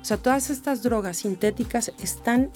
O 0.01 0.05
sea, 0.05 0.17
todas 0.17 0.51
estas 0.51 0.83
drogas 0.83 1.19
sintéticas 1.19 1.93
están 2.01 2.51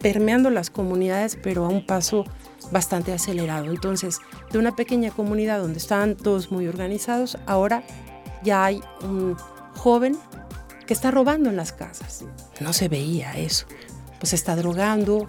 permeando 0.00 0.50
las 0.50 0.70
comunidades, 0.70 1.38
pero 1.42 1.64
a 1.64 1.68
un 1.68 1.84
paso 1.84 2.24
bastante 2.70 3.12
acelerado. 3.12 3.66
Entonces, 3.66 4.18
de 4.50 4.58
una 4.58 4.74
pequeña 4.74 5.10
comunidad 5.10 5.60
donde 5.60 5.78
estaban 5.78 6.16
todos 6.16 6.50
muy 6.50 6.66
organizados, 6.66 7.38
ahora 7.46 7.82
ya 8.42 8.64
hay 8.64 8.80
un 9.02 9.36
joven 9.76 10.16
que 10.86 10.94
está 10.94 11.10
robando 11.10 11.50
en 11.50 11.56
las 11.56 11.72
casas. 11.72 12.24
No 12.60 12.72
se 12.72 12.88
veía 12.88 13.36
eso. 13.36 13.66
Pues 14.20 14.32
está 14.32 14.56
drogando, 14.56 15.28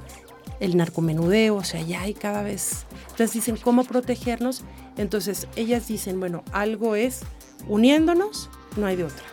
el 0.59 0.77
narcomenudeo, 0.77 1.55
o 1.55 1.63
sea, 1.63 1.81
ya 1.81 2.01
hay 2.01 2.13
cada 2.13 2.41
vez. 2.41 2.85
Entonces 3.09 3.33
dicen, 3.33 3.57
¿cómo 3.57 3.83
protegernos? 3.83 4.63
Entonces 4.97 5.47
ellas 5.55 5.87
dicen, 5.87 6.19
bueno, 6.19 6.43
algo 6.51 6.95
es 6.95 7.21
uniéndonos, 7.67 8.49
no 8.75 8.85
hay 8.85 8.95
de 8.95 9.03
otra. 9.05 9.25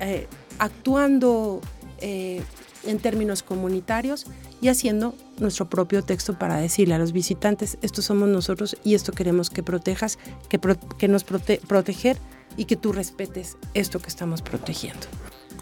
Eh, 0.00 0.26
actuando 0.58 1.60
eh, 1.98 2.42
en 2.84 2.98
términos 2.98 3.42
comunitarios 3.42 4.26
y 4.60 4.68
haciendo 4.68 5.14
nuestro 5.38 5.68
propio 5.68 6.02
texto 6.02 6.38
para 6.38 6.56
decirle 6.56 6.94
a 6.94 6.98
los 6.98 7.12
visitantes, 7.12 7.78
esto 7.82 8.02
somos 8.02 8.28
nosotros 8.28 8.76
y 8.84 8.94
esto 8.94 9.12
queremos 9.12 9.50
que 9.50 9.62
protejas, 9.62 10.18
que, 10.48 10.60
que 10.98 11.08
nos 11.08 11.24
proteger 11.24 12.18
y 12.56 12.64
que 12.64 12.76
tú 12.76 12.92
respetes 12.92 13.56
esto 13.74 14.00
que 14.00 14.08
estamos 14.08 14.42
protegiendo. 14.42 15.06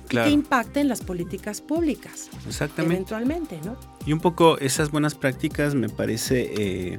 Claro. 0.09 0.28
Que 0.28 0.34
impacte 0.34 0.80
en 0.80 0.88
las 0.88 1.03
políticas 1.03 1.61
públicas. 1.61 2.30
Exactamente. 2.47 2.94
Eventualmente, 2.94 3.61
¿no? 3.64 3.76
Y 4.07 4.12
un 4.12 4.20
poco 4.20 4.57
esas 4.59 4.90
buenas 4.90 5.16
prácticas 5.16 5.74
me 5.74 5.88
parece 5.88 6.53
eh, 6.57 6.99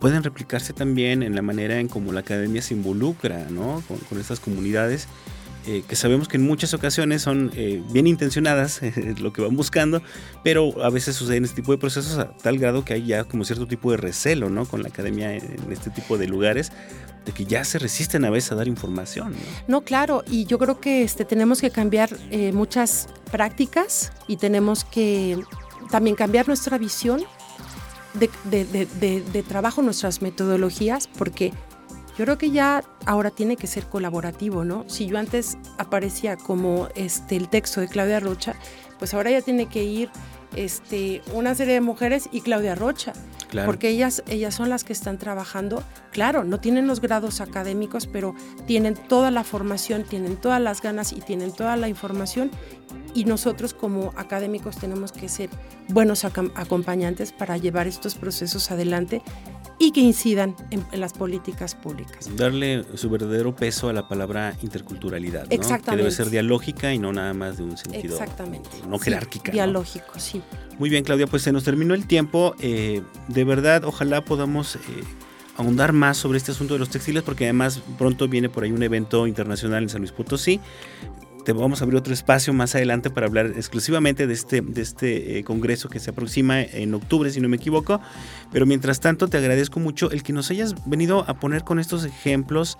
pueden 0.00 0.22
replicarse 0.22 0.72
también 0.72 1.22
en 1.22 1.34
la 1.34 1.42
manera 1.42 1.78
en 1.78 1.88
cómo 1.88 2.10
la 2.12 2.20
academia 2.20 2.62
se 2.62 2.74
involucra 2.74 3.46
¿no? 3.50 3.82
con, 3.86 3.98
con 3.98 4.18
estas 4.18 4.40
comunidades 4.40 5.06
eh, 5.66 5.84
que 5.86 5.96
sabemos 5.96 6.28
que 6.28 6.36
en 6.36 6.44
muchas 6.44 6.74
ocasiones 6.74 7.22
son 7.22 7.52
eh, 7.54 7.82
bien 7.90 8.06
intencionadas, 8.06 8.80
lo 9.20 9.32
que 9.32 9.42
van 9.42 9.56
buscando, 9.56 10.02
pero 10.42 10.82
a 10.82 10.90
veces 10.90 11.16
suceden 11.16 11.44
este 11.44 11.56
tipo 11.56 11.72
de 11.72 11.78
procesos 11.78 12.18
a 12.18 12.36
tal 12.36 12.58
grado 12.58 12.84
que 12.84 12.94
hay 12.94 13.06
ya 13.06 13.24
como 13.24 13.44
cierto 13.44 13.66
tipo 13.66 13.90
de 13.90 13.96
recelo 13.96 14.50
¿no? 14.50 14.66
con 14.66 14.82
la 14.82 14.88
academia 14.88 15.34
en 15.34 15.70
este 15.70 15.90
tipo 15.90 16.18
de 16.18 16.26
lugares, 16.26 16.72
de 17.24 17.32
que 17.32 17.44
ya 17.44 17.64
se 17.64 17.78
resisten 17.78 18.24
a 18.24 18.30
veces 18.30 18.52
a 18.52 18.54
dar 18.56 18.68
información. 18.68 19.34
No, 19.68 19.82
claro, 19.82 20.24
y 20.28 20.44
yo 20.46 20.58
creo 20.58 20.80
que 20.80 21.02
este, 21.02 21.24
tenemos 21.24 21.60
que 21.60 21.70
cambiar 21.70 22.10
eh, 22.30 22.52
muchas 22.52 23.08
prácticas 23.30 24.12
y 24.26 24.36
tenemos 24.36 24.84
que 24.84 25.38
también 25.90 26.16
cambiar 26.16 26.48
nuestra 26.48 26.78
visión 26.78 27.22
de, 28.14 28.30
de, 28.44 29.42
trabajo, 29.42 29.82
nuestras 29.82 30.22
metodologías, 30.22 31.06
porque 31.06 31.52
yo 32.18 32.24
creo 32.24 32.38
que 32.38 32.50
ya 32.50 32.84
ahora 33.06 33.30
tiene 33.30 33.56
que 33.56 33.66
ser 33.66 33.86
colaborativo, 33.86 34.64
¿no? 34.64 34.84
Si 34.88 35.06
yo 35.06 35.18
antes 35.18 35.56
aparecía 35.78 36.36
como 36.36 36.88
este 36.94 37.36
el 37.36 37.48
texto 37.48 37.80
de 37.80 37.88
Claudia 37.88 38.20
Rocha, 38.20 38.54
pues 38.98 39.14
ahora 39.14 39.30
ya 39.30 39.40
tiene 39.40 39.66
que 39.66 39.82
ir 39.84 40.10
este, 40.54 41.22
una 41.32 41.54
serie 41.54 41.74
de 41.74 41.80
mujeres 41.80 42.28
y 42.30 42.40
Claudia 42.42 42.74
Rocha. 42.74 43.12
Porque 43.66 43.90
ellas, 43.90 44.22
ellas 44.28 44.54
son 44.54 44.70
las 44.70 44.82
que 44.82 44.94
están 44.94 45.18
trabajando. 45.18 45.82
Claro, 46.10 46.42
no 46.42 46.58
tienen 46.58 46.86
los 46.86 47.02
grados 47.02 47.42
académicos, 47.42 48.06
pero 48.06 48.34
tienen 48.66 48.94
toda 48.94 49.30
la 49.30 49.44
formación, 49.44 50.04
tienen 50.04 50.36
todas 50.36 50.58
las 50.58 50.80
ganas 50.80 51.12
y 51.12 51.20
tienen 51.20 51.52
toda 51.52 51.76
la 51.76 51.88
información. 51.88 52.50
Y 53.14 53.26
nosotros 53.26 53.74
como 53.74 54.14
académicos 54.16 54.78
tenemos 54.78 55.12
que 55.12 55.28
ser 55.28 55.50
buenos 55.88 56.24
acompañantes 56.24 57.32
para 57.32 57.58
llevar 57.58 57.86
estos 57.86 58.14
procesos 58.14 58.70
adelante 58.70 59.20
y 59.78 59.92
que 59.92 60.00
incidan 60.00 60.54
en, 60.70 60.84
las 61.00 61.12
políticas 61.12 61.74
públicas. 61.74 62.28
Darle 62.36 62.84
su 62.94 63.10
verdadero 63.10 63.54
peso 63.54 63.88
a 63.88 63.92
la 63.92 64.08
palabra 64.08 64.56
interculturalidad, 64.62 65.46
¿no? 65.46 65.50
Exactamente. 65.50 65.90
Que 65.90 65.96
debe 65.96 66.10
ser 66.10 66.30
dialógica 66.30 66.92
y 66.92 66.98
no 66.98 67.12
nada 67.12 67.34
más 67.34 67.56
de 67.56 67.64
un 67.64 67.76
sentido 67.76 68.14
Exactamente. 68.14 68.70
no 68.88 68.98
jerárquica. 68.98 69.52
Dialógico, 69.52 70.18
sí. 70.18 70.42
Muy 70.78 70.90
bien, 70.90 71.04
Claudia, 71.04 71.26
pues 71.26 71.42
se 71.42 71.52
nos 71.52 71.64
terminó 71.64 71.94
el 71.94 72.06
tiempo. 72.06 72.54
Eh, 72.60 73.02
de 73.28 73.44
verdad, 73.44 73.84
ojalá 73.84 74.24
podamos... 74.24 74.76
Eh, 74.76 74.80
ahondar 75.58 75.92
más 75.92 76.16
sobre 76.16 76.38
este 76.38 76.52
asunto 76.52 76.72
de 76.72 76.80
los 76.80 76.88
textiles 76.88 77.22
porque 77.22 77.44
además 77.44 77.82
pronto 77.98 78.26
viene 78.26 78.48
por 78.48 78.64
ahí 78.64 78.72
un 78.72 78.82
evento 78.82 79.26
internacional 79.26 79.82
en 79.82 79.88
San 79.90 80.00
Luis 80.00 80.10
Potosí 80.10 80.60
te 81.44 81.52
vamos 81.52 81.80
a 81.80 81.84
abrir 81.84 81.98
otro 81.98 82.12
espacio 82.12 82.52
más 82.52 82.74
adelante 82.74 83.10
para 83.10 83.26
hablar 83.26 83.46
exclusivamente 83.56 84.26
de 84.26 84.34
este, 84.34 84.60
de 84.60 84.82
este 84.82 85.38
eh, 85.38 85.44
congreso 85.44 85.88
que 85.88 85.98
se 85.98 86.10
aproxima 86.10 86.62
en 86.62 86.94
octubre, 86.94 87.30
si 87.30 87.40
no 87.40 87.48
me 87.48 87.56
equivoco. 87.56 88.00
Pero 88.52 88.66
mientras 88.66 89.00
tanto, 89.00 89.28
te 89.28 89.38
agradezco 89.38 89.80
mucho 89.80 90.10
el 90.10 90.22
que 90.22 90.32
nos 90.32 90.50
hayas 90.50 90.74
venido 90.88 91.24
a 91.28 91.34
poner 91.34 91.64
con 91.64 91.78
estos 91.78 92.04
ejemplos 92.04 92.78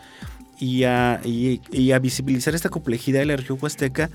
y 0.62 0.84
a, 0.84 1.20
visibilizar 2.00 2.54
esta 2.54 2.68
complejidad 2.68 3.18
de 3.18 3.26
la 3.26 3.36
región 3.36 3.58
huasteca, 3.60 4.10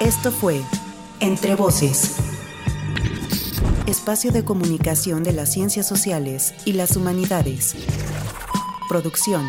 Esto 0.00 0.30
fue 0.30 0.60
Entre 1.20 1.54
Voces, 1.54 2.16
espacio 3.86 4.32
de 4.32 4.44
comunicación 4.44 5.24
de 5.24 5.32
las 5.32 5.50
ciencias 5.50 5.88
sociales 5.88 6.52
y 6.66 6.74
las 6.74 6.94
humanidades. 6.94 7.74
Producción 8.86 9.48